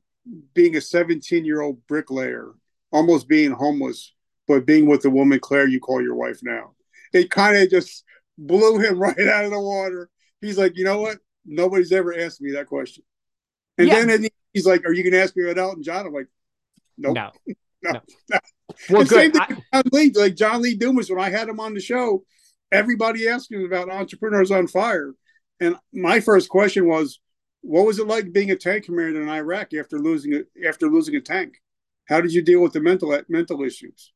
being 0.55 0.76
a 0.76 0.80
17 0.80 1.45
year 1.45 1.61
old 1.61 1.87
bricklayer, 1.87 2.53
almost 2.91 3.28
being 3.28 3.51
homeless, 3.53 4.12
but 4.47 4.66
being 4.66 4.87
with 4.87 5.03
the 5.03 5.11
woman 5.11 5.41
Claire 5.41 5.68
you 5.68 5.80
call 5.80 6.03
your 6.03 6.14
wife 6.14 6.41
now? 6.43 6.74
It 7.12 7.30
kind 7.30 7.57
of 7.57 7.70
just 7.70 8.05
blew 8.39 8.78
him 8.78 8.99
right 9.01 9.18
out 9.18 9.45
of 9.45 9.51
the 9.51 9.61
water. 9.61 10.11
He's 10.41 10.59
like, 10.59 10.76
you 10.76 10.85
know 10.85 11.01
what? 11.01 11.18
Nobody's 11.47 11.93
ever 11.93 12.16
asked 12.18 12.41
me 12.41 12.53
that 12.53 12.66
question. 12.66 13.05
And 13.78 13.89
Yeah. 13.89 14.05
then 14.05 14.28
he's 14.53 14.66
like, 14.66 14.85
"Are 14.87 14.93
you 14.93 15.03
going 15.03 15.12
to 15.12 15.22
ask 15.22 15.37
me 15.37 15.45
about 15.45 15.59
Elton 15.59 15.83
John?" 15.83 16.07
I'm 16.07 16.12
like, 16.12 16.28
"Nope." 17.11 17.34
No. 17.84 17.92
No. 17.94 18.00
no. 18.30 18.38
Well, 18.90 19.05
same 19.07 19.32
good. 19.32 19.48
thing 19.48 19.62
I- 19.72 19.82
John 19.82 19.90
Lee, 19.92 20.12
like 20.14 20.36
John 20.36 20.62
Lee 20.62 20.76
Dumas, 20.76 21.11
when 21.11 21.18
I 21.18 21.30
had 21.30 21.48
him 21.48 21.59
on 21.59 21.74
the 21.74 21.80
show, 21.80 22.22
everybody 22.70 23.26
asked 23.26 23.50
him 23.50 23.64
about 23.64 23.90
Entrepreneurs 23.90 24.53
on 24.53 24.68
Fire. 24.68 25.14
And 25.59 25.74
my 25.92 26.20
first 26.20 26.48
question 26.48 26.86
was, 26.86 27.18
what 27.61 27.84
was 27.84 27.98
it 27.98 28.07
like 28.07 28.32
being 28.32 28.53
a 28.53 28.57
tank 28.57 28.84
commander 28.84 29.20
in 29.20 29.28
Iraq 29.28 29.74
after 29.74 29.98
losing 29.98 30.32
it 30.32 30.46
after 30.66 30.86
losing 30.88 31.16
a 31.16 31.20
tank? 31.20 31.55
How 32.09 32.20
did 32.20 32.32
you 32.32 32.40
deal 32.40 32.61
with 32.62 32.72
the 32.72 32.80
mental 32.80 33.18
mental 33.28 33.62
issues? 33.64 34.12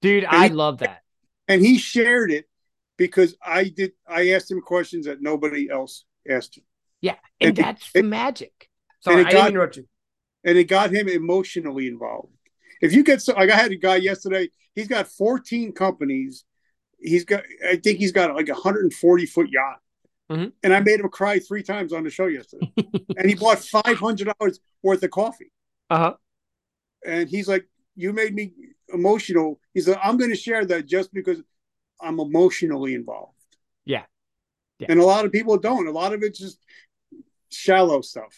dude, 0.00 0.24
And 0.24 0.34
I 0.34 0.48
he- 0.48 0.54
love 0.54 0.78
that. 0.78 1.02
And 1.48 1.60
he 1.60 1.76
shared 1.76 2.30
it 2.32 2.46
because 2.96 3.36
I 3.44 3.64
did 3.64 3.92
I 4.08 4.30
asked 4.30 4.50
him 4.50 4.62
questions 4.62 5.04
that 5.06 5.20
nobody 5.20 5.68
else 5.70 6.04
asked 6.28 6.56
him. 6.56 6.64
Yeah, 7.02 7.16
and, 7.38 7.50
And 7.50 7.58
it- 7.58 7.62
that's 7.62 7.92
the 7.92 8.02
magic. 8.02 8.70
Sorry, 9.00 9.20
it 9.22 9.26
I 9.26 9.30
didn't 9.30 9.48
interrupt 9.48 9.76
you. 9.76 9.88
And 10.44 10.58
it 10.58 10.64
got 10.64 10.90
him 10.90 11.08
emotionally 11.08 11.86
involved. 11.86 12.32
If 12.80 12.92
you 12.92 13.04
get 13.04 13.22
so 13.22 13.34
like 13.34 13.50
I 13.50 13.56
had 13.56 13.72
a 13.72 13.76
guy 13.76 13.96
yesterday, 13.96 14.50
he's 14.74 14.88
got 14.88 15.06
14 15.08 15.72
companies. 15.72 16.44
He's 16.98 17.24
got 17.24 17.44
I 17.68 17.76
think 17.76 17.98
he's 17.98 18.12
got 18.12 18.34
like 18.34 18.48
a 18.48 18.52
140 18.52 19.26
foot 19.26 19.48
yacht. 19.50 19.78
Mhm. 20.30 20.52
And 20.62 20.74
I 20.74 20.80
made 20.80 21.00
him 21.00 21.08
cry 21.08 21.38
three 21.38 21.62
times 21.62 21.92
on 21.92 22.04
the 22.04 22.10
show 22.10 22.26
yesterday. 22.26 22.72
and 23.16 23.28
he 23.28 23.34
bought 23.34 23.58
five 23.60 23.98
hundred 23.98 24.32
dollars 24.38 24.60
worth 24.82 25.02
of 25.02 25.10
coffee. 25.10 25.52
Uh 25.90 25.98
huh. 25.98 26.14
And 27.06 27.28
he's 27.28 27.48
like, 27.48 27.68
You 27.96 28.12
made 28.12 28.34
me 28.34 28.52
emotional. 28.92 29.60
He's 29.74 29.88
like, 29.88 29.98
I'm 30.02 30.16
gonna 30.16 30.36
share 30.36 30.64
that 30.66 30.86
just 30.86 31.12
because 31.12 31.42
I'm 32.00 32.18
emotionally 32.18 32.94
involved. 32.94 33.36
Yeah. 33.84 34.04
Yeah. 34.78 34.88
And 34.90 35.00
a 35.00 35.04
lot 35.04 35.24
of 35.24 35.32
people 35.32 35.56
don't. 35.58 35.86
A 35.86 35.92
lot 35.92 36.12
of 36.12 36.22
it's 36.22 36.38
just 36.38 36.58
shallow 37.50 38.00
stuff. 38.00 38.34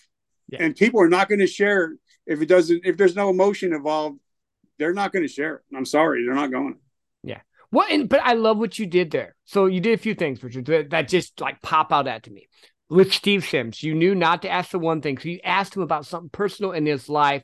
Yeah. 0.55 0.64
And 0.64 0.76
people 0.76 1.00
are 1.00 1.09
not 1.09 1.28
gonna 1.28 1.46
share 1.46 1.94
if 2.26 2.40
it 2.40 2.46
doesn't 2.46 2.82
if 2.84 2.96
there's 2.96 3.16
no 3.16 3.30
emotion 3.30 3.72
involved, 3.72 4.18
they're 4.78 4.94
not 4.94 5.12
gonna 5.12 5.28
share 5.28 5.57
it. 5.57 5.62
I'm 5.76 5.84
sorry, 5.84 6.24
they're 6.24 6.34
not 6.34 6.50
going. 6.50 6.78
Yeah. 7.22 7.40
Well, 7.70 7.86
and, 7.90 8.09
but 8.09 8.20
I 8.22 8.34
love 8.34 8.59
what 8.59 8.78
you 8.78 8.86
did 8.86 9.11
there. 9.11 9.34
So 9.44 9.66
you 9.66 9.80
did 9.80 9.94
a 9.94 10.02
few 10.02 10.14
things, 10.14 10.42
Richard, 10.42 10.66
that, 10.66 10.90
that 10.90 11.09
just 11.09 11.40
like 11.40 11.61
pop 11.61 11.92
out 11.92 12.07
at 12.07 12.22
to 12.24 12.30
me. 12.30 12.48
With 12.88 13.12
Steve 13.12 13.44
Sims, 13.44 13.82
you 13.82 13.94
knew 13.94 14.14
not 14.14 14.42
to 14.42 14.48
ask 14.48 14.70
the 14.70 14.78
one 14.78 15.00
thing. 15.00 15.18
So 15.18 15.28
you 15.28 15.40
asked 15.42 15.74
him 15.74 15.82
about 15.82 16.07
something 16.07 16.30
personal 16.30 16.72
in 16.72 16.86
his 16.86 17.09
life. 17.09 17.42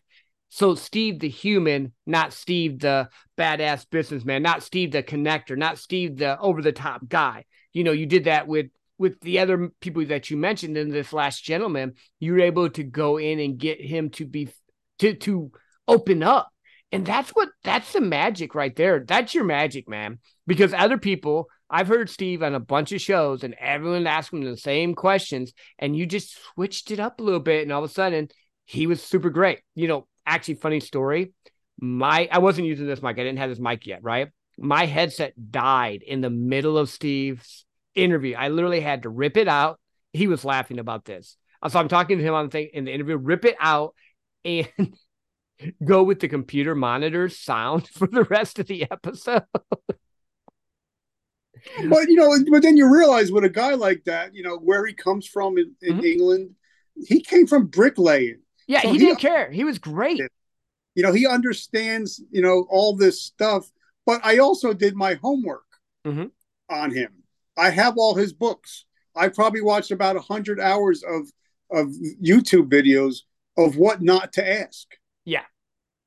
So 0.50 0.74
Steve 0.74 1.20
the 1.20 1.28
human, 1.28 1.92
not 2.06 2.32
Steve 2.32 2.80
the 2.80 3.08
badass 3.38 3.86
businessman, 3.90 4.42
not 4.42 4.62
Steve 4.62 4.92
the 4.92 5.02
connector, 5.02 5.56
not 5.56 5.78
Steve 5.78 6.16
the 6.16 6.38
over 6.38 6.60
the 6.60 6.72
top 6.72 7.08
guy. 7.08 7.44
You 7.72 7.84
know, 7.84 7.92
you 7.92 8.06
did 8.06 8.24
that 8.24 8.46
with 8.46 8.66
with 9.00 9.18
the 9.20 9.38
other 9.38 9.70
people 9.80 10.04
that 10.04 10.28
you 10.28 10.36
mentioned 10.36 10.76
in 10.76 10.90
this 10.90 11.14
last 11.14 11.42
gentleman. 11.42 11.94
You 12.20 12.34
were 12.34 12.40
able 12.40 12.68
to 12.68 12.84
go 12.84 13.16
in 13.16 13.40
and 13.40 13.56
get 13.56 13.80
him 13.80 14.10
to 14.10 14.26
be 14.26 14.50
to 14.98 15.14
to 15.14 15.50
open 15.88 16.22
up. 16.22 16.50
And 16.92 17.06
that's 17.06 17.30
what 17.30 17.48
that's 17.64 17.94
the 17.94 18.02
magic 18.02 18.54
right 18.54 18.76
there. 18.76 19.00
That's 19.00 19.34
your 19.34 19.44
magic, 19.44 19.88
man. 19.88 20.18
Because 20.46 20.74
other 20.74 20.98
people, 20.98 21.48
I've 21.70 21.88
heard 21.88 22.10
Steve 22.10 22.42
on 22.42 22.54
a 22.54 22.60
bunch 22.60 22.92
of 22.92 23.00
shows 23.00 23.42
and 23.42 23.54
everyone 23.58 24.06
asked 24.06 24.34
him 24.34 24.42
the 24.42 24.56
same 24.58 24.94
questions, 24.94 25.54
and 25.78 25.96
you 25.96 26.04
just 26.04 26.36
switched 26.52 26.90
it 26.90 27.00
up 27.00 27.20
a 27.20 27.22
little 27.22 27.40
bit, 27.40 27.62
and 27.62 27.72
all 27.72 27.82
of 27.82 27.90
a 27.90 27.92
sudden 27.92 28.28
he 28.66 28.86
was 28.86 29.02
super 29.02 29.30
great. 29.30 29.60
You 29.74 29.88
know, 29.88 30.08
actually, 30.26 30.56
funny 30.56 30.80
story. 30.80 31.32
My 31.80 32.28
I 32.30 32.40
wasn't 32.40 32.66
using 32.66 32.86
this 32.86 33.02
mic, 33.02 33.18
I 33.18 33.22
didn't 33.22 33.38
have 33.38 33.48
this 33.48 33.58
mic 33.58 33.86
yet, 33.86 34.02
right? 34.02 34.28
My 34.58 34.84
headset 34.84 35.32
died 35.50 36.02
in 36.06 36.20
the 36.20 36.28
middle 36.28 36.76
of 36.76 36.90
Steve's 36.90 37.64
interview. 37.94 38.34
I 38.36 38.48
literally 38.48 38.80
had 38.80 39.02
to 39.02 39.08
rip 39.08 39.36
it 39.36 39.48
out. 39.48 39.78
He 40.12 40.26
was 40.26 40.44
laughing 40.44 40.78
about 40.78 41.04
this. 41.04 41.36
So 41.68 41.78
I'm 41.78 41.88
talking 41.88 42.18
to 42.18 42.24
him 42.24 42.34
on 42.34 42.46
the 42.46 42.50
thing 42.50 42.70
in 42.72 42.84
the 42.84 42.92
interview, 42.92 43.16
rip 43.16 43.44
it 43.44 43.56
out 43.60 43.94
and 44.44 44.68
go 45.84 46.02
with 46.02 46.20
the 46.20 46.28
computer 46.28 46.74
monitor 46.74 47.28
sound 47.28 47.86
for 47.94 48.06
the 48.06 48.24
rest 48.24 48.58
of 48.58 48.66
the 48.66 48.90
episode. 48.90 49.44
But 51.88 52.08
you 52.08 52.14
know, 52.16 52.34
but 52.50 52.62
then 52.62 52.76
you 52.76 52.90
realize 52.92 53.30
with 53.30 53.44
a 53.44 53.50
guy 53.50 53.74
like 53.74 54.04
that, 54.04 54.34
you 54.34 54.42
know, 54.42 54.56
where 54.56 54.86
he 54.86 54.94
comes 54.94 55.26
from 55.26 55.58
in, 55.58 55.74
in 55.82 55.98
Mhm. 55.98 56.04
England, 56.04 56.50
he 57.06 57.20
came 57.20 57.46
from 57.46 57.66
bricklaying. 57.66 58.40
Yeah, 58.66 58.80
So 58.82 58.88
he 58.92 58.98
he- 58.98 59.04
didn't 59.06 59.18
care. 59.20 59.50
He 59.50 59.64
was 59.64 59.78
great. 59.78 60.20
You 60.94 61.02
know, 61.02 61.12
he 61.12 61.26
understands, 61.26 62.22
you 62.30 62.40
know, 62.40 62.66
all 62.70 62.96
this 62.96 63.20
stuff. 63.22 63.70
But 64.06 64.22
I 64.24 64.38
also 64.38 64.72
did 64.72 64.94
my 64.96 65.14
homework 65.14 65.66
Mhm. 66.06 66.30
on 66.70 66.90
him. 66.92 67.19
I 67.60 67.70
have 67.70 67.98
all 67.98 68.14
his 68.14 68.32
books. 68.32 68.86
I 69.14 69.28
probably 69.28 69.60
watched 69.60 69.90
about 69.90 70.16
a 70.16 70.20
hundred 70.20 70.60
hours 70.60 71.02
of 71.02 71.30
of 71.70 71.88
YouTube 72.22 72.70
videos 72.70 73.18
of 73.56 73.76
what 73.76 74.00
not 74.00 74.32
to 74.34 74.48
ask. 74.48 74.88
Yeah. 75.24 75.44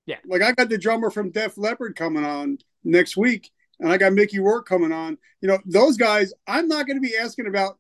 Yeah. 0.06 0.18
Like 0.26 0.42
I 0.42 0.52
got 0.54 0.70
the 0.70 0.78
drummer 0.78 1.12
from 1.12 1.30
Def 1.30 1.58
Leppard 1.58 1.96
coming 1.96 2.26
on 2.26 2.58
next 2.84 3.16
week, 3.16 3.52
and 3.80 3.92
I 3.92 3.98
got 3.98 4.14
Mickey 4.14 4.40
Rourke 4.40 4.68
coming 4.68 4.92
on. 4.92 5.18
You 5.42 5.50
know, 5.50 5.60
those 5.66 5.96
guys, 5.96 6.34
I'm 6.48 6.68
not 6.68 6.88
going 6.88 6.98
to 6.98 7.08
be 7.08 7.16
asking 7.16 7.48
about 7.48 7.78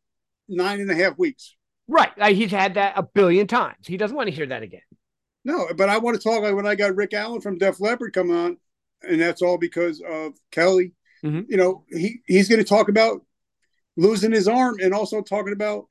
nine 0.47 0.79
and 0.79 0.91
a 0.91 0.95
half 0.95 1.17
weeks. 1.17 1.55
Right. 1.87 2.15
Like 2.17 2.35
he's 2.35 2.51
had 2.51 2.75
that 2.75 2.93
a 2.95 3.03
billion 3.03 3.47
times. 3.47 3.87
He 3.87 3.97
doesn't 3.97 4.15
want 4.15 4.29
to 4.29 4.35
hear 4.35 4.45
that 4.45 4.63
again. 4.63 4.81
No, 5.43 5.67
but 5.75 5.89
I 5.89 5.97
want 5.97 6.15
to 6.15 6.23
talk 6.23 6.43
like 6.43 6.55
when 6.55 6.67
I 6.67 6.75
got 6.75 6.95
Rick 6.95 7.13
Allen 7.13 7.41
from 7.41 7.57
Def 7.57 7.81
Leppard 7.81 8.13
coming 8.13 8.35
on, 8.35 8.57
and 9.01 9.19
that's 9.19 9.41
all 9.41 9.57
because 9.57 10.01
of 10.07 10.33
Kelly. 10.51 10.93
Mm-hmm. 11.25 11.51
You 11.51 11.57
know, 11.57 11.83
he 11.89 12.21
he's 12.27 12.47
going 12.47 12.61
to 12.61 12.67
talk 12.67 12.87
about 12.87 13.25
losing 13.95 14.31
his 14.31 14.47
arm 14.47 14.77
and 14.81 14.93
also 14.93 15.21
talking 15.21 15.53
about 15.53 15.87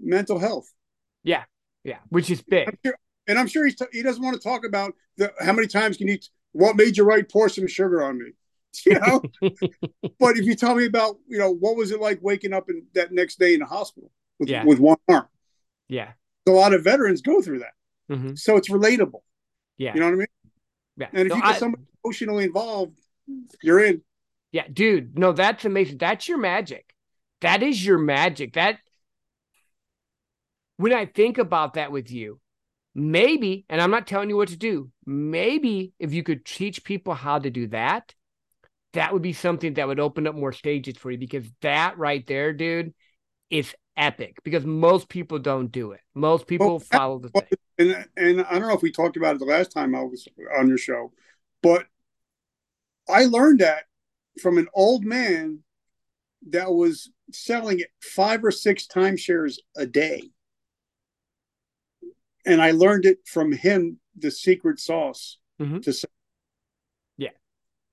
mental 0.00 0.38
health. 0.38 0.72
Yeah, 1.22 1.44
yeah, 1.84 1.98
which 2.08 2.30
is 2.30 2.42
big. 2.42 2.68
I'm 2.68 2.78
sure, 2.84 2.98
and 3.26 3.38
I'm 3.38 3.46
sure 3.46 3.64
he's 3.64 3.76
t- 3.76 3.86
he 3.92 4.02
doesn't 4.02 4.22
want 4.22 4.36
to 4.36 4.42
talk 4.42 4.64
about 4.64 4.94
the 5.16 5.32
how 5.40 5.52
many 5.52 5.66
times 5.66 5.96
can 5.96 6.08
you 6.08 6.18
what 6.52 6.76
made 6.76 6.96
you 6.96 7.04
write 7.04 7.30
pour 7.30 7.48
some 7.48 7.66
sugar 7.66 8.02
on 8.02 8.18
me. 8.18 8.32
You 8.84 9.00
know, 9.00 9.22
but 10.20 10.36
if 10.36 10.44
you 10.44 10.54
tell 10.54 10.74
me 10.74 10.84
about 10.84 11.16
you 11.26 11.38
know 11.38 11.50
what 11.50 11.76
was 11.76 11.92
it 11.92 12.00
like 12.00 12.18
waking 12.20 12.52
up 12.52 12.68
in 12.68 12.84
that 12.92 13.10
next 13.10 13.38
day 13.38 13.54
in 13.54 13.60
the 13.60 13.66
hospital 13.66 14.10
with 14.38 14.50
yeah. 14.50 14.64
with 14.64 14.78
one 14.78 14.98
arm. 15.08 15.26
Yeah, 15.88 16.10
a 16.46 16.50
lot 16.50 16.74
of 16.74 16.84
veterans 16.84 17.22
go 17.22 17.40
through 17.40 17.60
that, 17.60 17.72
mm-hmm. 18.10 18.34
so 18.34 18.56
it's 18.56 18.68
relatable. 18.68 19.22
Yeah, 19.78 19.94
you 19.94 20.00
know 20.00 20.06
what 20.06 20.12
I 20.12 20.16
mean. 20.16 20.26
Yeah, 20.98 21.08
and 21.14 21.26
if 21.26 21.34
you 21.34 21.40
get 21.40 21.54
I, 21.54 21.58
somebody 21.58 21.84
emotionally 22.04 22.44
involved, 22.44 22.98
you're 23.62 23.82
in. 23.82 24.02
Yeah, 24.52 24.64
dude. 24.70 25.18
No, 25.18 25.32
that's 25.32 25.64
amazing. 25.64 25.96
That's 25.96 26.28
your 26.28 26.36
magic. 26.36 26.85
That 27.40 27.62
is 27.62 27.84
your 27.84 27.98
magic. 27.98 28.54
That 28.54 28.78
when 30.76 30.92
I 30.92 31.06
think 31.06 31.38
about 31.38 31.74
that 31.74 31.92
with 31.92 32.10
you, 32.10 32.40
maybe, 32.94 33.64
and 33.68 33.80
I'm 33.80 33.90
not 33.90 34.06
telling 34.06 34.30
you 34.30 34.36
what 34.36 34.48
to 34.48 34.56
do, 34.56 34.90
maybe 35.04 35.92
if 35.98 36.12
you 36.12 36.22
could 36.22 36.44
teach 36.44 36.84
people 36.84 37.14
how 37.14 37.38
to 37.38 37.50
do 37.50 37.68
that, 37.68 38.14
that 38.94 39.12
would 39.12 39.22
be 39.22 39.34
something 39.34 39.74
that 39.74 39.86
would 39.86 40.00
open 40.00 40.26
up 40.26 40.34
more 40.34 40.52
stages 40.52 40.96
for 40.96 41.10
you 41.10 41.18
because 41.18 41.44
that 41.60 41.98
right 41.98 42.26
there, 42.26 42.52
dude, 42.52 42.94
is 43.50 43.74
epic 43.96 44.38
because 44.42 44.64
most 44.64 45.08
people 45.08 45.38
don't 45.38 45.70
do 45.70 45.92
it. 45.92 46.00
Most 46.14 46.46
people 46.46 46.68
well, 46.68 46.78
follow 46.78 47.18
the 47.18 47.28
thing. 47.28 47.58
And, 47.78 48.06
and 48.16 48.40
I 48.42 48.58
don't 48.58 48.68
know 48.68 48.74
if 48.74 48.82
we 48.82 48.90
talked 48.90 49.18
about 49.18 49.36
it 49.36 49.38
the 49.38 49.44
last 49.44 49.70
time 49.70 49.94
I 49.94 50.02
was 50.02 50.26
on 50.58 50.68
your 50.68 50.78
show, 50.78 51.12
but 51.62 51.84
I 53.08 53.26
learned 53.26 53.60
that 53.60 53.84
from 54.40 54.58
an 54.58 54.68
old 54.74 55.04
man 55.04 55.60
that 56.50 56.72
was 56.72 57.10
selling 57.32 57.82
five 58.00 58.44
or 58.44 58.50
six 58.50 58.86
timeshares 58.86 59.58
a 59.76 59.86
day. 59.86 60.30
And 62.44 62.62
I 62.62 62.70
learned 62.70 63.06
it 63.06 63.18
from 63.26 63.52
him, 63.52 63.98
the 64.16 64.30
secret 64.30 64.78
sauce 64.78 65.38
mm-hmm. 65.60 65.80
to 65.80 65.92
sell. 65.92 66.10
Yeah. 67.16 67.30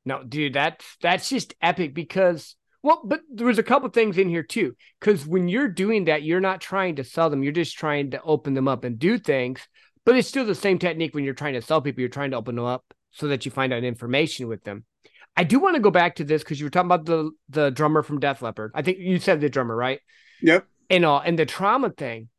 No, 0.06 0.24
dude, 0.24 0.54
that's 0.54 0.86
that's 1.02 1.30
just 1.30 1.56
epic 1.62 1.94
because 1.94 2.56
well, 2.84 3.02
but 3.04 3.22
there 3.34 3.48
was 3.48 3.60
a 3.60 3.64
couple 3.64 3.90
things 3.90 4.18
in 4.18 4.30
here 4.30 4.44
too. 4.44 4.76
Because 5.00 5.26
when 5.26 5.48
you're 5.48 5.70
doing 5.70 6.06
that, 6.06 6.24
you're 6.24 6.42
not 6.42 6.62
trying 6.62 6.98
to 6.98 7.04
sell 7.04 7.30
them, 7.30 7.42
you're 7.42 7.54
just 7.54 7.78
trying 7.78 8.12
to 8.12 8.22
open 8.22 8.54
them 8.54 8.68
up 8.68 8.84
and 8.84 9.00
do 9.00 9.18
things. 9.18 9.62
But 10.06 10.18
it's 10.18 10.28
still 10.28 10.46
the 10.46 10.54
same 10.54 10.80
technique 10.80 11.16
when 11.16 11.24
you're 11.24 11.34
trying 11.34 11.54
to 11.54 11.62
sell 11.62 11.82
people, 11.82 12.02
you're 12.02 12.10
trying 12.10 12.32
to 12.32 12.38
open 12.38 12.56
them 12.56 12.66
up 12.66 12.94
so 13.12 13.30
that 13.30 13.46
you 13.46 13.52
find 13.52 13.72
out 13.72 13.86
information 13.86 14.48
with 14.50 14.64
them. 14.66 14.86
I 15.36 15.44
do 15.44 15.60
want 15.60 15.76
to 15.76 15.82
go 15.82 15.92
back 15.92 16.16
to 16.16 16.24
this 16.24 16.44
because 16.44 16.60
you 16.60 16.66
were 16.66 16.70
talking 16.70 16.88
about 16.88 17.06
the 17.06 17.32
the 17.50 17.72
drummer 17.72 18.04
from 18.04 18.20
Def 18.20 18.42
Leppard. 18.42 18.72
I 18.76 18.82
think 18.82 19.00
you 19.00 19.20
said 19.20 19.42
the 19.42 19.50
drummer, 19.50 19.76
right? 19.76 20.00
Yep. 20.42 20.68
And 20.90 21.06
all 21.06 21.20
and 21.20 21.38
the 21.38 21.46
trauma 21.46 21.90
thing. 21.90 22.30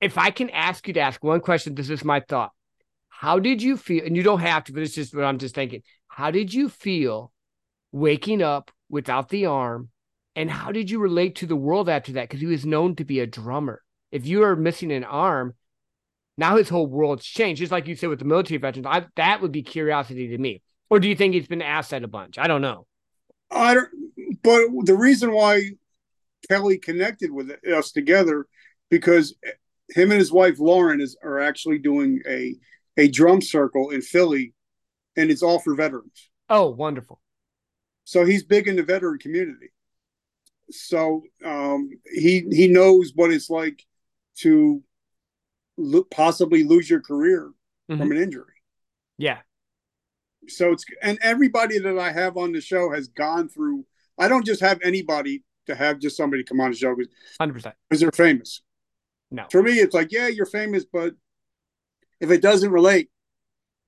If 0.00 0.16
I 0.16 0.30
can 0.30 0.50
ask 0.50 0.86
you 0.88 0.94
to 0.94 1.00
ask 1.00 1.22
one 1.22 1.40
question, 1.40 1.74
this 1.74 1.90
is 1.90 2.04
my 2.04 2.20
thought. 2.20 2.52
How 3.08 3.38
did 3.38 3.62
you 3.62 3.76
feel? 3.76 4.04
And 4.04 4.16
you 4.16 4.22
don't 4.22 4.40
have 4.40 4.64
to, 4.64 4.72
but 4.72 4.82
it's 4.82 4.94
just 4.94 5.14
what 5.14 5.24
I'm 5.24 5.38
just 5.38 5.54
thinking. 5.54 5.82
How 6.08 6.30
did 6.30 6.52
you 6.52 6.68
feel 6.68 7.32
waking 7.92 8.42
up 8.42 8.70
without 8.88 9.28
the 9.28 9.46
arm? 9.46 9.90
And 10.36 10.50
how 10.50 10.72
did 10.72 10.90
you 10.90 11.00
relate 11.00 11.36
to 11.36 11.46
the 11.46 11.56
world 11.56 11.88
after 11.88 12.12
that? 12.12 12.28
Because 12.28 12.40
he 12.40 12.46
was 12.46 12.64
known 12.64 12.96
to 12.96 13.04
be 13.04 13.20
a 13.20 13.26
drummer. 13.26 13.82
If 14.10 14.26
you 14.26 14.42
are 14.44 14.56
missing 14.56 14.92
an 14.92 15.04
arm, 15.04 15.54
now 16.38 16.56
his 16.56 16.68
whole 16.68 16.86
world's 16.86 17.26
changed. 17.26 17.60
Just 17.60 17.72
like 17.72 17.86
you 17.86 17.94
said 17.94 18.08
with 18.08 18.20
the 18.20 18.24
military 18.24 18.58
veterans, 18.58 18.86
I, 18.86 19.04
that 19.16 19.42
would 19.42 19.52
be 19.52 19.62
curiosity 19.62 20.28
to 20.28 20.38
me. 20.38 20.62
Or 20.90 20.98
do 20.98 21.08
you 21.08 21.14
think 21.14 21.34
he's 21.34 21.46
been 21.46 21.62
asked 21.62 21.90
that 21.90 22.04
a 22.04 22.08
bunch? 22.08 22.36
I 22.38 22.48
don't 22.48 22.60
know. 22.60 22.86
I 23.50 23.74
don't. 23.74 23.88
But 24.42 24.68
the 24.84 24.96
reason 24.96 25.32
why 25.32 25.70
Kelly 26.48 26.78
connected 26.78 27.30
with 27.30 27.50
us 27.64 27.92
together 27.92 28.46
because 28.90 29.34
him 29.88 30.10
and 30.10 30.18
his 30.18 30.32
wife 30.32 30.58
Lauren 30.58 31.00
is 31.00 31.16
are 31.22 31.40
actually 31.40 31.78
doing 31.78 32.20
a 32.28 32.56
a 32.96 33.08
drum 33.08 33.40
circle 33.40 33.90
in 33.90 34.02
Philly, 34.02 34.52
and 35.16 35.30
it's 35.30 35.42
all 35.42 35.58
for 35.58 35.74
veterans. 35.74 36.28
Oh, 36.48 36.68
wonderful! 36.70 37.20
So 38.04 38.24
he's 38.24 38.42
big 38.42 38.68
in 38.68 38.76
the 38.76 38.82
veteran 38.82 39.18
community. 39.18 39.70
So 40.70 41.22
um, 41.44 41.90
he 42.12 42.46
he 42.50 42.68
knows 42.68 43.12
what 43.14 43.32
it's 43.32 43.50
like 43.50 43.84
to 44.38 44.82
lo- 45.76 46.06
possibly 46.10 46.64
lose 46.64 46.88
your 46.88 47.00
career 47.00 47.50
mm-hmm. 47.90 48.00
from 48.00 48.12
an 48.12 48.18
injury. 48.18 48.54
Yeah, 49.18 49.38
so 50.48 50.72
it's 50.72 50.84
and 51.02 51.18
everybody 51.22 51.78
that 51.78 51.98
I 51.98 52.12
have 52.12 52.36
on 52.36 52.52
the 52.52 52.60
show 52.60 52.90
has 52.90 53.08
gone 53.08 53.48
through. 53.48 53.84
I 54.18 54.28
don't 54.28 54.44
just 54.44 54.60
have 54.60 54.80
anybody 54.82 55.44
to 55.66 55.74
have 55.74 55.98
just 55.98 56.16
somebody 56.16 56.44
come 56.44 56.60
on 56.60 56.70
the 56.70 56.76
show 56.76 56.94
because 56.94 57.12
hundred 57.38 57.54
percent 57.54 57.74
because 57.88 58.00
they're 58.00 58.12
famous. 58.12 58.62
No, 59.30 59.46
for 59.50 59.62
me, 59.62 59.72
it's 59.72 59.94
like 59.94 60.12
yeah, 60.12 60.28
you're 60.28 60.46
famous, 60.46 60.84
but 60.84 61.14
if 62.20 62.30
it 62.30 62.42
doesn't 62.42 62.70
relate, 62.70 63.10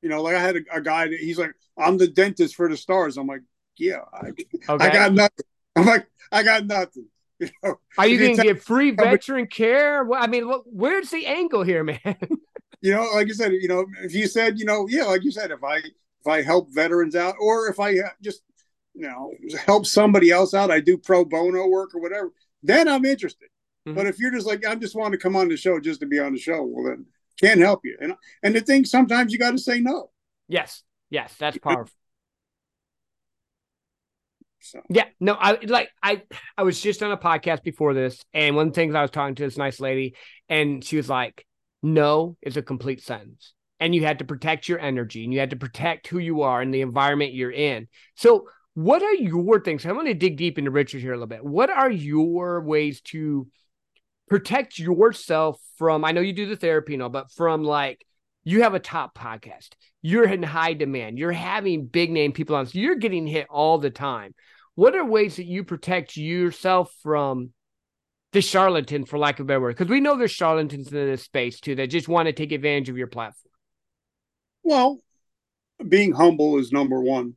you 0.00 0.08
know, 0.08 0.22
like 0.22 0.36
I 0.36 0.40
had 0.40 0.56
a, 0.56 0.60
a 0.74 0.80
guy 0.80 1.08
that 1.08 1.18
he's 1.18 1.38
like, 1.38 1.52
I'm 1.76 1.98
the 1.98 2.08
dentist 2.08 2.54
for 2.54 2.68
the 2.68 2.76
stars. 2.76 3.16
I'm 3.16 3.26
like, 3.26 3.42
yeah, 3.76 4.00
I, 4.12 4.28
okay. 4.28 4.46
I 4.68 4.90
got 4.90 5.12
nothing. 5.12 5.46
I'm 5.76 5.86
like, 5.86 6.06
I 6.30 6.42
got 6.42 6.66
nothing. 6.66 7.06
You 7.42 7.48
know, 7.64 7.80
Are 7.98 8.06
you 8.06 8.20
going 8.20 8.36
to 8.36 8.42
get 8.44 8.62
free 8.62 8.92
veteran 8.92 9.48
care? 9.48 10.08
I 10.14 10.28
mean, 10.28 10.48
where's 10.64 11.10
the 11.10 11.26
angle 11.26 11.64
here, 11.64 11.82
man? 11.82 11.98
you 12.80 12.94
know, 12.94 13.02
like 13.14 13.26
you 13.26 13.34
said, 13.34 13.50
you 13.50 13.66
know, 13.66 13.84
if 14.04 14.14
you 14.14 14.28
said, 14.28 14.60
you 14.60 14.64
know, 14.64 14.86
yeah, 14.88 15.06
like 15.06 15.24
you 15.24 15.32
said, 15.32 15.50
if 15.50 15.64
I 15.64 15.80
if 16.22 16.28
I 16.28 16.42
help 16.42 16.72
veterans 16.72 17.16
out, 17.16 17.34
or 17.40 17.68
if 17.68 17.80
I 17.80 17.96
just 18.22 18.42
you 18.94 19.08
know 19.08 19.32
help 19.66 19.86
somebody 19.86 20.30
else 20.30 20.54
out, 20.54 20.70
I 20.70 20.80
do 20.80 20.96
pro 20.96 21.24
bono 21.24 21.66
work 21.66 21.94
or 21.94 22.00
whatever. 22.00 22.32
Then 22.62 22.88
I'm 22.88 23.04
interested. 23.04 23.48
Mm-hmm. 23.86 23.96
But 23.96 24.06
if 24.06 24.20
you're 24.20 24.30
just 24.30 24.46
like 24.46 24.64
I 24.64 24.74
just 24.76 24.94
want 24.94 25.12
to 25.12 25.18
come 25.18 25.34
on 25.34 25.48
the 25.48 25.56
show 25.56 25.80
just 25.80 26.00
to 26.00 26.06
be 26.06 26.20
on 26.20 26.32
the 26.32 26.38
show, 26.38 26.62
well 26.62 26.84
then 26.84 27.06
can't 27.40 27.60
help 27.60 27.80
you. 27.84 27.96
And 28.00 28.14
and 28.42 28.54
the 28.54 28.60
thing 28.60 28.84
sometimes 28.84 29.32
you 29.32 29.38
got 29.38 29.50
to 29.50 29.58
say 29.58 29.80
no. 29.80 30.10
Yes, 30.48 30.82
yes, 31.10 31.34
that's 31.38 31.58
powerful. 31.58 31.92
So. 34.60 34.80
Yeah, 34.88 35.06
no, 35.18 35.34
I 35.34 35.58
like 35.64 35.90
I 36.00 36.22
I 36.56 36.62
was 36.62 36.80
just 36.80 37.02
on 37.02 37.10
a 37.10 37.16
podcast 37.16 37.64
before 37.64 37.94
this, 37.94 38.24
and 38.32 38.54
one 38.54 38.68
of 38.68 38.74
the 38.74 38.76
things 38.76 38.94
I 38.94 39.02
was 39.02 39.10
talking 39.10 39.34
to 39.34 39.42
this 39.42 39.56
nice 39.56 39.80
lady, 39.80 40.14
and 40.48 40.84
she 40.84 40.96
was 40.96 41.08
like, 41.08 41.44
"No 41.82 42.36
is 42.40 42.56
a 42.56 42.62
complete 42.62 43.02
sentence." 43.02 43.54
And 43.82 43.96
you 43.96 44.04
had 44.04 44.20
to 44.20 44.24
protect 44.24 44.68
your 44.68 44.78
energy 44.78 45.24
and 45.24 45.32
you 45.32 45.40
had 45.40 45.50
to 45.50 45.56
protect 45.56 46.06
who 46.06 46.20
you 46.20 46.42
are 46.42 46.62
and 46.62 46.72
the 46.72 46.82
environment 46.82 47.34
you're 47.34 47.50
in. 47.50 47.88
So, 48.14 48.48
what 48.74 49.02
are 49.02 49.14
your 49.14 49.60
things? 49.60 49.84
I'm 49.84 49.94
going 49.94 50.06
to 50.06 50.14
dig 50.14 50.36
deep 50.36 50.56
into 50.56 50.70
Richard 50.70 51.02
here 51.02 51.12
a 51.12 51.16
little 51.16 51.26
bit. 51.26 51.44
What 51.44 51.68
are 51.68 51.90
your 51.90 52.62
ways 52.62 53.00
to 53.06 53.48
protect 54.28 54.78
yourself 54.78 55.60
from? 55.78 56.04
I 56.04 56.12
know 56.12 56.20
you 56.20 56.32
do 56.32 56.46
the 56.46 56.56
therapy 56.56 56.94
and 56.94 57.02
all, 57.02 57.08
but 57.08 57.32
from 57.32 57.64
like 57.64 58.06
you 58.44 58.62
have 58.62 58.72
a 58.72 58.78
top 58.78 59.18
podcast, 59.18 59.70
you're 60.00 60.28
in 60.28 60.44
high 60.44 60.74
demand, 60.74 61.18
you're 61.18 61.32
having 61.32 61.86
big 61.86 62.12
name 62.12 62.32
people 62.32 62.54
on, 62.54 62.66
so 62.66 62.78
you're 62.78 62.94
getting 62.94 63.26
hit 63.26 63.48
all 63.50 63.78
the 63.78 63.90
time. 63.90 64.32
What 64.76 64.94
are 64.94 65.04
ways 65.04 65.36
that 65.36 65.46
you 65.46 65.64
protect 65.64 66.16
yourself 66.16 66.94
from 67.02 67.50
the 68.30 68.40
charlatan, 68.40 69.06
for 69.06 69.18
lack 69.18 69.40
of 69.40 69.44
a 69.44 69.48
better 69.48 69.60
word? 69.60 69.76
Because 69.76 69.90
we 69.90 70.00
know 70.00 70.16
there's 70.16 70.30
charlatans 70.30 70.86
in 70.86 70.94
this 70.94 71.24
space 71.24 71.58
too 71.58 71.74
that 71.74 71.88
just 71.88 72.08
want 72.08 72.26
to 72.26 72.32
take 72.32 72.52
advantage 72.52 72.88
of 72.88 72.96
your 72.96 73.08
platform. 73.08 73.51
Well, 74.62 75.00
being 75.88 76.12
humble 76.12 76.58
is 76.58 76.72
number 76.72 77.00
one. 77.00 77.34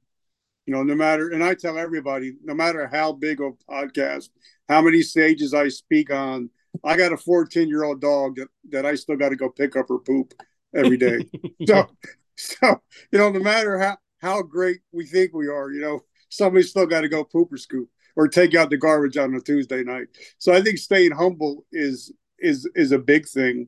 You 0.66 0.74
know, 0.74 0.84
no 0.84 0.96
matter, 0.96 1.30
and 1.30 1.44
I 1.44 1.54
tell 1.54 1.78
everybody, 1.78 2.34
no 2.44 2.56
matter 2.56 2.88
how 2.88 3.12
big 3.12 3.40
a 3.40 3.52
podcast, 3.70 4.30
how 4.68 4.82
many 4.82 5.04
stages 5.04 5.54
I 5.54 5.68
speak 5.68 6.12
on, 6.12 6.50
I 6.84 6.98
got 6.98 7.14
a 7.14 7.18
14 7.18 7.68
year 7.68 7.84
old 7.84 8.02
dog 8.02 8.36
that, 8.38 8.48
that 8.72 8.86
I 8.86 8.96
still 8.96 9.16
got 9.16 9.30
to 9.30 9.36
go 9.36 9.50
pick 9.50 9.76
up 9.76 9.90
her 9.90 10.00
poop 10.00 10.34
every 10.74 10.98
day. 10.98 11.26
so, 11.68 11.88
so, 12.36 12.82
you 13.12 13.20
know, 13.20 13.30
no 13.30 13.40
matter 13.40 13.78
how, 13.78 13.98
how 14.22 14.42
great 14.42 14.80
we 14.92 15.06
think 15.06 15.34
we 15.34 15.48
are, 15.48 15.72
you 15.72 15.82
know, 15.82 16.02
somebody's 16.30 16.72
still 16.72 16.88
got 16.88 17.02
to 17.02 17.10
go 17.10 17.24
poop 17.24 17.54
or 17.54 17.58
scoop 17.58 17.90
or 18.16 18.28
take 18.28 18.56
out 18.56 18.70
the 18.70 18.78
garbage 18.78 19.18
on 19.18 19.36
a 19.36 19.42
Tuesday 19.42 19.84
night. 19.84 20.08
So 20.40 20.54
I 20.54 20.62
think 20.62 20.78
staying 20.80 21.12
humble 21.12 21.66
is, 21.72 22.12
is, 22.40 22.68
is 22.76 22.92
a 22.92 23.00
big 23.00 23.28
thing. 23.28 23.68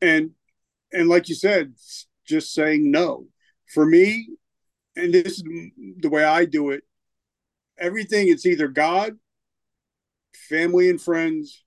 And, 0.00 0.30
and 0.92 1.08
like 1.08 1.28
you 1.28 1.34
said, 1.34 1.74
just 2.28 2.52
saying 2.52 2.90
no. 2.90 3.26
For 3.72 3.84
me, 3.84 4.28
and 4.96 5.12
this 5.12 5.38
is 5.38 5.44
the 5.98 6.08
way 6.08 6.24
I 6.24 6.44
do 6.44 6.70
it, 6.70 6.82
everything 7.78 8.28
it's 8.28 8.46
either 8.46 8.68
God, 8.68 9.18
family 10.48 10.90
and 10.90 11.00
friends, 11.00 11.64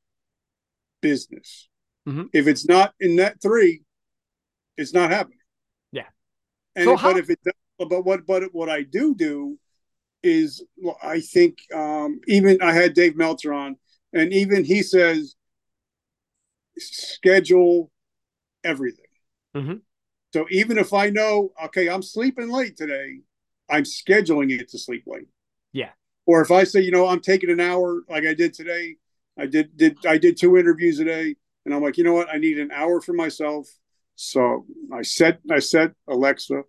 business. 1.02 1.68
Mm-hmm. 2.08 2.26
If 2.34 2.48
it's 2.48 2.68
not 2.68 2.94
in 3.00 3.18
that 3.18 3.42
three, 3.42 3.84
it's 4.78 4.94
not 4.94 5.12
happening. 5.12 5.40
Yeah. 5.92 6.08
And 6.76 6.86
so 6.86 6.96
how- 6.96 7.14
but 7.14 7.20
if 7.20 7.30
it 7.30 7.40
but 7.78 8.06
what 8.06 8.26
but 8.28 8.44
what 8.54 8.70
I 8.70 8.84
do 8.84 9.16
do 9.16 9.58
is 10.24 10.64
I 11.02 11.20
think 11.20 11.58
um, 11.74 12.20
even 12.28 12.62
I 12.62 12.74
had 12.74 12.94
Dave 12.94 13.16
Meltzer 13.16 13.54
on, 13.54 13.78
and 14.14 14.32
even 14.32 14.64
he 14.64 14.84
says 14.84 15.36
schedule 16.78 17.92
everything. 18.64 19.06
Mm-hmm. 19.56 19.76
So 20.34 20.46
even 20.50 20.78
if 20.78 20.94
I 20.94 21.10
know, 21.10 21.52
okay, 21.66 21.90
I'm 21.90 22.02
sleeping 22.02 22.50
late 22.50 22.78
today, 22.78 23.20
I'm 23.70 23.84
scheduling 23.84 24.52
it 24.52 24.70
to 24.70 24.80
sleep 24.80 25.04
late. 25.06 25.28
Yeah. 25.74 25.90
Or 26.26 26.42
if 26.42 26.52
I 26.52 26.64
say, 26.64 26.82
you 26.82 26.92
know, 26.92 27.08
I'm 27.08 27.20
taking 27.20 27.50
an 27.50 27.60
hour 27.60 28.02
like 28.10 28.26
I 28.26 28.34
did 28.34 28.54
today, 28.54 28.98
I 29.38 29.46
did 29.46 29.76
did 29.76 29.98
I 30.06 30.18
did 30.18 30.38
two 30.38 30.58
interviews 30.58 30.98
today, 30.98 31.36
and 31.66 31.74
I'm 31.74 31.82
like, 31.82 31.98
you 31.98 32.04
know 32.04 32.14
what, 32.14 32.30
I 32.34 32.38
need 32.38 32.60
an 32.60 32.72
hour 32.72 33.02
for 33.02 33.14
myself. 33.14 33.68
So 34.16 34.66
I 34.94 35.02
set 35.02 35.40
I 35.50 35.60
set 35.60 35.92
Alexa, 36.08 36.62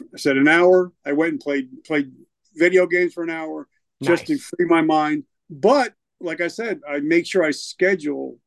I 0.00 0.16
said 0.16 0.36
an 0.36 0.48
hour. 0.48 0.92
I 1.04 1.12
went 1.12 1.32
and 1.32 1.40
played 1.40 1.68
played 1.84 2.12
video 2.54 2.86
games 2.86 3.12
for 3.12 3.22
an 3.22 3.30
hour 3.30 3.68
just 4.02 4.28
nice. 4.28 4.38
to 4.40 4.44
free 4.56 4.66
my 4.66 4.80
mind. 4.80 5.24
But 5.50 5.94
like 6.20 6.40
I 6.40 6.48
said, 6.48 6.80
I 6.88 7.00
make 7.00 7.26
sure 7.26 7.44
I 7.44 7.50
schedule 7.50 8.38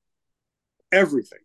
everything 0.92 1.40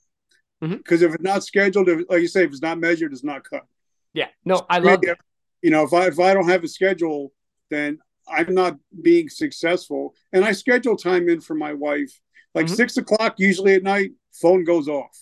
because 0.62 1.00
mm-hmm. 1.00 1.08
if 1.08 1.14
it's 1.14 1.24
not 1.24 1.44
scheduled, 1.44 1.88
if, 1.88 2.08
like 2.08 2.20
you 2.20 2.28
say, 2.28 2.44
if 2.44 2.50
it's 2.50 2.62
not 2.62 2.78
measured, 2.78 3.12
it's 3.12 3.24
not 3.24 3.42
cut. 3.42 3.66
Yeah, 4.14 4.28
no, 4.44 4.64
I 4.70 4.78
love 4.78 5.00
that. 5.02 5.18
You 5.60 5.70
know, 5.70 5.84
if 5.84 5.92
I 5.92 6.06
if 6.06 6.20
I 6.20 6.34
don't 6.34 6.48
have 6.48 6.62
a 6.62 6.68
schedule, 6.68 7.32
then 7.70 7.98
I'm 8.28 8.54
not 8.54 8.76
being 9.00 9.28
successful. 9.28 10.14
And 10.32 10.44
I 10.44 10.52
schedule 10.52 10.96
time 10.96 11.28
in 11.28 11.40
for 11.40 11.54
my 11.54 11.72
wife. 11.72 12.12
Like 12.54 12.66
mm-hmm. 12.66 12.74
six 12.74 12.96
o'clock 12.96 13.34
usually 13.38 13.74
at 13.74 13.82
night, 13.82 14.12
phone 14.32 14.64
goes 14.64 14.88
off. 14.88 15.18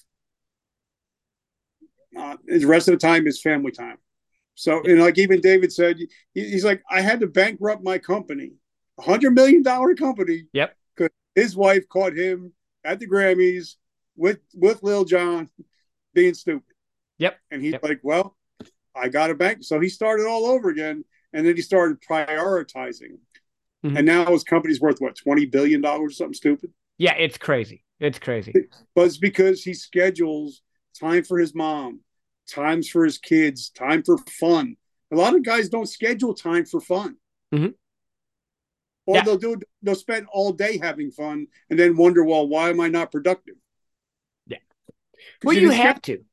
Uh, 2.17 2.37
the 2.45 2.67
rest 2.67 2.89
of 2.89 2.93
the 2.93 3.07
time 3.07 3.27
is 3.27 3.41
family 3.41 3.71
time. 3.71 3.97
So, 4.57 4.83
and 4.83 5.01
like 5.01 5.17
even 5.17 5.41
David 5.41 5.73
said, 5.73 5.97
he's 6.35 6.65
like, 6.65 6.83
I 6.91 7.01
had 7.01 7.21
to 7.21 7.27
bankrupt 7.27 7.83
my 7.83 7.99
company, 7.99 8.53
a 8.99 9.03
hundred 9.03 9.31
million 9.31 9.63
dollar 9.63 9.95
company. 9.95 10.49
Yep. 10.53 10.77
Because 10.97 11.13
his 11.35 11.57
wife 11.57 11.89
caught 11.89 12.15
him 12.15 12.53
at 12.85 12.99
the 12.99 13.07
Grammys 13.07 13.77
with 14.21 14.39
with 14.55 14.83
Lil 14.83 15.05
Jon 15.05 15.49
being 16.15 16.35
stupid. 16.35 16.75
Yep. 17.19 17.39
And 17.51 17.63
he's 17.63 17.73
yep. 17.73 17.83
like, 17.83 18.01
well, 18.03 18.37
I 18.95 19.09
got 19.09 19.31
a 19.31 19.35
bank. 19.35 19.65
So 19.65 19.81
he 19.81 19.89
started 19.89 20.27
all 20.27 20.47
over 20.47 20.69
again. 20.69 21.05
And 21.33 21.47
then 21.47 21.55
he 21.57 21.63
started 21.63 21.99
prioritizing. 22.01 23.19
Mm-hmm. 23.85 23.97
And 23.97 24.07
now 24.07 24.27
his 24.27 24.45
company's 24.45 24.81
worth 24.81 25.01
what, 25.01 25.17
$20 25.17 25.51
billion 25.51 25.85
or 25.85 26.11
something 26.11 26.35
stupid? 26.35 26.73
Yeah, 26.99 27.15
it's 27.15 27.39
crazy. 27.39 27.85
It's 27.99 28.19
crazy. 28.19 28.53
But 28.95 29.07
it's 29.07 29.17
because 29.17 29.63
he 29.63 29.75
schedules 29.75 30.63
time 30.99 31.23
for 31.23 31.39
his 31.39 31.55
mom, 31.55 32.01
times 32.49 32.89
for 32.89 33.05
his 33.05 33.19
kids, 33.19 33.71
time 33.71 34.03
for 34.03 34.19
fun. 34.41 34.77
A 35.13 35.17
lot 35.17 35.35
of 35.35 35.45
guys 35.45 35.69
don't 35.69 35.89
schedule 35.89 36.35
time 36.35 36.65
for 36.65 36.81
fun. 36.81 37.17
Mm-hmm. 37.55 37.69
Or 39.07 39.17
yeah. 39.17 39.23
they'll 39.23 39.39
do 39.39 39.61
they'll 39.83 39.95
spend 39.95 40.27
all 40.33 40.53
day 40.53 40.79
having 40.79 41.11
fun 41.11 41.47
and 41.69 41.79
then 41.79 41.97
wonder, 41.97 42.25
well, 42.25 42.49
why 42.49 42.71
am 42.71 42.81
I 42.81 42.89
not 42.89 43.13
productive? 43.13 43.57
Well, 45.43 45.55
you, 45.55 45.63
you 45.63 45.71
have 45.71 46.01
to. 46.03 46.25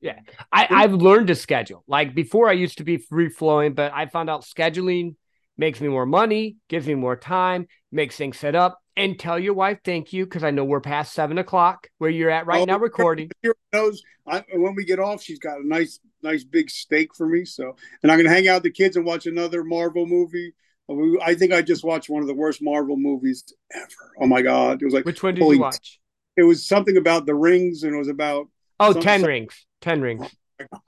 Yeah. 0.00 0.18
I, 0.52 0.66
I've 0.70 0.94
learned 0.94 1.28
to 1.28 1.34
schedule. 1.34 1.84
Like 1.86 2.14
before 2.14 2.48
I 2.48 2.52
used 2.52 2.78
to 2.78 2.84
be 2.84 2.96
free 2.96 3.28
flowing, 3.28 3.74
but 3.74 3.92
I 3.92 4.06
found 4.06 4.30
out 4.30 4.42
scheduling 4.42 5.16
makes 5.58 5.80
me 5.80 5.88
more 5.88 6.06
money, 6.06 6.56
gives 6.68 6.86
me 6.86 6.94
more 6.94 7.16
time, 7.16 7.66
makes 7.92 8.16
things 8.16 8.38
set 8.38 8.54
up. 8.54 8.78
And 8.96 9.18
tell 9.18 9.38
your 9.38 9.54
wife 9.54 9.78
thank 9.82 10.12
you 10.12 10.24
because 10.26 10.44
I 10.44 10.50
know 10.50 10.64
we're 10.64 10.80
past 10.80 11.14
seven 11.14 11.38
o'clock 11.38 11.88
where 11.98 12.10
you're 12.10 12.28
at 12.28 12.44
right 12.44 12.60
oh, 12.60 12.64
now 12.64 12.78
recording. 12.78 13.30
Knows 13.72 14.02
I, 14.26 14.44
when 14.52 14.74
we 14.74 14.84
get 14.84 14.98
off, 14.98 15.22
she's 15.22 15.38
got 15.38 15.60
a 15.60 15.66
nice, 15.66 16.00
nice 16.22 16.44
big 16.44 16.68
steak 16.68 17.14
for 17.14 17.26
me. 17.26 17.46
So, 17.46 17.76
and 18.02 18.12
I'm 18.12 18.18
gonna 18.18 18.28
hang 18.28 18.48
out 18.48 18.56
with 18.56 18.64
the 18.64 18.70
kids 18.72 18.96
and 18.96 19.06
watch 19.06 19.26
another 19.26 19.64
Marvel 19.64 20.04
movie. 20.06 20.52
Uh, 20.88 21.18
I 21.22 21.34
think 21.34 21.52
I 21.52 21.62
just 21.62 21.82
watched 21.82 22.10
one 22.10 22.20
of 22.20 22.28
the 22.28 22.34
worst 22.34 22.60
Marvel 22.60 22.96
movies 22.96 23.44
ever. 23.72 24.12
Oh 24.20 24.26
my 24.26 24.42
god, 24.42 24.82
it 24.82 24.84
was 24.84 24.92
like 24.92 25.06
which 25.06 25.22
one 25.22 25.34
did 25.34 25.48
you 25.48 25.60
watch? 25.60 25.98
It 26.36 26.44
was 26.44 26.66
something 26.66 26.96
about 26.96 27.26
the 27.26 27.34
rings, 27.34 27.82
and 27.82 27.94
it 27.94 27.98
was 27.98 28.08
about 28.08 28.48
oh, 28.78 28.92
some, 28.92 29.02
ten 29.02 29.20
some, 29.20 29.28
rings. 29.28 29.66
Ten 29.80 30.00
rings. 30.00 30.26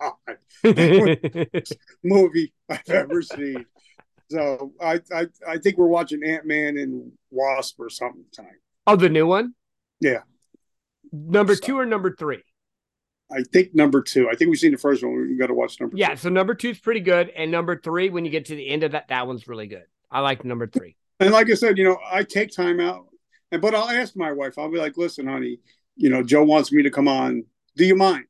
Oh 0.00 0.12
movie 2.04 2.52
I've 2.68 2.88
ever 2.88 3.22
seen. 3.22 3.64
So 4.30 4.72
I, 4.80 5.00
I 5.12 5.26
I 5.46 5.58
think 5.58 5.76
we're 5.76 5.86
watching 5.86 6.22
Ant 6.24 6.46
Man 6.46 6.78
and 6.78 7.12
Wasp 7.30 7.80
or 7.80 7.90
something 7.90 8.24
tonight. 8.32 8.52
Oh, 8.86 8.96
the 8.96 9.08
new 9.08 9.26
one. 9.26 9.54
Yeah. 10.00 10.20
Number 11.12 11.54
so, 11.54 11.60
two 11.60 11.78
or 11.78 11.86
number 11.86 12.14
three. 12.14 12.42
I 13.30 13.42
think 13.52 13.74
number 13.74 14.02
two. 14.02 14.28
I 14.28 14.34
think 14.34 14.50
we've 14.50 14.58
seen 14.58 14.72
the 14.72 14.78
first 14.78 15.02
one. 15.02 15.28
We 15.28 15.36
got 15.36 15.46
to 15.46 15.54
watch 15.54 15.80
number. 15.80 15.96
Yeah, 15.96 16.10
two. 16.10 16.16
so 16.16 16.28
number 16.28 16.54
two 16.54 16.70
is 16.70 16.78
pretty 16.78 17.00
good, 17.00 17.30
and 17.30 17.50
number 17.50 17.78
three, 17.78 18.10
when 18.10 18.24
you 18.24 18.30
get 18.30 18.46
to 18.46 18.56
the 18.56 18.68
end 18.68 18.84
of 18.84 18.92
that, 18.92 19.08
that 19.08 19.26
one's 19.26 19.48
really 19.48 19.66
good. 19.66 19.84
I 20.10 20.20
like 20.20 20.44
number 20.44 20.66
three. 20.66 20.96
And 21.20 21.30
like 21.30 21.50
I 21.50 21.54
said, 21.54 21.78
you 21.78 21.84
know, 21.84 21.98
I 22.10 22.24
take 22.24 22.50
time 22.50 22.80
out, 22.80 23.06
and 23.52 23.62
but 23.62 23.74
I'll 23.74 23.88
ask 23.88 24.16
my 24.16 24.32
wife. 24.32 24.58
I'll 24.58 24.70
be 24.70 24.78
like, 24.78 24.96
"Listen, 24.96 25.28
honey, 25.28 25.60
you 25.94 26.10
know, 26.10 26.22
Joe 26.22 26.42
wants 26.42 26.72
me 26.72 26.82
to 26.82 26.90
come 26.90 27.06
on. 27.06 27.44
Do 27.76 27.84
you 27.84 27.94
mind?" 27.94 28.24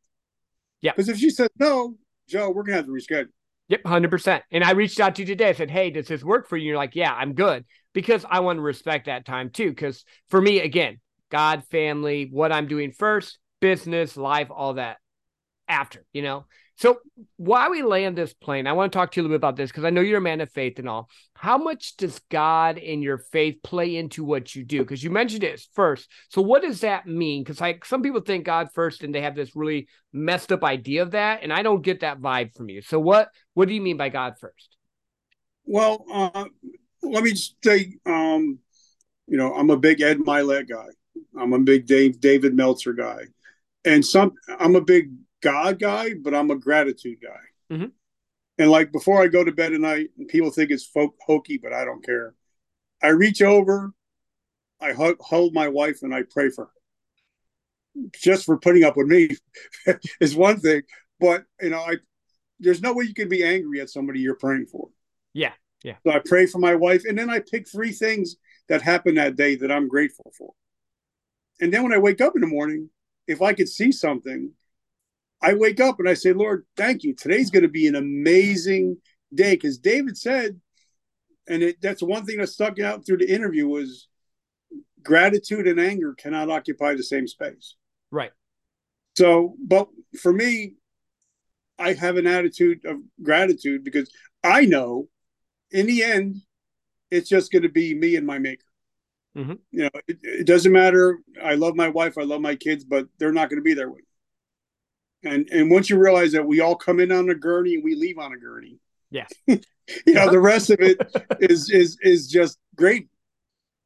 Yeah. 0.82 0.92
Because 0.92 1.08
if 1.08 1.18
she 1.18 1.30
says 1.30 1.48
no, 1.58 1.96
Joe, 2.28 2.50
we're 2.50 2.64
gonna 2.64 2.76
have 2.76 2.86
to 2.86 2.92
reschedule. 2.92 3.28
Yep, 3.68 3.86
hundred 3.86 4.10
percent. 4.10 4.42
And 4.50 4.62
I 4.62 4.72
reached 4.72 5.00
out 5.00 5.14
to 5.14 5.22
you 5.22 5.26
today. 5.26 5.48
I 5.48 5.52
said, 5.52 5.70
"Hey, 5.70 5.90
does 5.90 6.08
this 6.08 6.24
work 6.24 6.48
for 6.48 6.56
you?" 6.56 6.68
You're 6.68 6.76
like, 6.76 6.96
"Yeah, 6.96 7.14
I'm 7.14 7.34
good," 7.34 7.64
because 7.94 8.26
I 8.28 8.40
want 8.40 8.58
to 8.58 8.62
respect 8.62 9.06
that 9.06 9.24
time 9.24 9.50
too. 9.50 9.70
Because 9.70 10.04
for 10.28 10.40
me, 10.40 10.60
again, 10.60 11.00
God, 11.30 11.64
family, 11.70 12.28
what 12.30 12.52
I'm 12.52 12.66
doing 12.66 12.92
first, 12.92 13.38
business, 13.60 14.16
life, 14.16 14.48
all 14.50 14.74
that 14.74 14.98
after. 15.68 16.04
You 16.12 16.22
know, 16.22 16.46
so 16.76 16.98
while 17.36 17.70
we 17.70 17.82
land 17.82 18.16
this 18.16 18.32
plane, 18.32 18.66
I 18.66 18.72
want 18.72 18.92
to 18.92 18.96
talk 18.96 19.12
to 19.12 19.20
you 19.20 19.22
a 19.22 19.24
little 19.24 19.34
bit 19.34 19.40
about 19.40 19.56
this 19.56 19.70
because 19.70 19.84
I 19.84 19.90
know 19.90 20.00
you're 20.00 20.18
a 20.18 20.22
man 20.22 20.40
of 20.40 20.50
faith 20.50 20.78
and 20.78 20.88
all. 20.88 21.08
How 21.34 21.58
much 21.58 21.96
does 21.96 22.20
God 22.30 22.78
and 22.78 23.02
your 23.02 23.18
faith 23.18 23.58
play 23.62 23.96
into 23.96 24.24
what 24.24 24.54
you 24.54 24.64
do? 24.64 24.80
Because 24.80 25.02
you 25.02 25.10
mentioned 25.10 25.44
it 25.44 25.64
first. 25.74 26.10
So 26.30 26.40
what 26.42 26.62
does 26.62 26.80
that 26.80 27.06
mean? 27.06 27.44
Because 27.44 27.60
like 27.60 27.84
some 27.84 28.02
people 28.02 28.20
think 28.20 28.44
God 28.44 28.68
first 28.72 29.02
and 29.02 29.14
they 29.14 29.20
have 29.20 29.34
this 29.34 29.54
really 29.54 29.88
messed 30.12 30.50
up 30.50 30.64
idea 30.64 31.02
of 31.02 31.12
that, 31.12 31.42
and 31.42 31.52
I 31.52 31.62
don't 31.62 31.82
get 31.82 32.00
that 32.00 32.20
vibe 32.20 32.54
from 32.54 32.68
you. 32.68 32.82
So 32.82 32.98
what 32.98 33.28
what 33.54 33.68
do 33.68 33.74
you 33.74 33.80
mean 33.80 33.96
by 33.96 34.08
God 34.08 34.34
first? 34.40 34.76
Well, 35.64 36.04
uh, 36.12 36.46
let 37.02 37.22
me 37.22 37.30
just 37.30 37.54
say, 37.62 37.94
um, 38.06 38.58
you 39.28 39.36
know, 39.36 39.54
I'm 39.54 39.70
a 39.70 39.76
big 39.76 40.00
Ed 40.00 40.18
Mylett 40.18 40.68
guy. 40.68 40.88
I'm 41.38 41.52
a 41.52 41.58
big 41.58 41.86
Dave 41.86 42.20
David 42.20 42.54
Meltzer 42.54 42.92
guy, 42.92 43.26
and 43.84 44.04
some 44.04 44.32
I'm 44.48 44.74
a 44.74 44.80
big 44.80 45.10
God 45.42 45.78
guy, 45.78 46.14
but 46.14 46.34
I'm 46.34 46.50
a 46.50 46.56
gratitude 46.56 47.18
guy. 47.22 47.74
Mm-hmm. 47.74 47.86
And 48.58 48.70
like 48.70 48.92
before 48.92 49.22
I 49.22 49.26
go 49.26 49.44
to 49.44 49.52
bed 49.52 49.72
at 49.72 49.80
night, 49.80 50.10
and 50.16 50.28
people 50.28 50.50
think 50.50 50.70
it's 50.70 50.86
folk 50.86 51.14
hokey, 51.26 51.58
but 51.58 51.72
I 51.72 51.84
don't 51.84 52.04
care. 52.04 52.34
I 53.02 53.08
reach 53.08 53.42
over, 53.42 53.92
I 54.80 54.92
hug, 54.92 55.16
hold 55.20 55.52
my 55.52 55.68
wife, 55.68 56.02
and 56.02 56.14
I 56.14 56.22
pray 56.22 56.50
for 56.50 56.66
her. 56.66 58.08
Just 58.14 58.46
for 58.46 58.56
putting 58.56 58.84
up 58.84 58.96
with 58.96 59.06
me 59.06 59.30
is 60.20 60.34
one 60.34 60.60
thing, 60.60 60.82
but 61.20 61.44
you 61.60 61.70
know, 61.70 61.80
I 61.80 61.96
there's 62.58 62.80
no 62.80 62.92
way 62.92 63.04
you 63.04 63.14
can 63.14 63.28
be 63.28 63.44
angry 63.44 63.80
at 63.80 63.90
somebody 63.90 64.20
you're 64.20 64.36
praying 64.36 64.66
for. 64.66 64.88
Yeah, 65.34 65.52
yeah. 65.82 65.96
So 66.06 66.12
I 66.12 66.20
pray 66.24 66.46
for 66.46 66.58
my 66.58 66.74
wife, 66.74 67.02
and 67.06 67.18
then 67.18 67.28
I 67.28 67.40
pick 67.40 67.68
three 67.68 67.92
things 67.92 68.36
that 68.68 68.80
happened 68.80 69.18
that 69.18 69.36
day 69.36 69.56
that 69.56 69.72
I'm 69.72 69.88
grateful 69.88 70.32
for. 70.38 70.52
And 71.60 71.72
then 71.72 71.82
when 71.82 71.92
I 71.92 71.98
wake 71.98 72.20
up 72.20 72.34
in 72.34 72.40
the 72.40 72.46
morning, 72.46 72.88
if 73.26 73.42
I 73.42 73.52
could 73.52 73.68
see 73.68 73.92
something 73.92 74.52
I 75.42 75.54
wake 75.54 75.80
up 75.80 75.98
and 75.98 76.08
I 76.08 76.14
say, 76.14 76.32
Lord, 76.32 76.64
thank 76.76 77.02
you. 77.02 77.14
Today's 77.14 77.50
going 77.50 77.64
to 77.64 77.68
be 77.68 77.88
an 77.88 77.96
amazing 77.96 78.96
day. 79.34 79.54
Because 79.54 79.78
David 79.78 80.16
said, 80.16 80.60
and 81.48 81.62
it, 81.62 81.82
that's 81.82 82.02
one 82.02 82.24
thing 82.24 82.38
that 82.38 82.48
stuck 82.48 82.78
out 82.78 83.04
through 83.04 83.18
the 83.18 83.32
interview 83.32 83.66
was 83.66 84.08
gratitude 85.02 85.66
and 85.66 85.80
anger 85.80 86.14
cannot 86.14 86.48
occupy 86.48 86.94
the 86.94 87.02
same 87.02 87.26
space. 87.26 87.74
Right. 88.12 88.30
So, 89.16 89.56
but 89.58 89.88
for 90.20 90.32
me, 90.32 90.76
I 91.78 91.94
have 91.94 92.16
an 92.16 92.28
attitude 92.28 92.84
of 92.86 92.98
gratitude 93.20 93.82
because 93.82 94.10
I 94.44 94.64
know 94.64 95.08
in 95.72 95.86
the 95.86 96.04
end, 96.04 96.36
it's 97.10 97.28
just 97.28 97.50
going 97.50 97.62
to 97.62 97.68
be 97.68 97.94
me 97.94 98.14
and 98.14 98.26
my 98.26 98.38
maker. 98.38 98.64
Mm-hmm. 99.36 99.54
You 99.70 99.82
know, 99.84 99.90
it, 100.06 100.18
it, 100.22 100.46
doesn't 100.46 100.72
matter. 100.72 101.18
I 101.42 101.54
love 101.54 101.74
my 101.74 101.88
wife, 101.88 102.16
I 102.16 102.22
love 102.22 102.42
my 102.42 102.54
kids, 102.54 102.84
but 102.84 103.06
they're 103.18 103.32
not 103.32 103.48
going 103.48 103.58
to 103.58 103.64
be 103.64 103.74
there 103.74 103.88
with 103.88 104.00
me 104.00 104.11
and 105.24 105.48
and 105.50 105.70
once 105.70 105.88
you 105.88 105.98
realize 105.98 106.32
that 106.32 106.46
we 106.46 106.60
all 106.60 106.74
come 106.74 107.00
in 107.00 107.12
on 107.12 107.30
a 107.30 107.34
gurney 107.34 107.74
and 107.74 107.84
we 107.84 107.94
leave 107.94 108.18
on 108.18 108.32
a 108.32 108.38
gurney. 108.38 108.78
Yeah. 109.10 109.26
You 110.06 110.14
know 110.14 110.30
the 110.30 110.40
rest 110.40 110.70
of 110.70 110.80
it 110.80 110.96
is 111.40 111.68
is 111.68 111.98
is 112.02 112.28
just 112.28 112.56
great. 112.76 113.08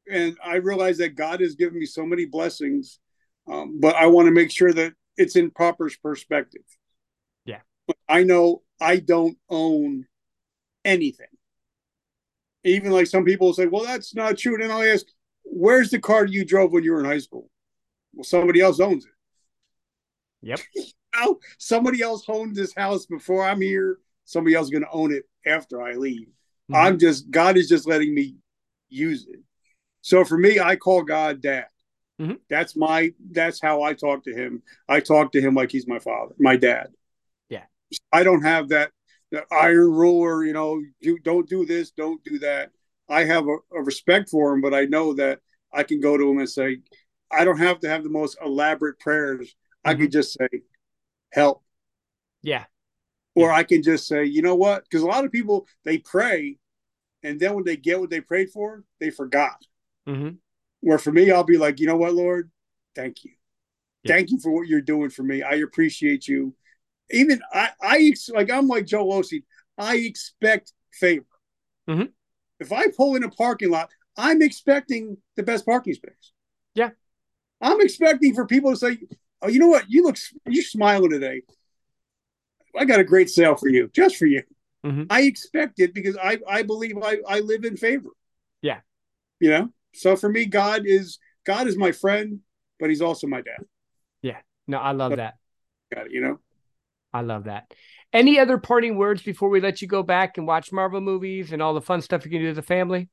And 0.09 0.37
i 0.45 0.55
realize 0.55 0.99
that 0.99 1.15
god 1.15 1.41
has 1.41 1.55
given 1.55 1.79
me 1.79 1.85
so 1.85 2.05
many 2.05 2.25
blessings 2.25 2.99
um, 3.51 3.79
but 3.81 3.95
i 3.95 4.05
want 4.05 4.27
to 4.27 4.31
make 4.31 4.51
sure 4.51 4.71
that 4.71 4.93
it's 5.17 5.35
in 5.35 5.49
proper 5.49 5.89
perspective. 6.03 6.61
Yeah. 7.45 7.61
I 8.07 8.23
know 8.23 8.61
i 8.79 8.97
don't 8.97 9.37
own 9.49 10.05
anything. 10.85 11.27
Even 12.63 12.91
like 12.91 13.07
some 13.07 13.25
people 13.25 13.51
say 13.53 13.65
well 13.65 13.83
that's 13.83 14.13
not 14.13 14.37
true. 14.37 14.53
And 14.53 14.63
then 14.63 14.71
i'll 14.71 14.83
ask 14.83 15.05
where's 15.43 15.89
the 15.89 15.99
car 15.99 16.25
you 16.25 16.45
drove 16.45 16.71
when 16.71 16.83
you 16.83 16.91
were 16.93 16.99
in 16.99 17.05
high 17.05 17.17
school? 17.17 17.49
Well 18.13 18.23
somebody 18.23 18.61
else 18.61 18.79
owns 18.79 19.05
it. 19.05 19.11
Yep 20.43 20.59
somebody 21.57 22.01
else 22.01 22.23
owned 22.27 22.55
this 22.55 22.73
house 22.75 23.05
before 23.05 23.45
I'm 23.45 23.61
here. 23.61 23.99
Somebody 24.25 24.55
else 24.55 24.65
is 24.65 24.71
going 24.71 24.83
to 24.83 24.91
own 24.91 25.13
it 25.13 25.23
after 25.45 25.81
I 25.81 25.93
leave. 25.93 26.27
Mm-hmm. 26.71 26.75
I'm 26.75 26.99
just 26.99 27.29
God 27.31 27.57
is 27.57 27.69
just 27.69 27.87
letting 27.87 28.13
me 28.13 28.35
use 28.89 29.25
it. 29.27 29.39
So 30.01 30.23
for 30.23 30.37
me, 30.37 30.59
I 30.59 30.75
call 30.75 31.03
God 31.03 31.41
dad. 31.41 31.67
Mm-hmm. 32.19 32.35
That's 32.49 32.75
my 32.75 33.13
that's 33.31 33.61
how 33.61 33.83
I 33.83 33.93
talk 33.93 34.23
to 34.23 34.33
him. 34.33 34.63
I 34.89 34.99
talk 34.99 35.31
to 35.33 35.41
him 35.41 35.53
like 35.53 35.71
he's 35.71 35.87
my 35.87 35.99
father, 35.99 36.33
my 36.39 36.55
dad. 36.55 36.87
Yeah. 37.49 37.65
I 38.11 38.23
don't 38.23 38.41
have 38.41 38.69
that, 38.69 38.91
that 39.31 39.45
iron 39.51 39.91
ruler, 39.91 40.43
you 40.43 40.53
know, 40.53 40.81
you 40.99 41.19
don't 41.19 41.47
do 41.47 41.65
this, 41.65 41.91
don't 41.91 42.23
do 42.23 42.39
that. 42.39 42.71
I 43.07 43.23
have 43.23 43.47
a, 43.47 43.57
a 43.75 43.83
respect 43.83 44.29
for 44.29 44.53
him, 44.53 44.61
but 44.61 44.73
I 44.73 44.85
know 44.85 45.13
that 45.13 45.39
I 45.71 45.83
can 45.83 46.01
go 46.01 46.17
to 46.17 46.29
him 46.29 46.39
and 46.39 46.49
say, 46.49 46.79
I 47.31 47.45
don't 47.45 47.59
have 47.59 47.79
to 47.81 47.89
have 47.89 48.03
the 48.03 48.09
most 48.09 48.37
elaborate 48.43 48.99
prayers. 48.99 49.49
Mm-hmm. 49.49 49.89
I 49.89 49.93
can 49.95 50.11
just 50.11 50.33
say, 50.33 50.47
help. 51.31 51.63
Yeah. 52.41 52.65
Or 53.35 53.51
I 53.51 53.63
can 53.63 53.83
just 53.83 54.07
say, 54.07 54.25
you 54.25 54.41
know 54.41 54.55
what? 54.55 54.83
Because 54.83 55.03
a 55.03 55.07
lot 55.07 55.25
of 55.25 55.31
people 55.31 55.67
they 55.83 55.99
pray, 55.99 56.57
and 57.23 57.39
then 57.39 57.53
when 57.53 57.65
they 57.65 57.77
get 57.77 57.99
what 57.99 58.09
they 58.09 58.21
prayed 58.21 58.49
for, 58.51 58.83
they 58.99 59.11
forgot. 59.11 59.57
Mm-hmm. 60.07 60.35
Where 60.81 60.97
for 60.97 61.11
me, 61.11 61.31
I'll 61.31 61.43
be 61.43 61.57
like, 61.57 61.79
you 61.79 61.87
know 61.87 61.97
what, 61.97 62.13
Lord, 62.13 62.49
thank 62.95 63.23
you, 63.23 63.31
yeah. 64.03 64.15
thank 64.15 64.31
you 64.31 64.39
for 64.39 64.51
what 64.51 64.67
you're 64.67 64.81
doing 64.81 65.09
for 65.09 65.23
me. 65.23 65.43
I 65.43 65.55
appreciate 65.55 66.27
you. 66.27 66.55
Even 67.11 67.41
I, 67.53 67.69
I 67.81 68.13
like 68.33 68.51
I'm 68.51 68.67
like 68.67 68.85
Joel 68.85 69.21
Osteen. 69.21 69.43
I 69.77 69.97
expect 69.97 70.73
favor. 70.93 71.25
Mm-hmm. 71.87 72.05
If 72.59 72.71
I 72.71 72.87
pull 72.95 73.15
in 73.15 73.23
a 73.23 73.29
parking 73.29 73.69
lot, 73.69 73.89
I'm 74.17 74.41
expecting 74.41 75.17
the 75.35 75.43
best 75.43 75.65
parking 75.65 75.93
space. 75.93 76.31
Yeah, 76.73 76.89
I'm 77.61 77.81
expecting 77.81 78.33
for 78.33 78.45
people 78.45 78.71
to 78.71 78.77
say, 78.77 78.97
"Oh, 79.41 79.47
you 79.47 79.59
know 79.59 79.67
what? 79.67 79.85
You 79.89 80.03
look, 80.03 80.17
you're 80.47 80.63
smiling 80.63 81.11
today. 81.11 81.41
I 82.77 82.85
got 82.85 82.99
a 82.99 83.03
great 83.03 83.29
sale 83.29 83.55
for 83.55 83.69
you, 83.69 83.89
just 83.93 84.17
for 84.17 84.25
you." 84.25 84.43
Mm-hmm. 84.85 85.03
I 85.09 85.21
expect 85.23 85.79
it 85.79 85.93
because 85.93 86.17
I, 86.17 86.39
I 86.47 86.63
believe 86.63 86.97
I, 87.01 87.17
I 87.27 87.39
live 87.39 87.65
in 87.65 87.77
favor. 87.77 88.09
Yeah, 88.61 88.79
you 89.39 89.49
know. 89.49 89.69
So 89.93 90.15
for 90.15 90.29
me, 90.29 90.45
God 90.45 90.83
is 90.85 91.19
God 91.45 91.67
is 91.67 91.77
my 91.77 91.91
friend, 91.91 92.41
but 92.79 92.89
He's 92.89 93.01
also 93.01 93.27
my 93.27 93.41
dad. 93.41 93.59
Yeah. 94.21 94.37
No, 94.67 94.77
I 94.77 94.91
love 94.91 95.15
that. 95.15 95.35
Got 95.93 96.07
it. 96.07 96.11
You 96.11 96.21
know. 96.21 96.39
I 97.13 97.21
love 97.21 97.45
that. 97.45 97.73
Any 98.13 98.39
other 98.39 98.57
parting 98.57 98.97
words 98.97 99.21
before 99.21 99.49
we 99.49 99.59
let 99.59 99.81
you 99.81 99.87
go 99.87 100.03
back 100.03 100.37
and 100.37 100.47
watch 100.47 100.71
Marvel 100.71 101.01
movies 101.01 101.51
and 101.51 101.61
all 101.61 101.73
the 101.73 101.81
fun 101.81 102.01
stuff 102.01 102.25
you 102.25 102.31
can 102.31 102.41
do 102.41 102.49
as 102.49 102.57
a 102.57 102.61
family? 102.61 103.09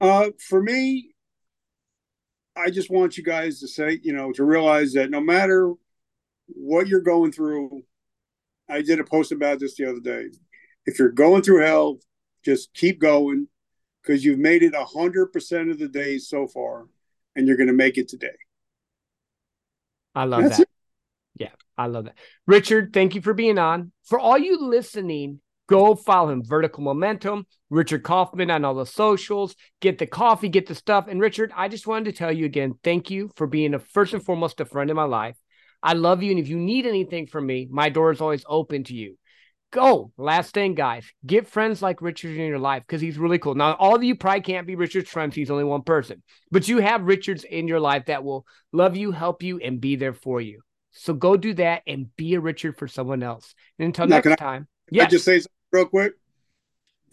Uh, 0.00 0.30
for 0.38 0.62
me, 0.62 1.13
I 2.56 2.70
just 2.70 2.90
want 2.90 3.16
you 3.16 3.24
guys 3.24 3.60
to 3.60 3.68
say, 3.68 4.00
you 4.02 4.12
know, 4.12 4.32
to 4.32 4.44
realize 4.44 4.92
that 4.92 5.10
no 5.10 5.20
matter 5.20 5.72
what 6.46 6.86
you're 6.86 7.00
going 7.00 7.32
through, 7.32 7.82
I 8.68 8.82
did 8.82 9.00
a 9.00 9.04
post 9.04 9.32
about 9.32 9.58
this 9.58 9.76
the 9.76 9.88
other 9.88 10.00
day. 10.00 10.26
If 10.86 10.98
you're 10.98 11.10
going 11.10 11.42
through 11.42 11.62
hell, 11.62 11.98
just 12.44 12.72
keep 12.74 13.00
going 13.00 13.48
because 14.02 14.24
you've 14.24 14.38
made 14.38 14.62
it 14.62 14.74
100% 14.74 15.70
of 15.70 15.78
the 15.78 15.88
days 15.88 16.28
so 16.28 16.46
far 16.46 16.86
and 17.34 17.46
you're 17.46 17.56
going 17.56 17.68
to 17.68 17.72
make 17.72 17.98
it 17.98 18.08
today. 18.08 18.36
I 20.14 20.24
love 20.24 20.42
That's 20.42 20.58
that. 20.58 20.62
It. 20.62 20.68
Yeah, 21.36 21.50
I 21.76 21.86
love 21.86 22.04
that. 22.04 22.14
Richard, 22.46 22.92
thank 22.92 23.14
you 23.14 23.20
for 23.20 23.34
being 23.34 23.58
on. 23.58 23.90
For 24.04 24.18
all 24.18 24.38
you 24.38 24.60
listening, 24.60 25.40
go 25.68 25.94
follow 25.94 26.30
him, 26.30 26.44
Vertical 26.44 26.82
Momentum, 26.82 27.46
Richard 27.70 28.02
Kaufman 28.02 28.50
on 28.50 28.64
all 28.64 28.74
the 28.74 28.86
socials. 28.86 29.56
Get 29.80 29.98
the 29.98 30.06
coffee, 30.06 30.48
get 30.48 30.66
the 30.66 30.74
stuff. 30.74 31.06
And 31.08 31.20
Richard, 31.20 31.52
I 31.56 31.68
just 31.68 31.86
wanted 31.86 32.06
to 32.06 32.12
tell 32.12 32.32
you 32.32 32.44
again, 32.44 32.74
thank 32.82 33.10
you 33.10 33.30
for 33.36 33.46
being 33.46 33.74
a 33.74 33.78
first 33.78 34.14
and 34.14 34.24
foremost 34.24 34.60
a 34.60 34.64
friend 34.64 34.90
in 34.90 34.96
my 34.96 35.04
life. 35.04 35.36
I 35.82 35.92
love 35.92 36.22
you. 36.22 36.30
And 36.30 36.40
if 36.40 36.48
you 36.48 36.56
need 36.58 36.86
anything 36.86 37.26
from 37.26 37.46
me, 37.46 37.68
my 37.70 37.88
door 37.88 38.10
is 38.10 38.20
always 38.20 38.44
open 38.48 38.84
to 38.84 38.94
you 38.94 39.16
go. 39.74 40.12
Last 40.16 40.54
thing, 40.54 40.74
guys, 40.74 41.04
get 41.26 41.48
friends 41.48 41.82
like 41.82 42.00
Richard 42.00 42.36
in 42.36 42.46
your 42.46 42.58
life 42.58 42.84
because 42.86 43.02
he's 43.02 43.18
really 43.18 43.38
cool. 43.38 43.54
Now, 43.54 43.74
all 43.74 43.94
of 43.94 44.04
you 44.04 44.14
probably 44.14 44.40
can't 44.40 44.66
be 44.66 44.76
Richard's 44.76 45.10
friends. 45.10 45.34
He's 45.34 45.50
only 45.50 45.64
one 45.64 45.82
person, 45.82 46.22
but 46.50 46.68
you 46.68 46.78
have 46.78 47.02
Richards 47.02 47.44
in 47.44 47.68
your 47.68 47.80
life 47.80 48.06
that 48.06 48.24
will 48.24 48.46
love 48.72 48.96
you, 48.96 49.10
help 49.10 49.42
you, 49.42 49.58
and 49.58 49.80
be 49.80 49.96
there 49.96 50.14
for 50.14 50.40
you. 50.40 50.62
So 50.92 51.12
go 51.12 51.36
do 51.36 51.54
that 51.54 51.82
and 51.86 52.14
be 52.16 52.34
a 52.34 52.40
Richard 52.40 52.78
for 52.78 52.86
someone 52.86 53.22
else. 53.22 53.54
And 53.78 53.86
until 53.86 54.06
now, 54.06 54.16
next 54.16 54.28
I, 54.28 54.36
time, 54.36 54.68
yeah. 54.90 55.06
Just 55.06 55.24
say 55.24 55.42
real 55.74 55.86
quick, 55.86 56.14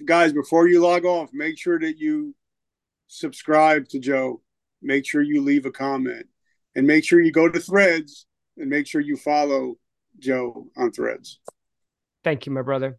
guys. 0.05 0.32
Before 0.32 0.68
you 0.68 0.82
log 0.82 1.03
off, 1.03 1.32
make 1.34 1.57
sure 1.57 1.80
that 1.80 1.97
you 1.97 2.36
subscribe 3.07 3.89
to 3.89 3.99
Joe. 3.99 4.41
Make 4.84 5.05
sure 5.05 5.22
you 5.22 5.41
leave 5.41 5.66
a 5.66 5.72
comment, 5.72 6.28
and 6.76 6.86
make 6.86 7.03
sure 7.03 7.20
you 7.20 7.32
go 7.32 7.49
to 7.49 7.59
Threads 7.59 8.28
and 8.57 8.70
make 8.70 8.86
sure 8.88 9.01
you 9.01 9.18
follow 9.18 9.76
Joe 10.20 10.68
on 10.78 10.91
Threads. 10.91 11.39
Thank 12.24 12.45
you, 12.45 12.51
my 12.51 12.62
brother. 12.62 12.97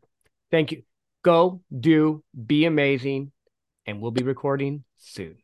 Thank 0.51 0.73
you. 0.73 0.83
Go, 1.25 1.63
do, 1.79 2.25
be 2.47 2.65
amazing, 2.65 3.31
and 3.87 4.01
we'll 4.01 4.11
be 4.11 4.25
recording 4.25 4.83
soon. 4.99 5.37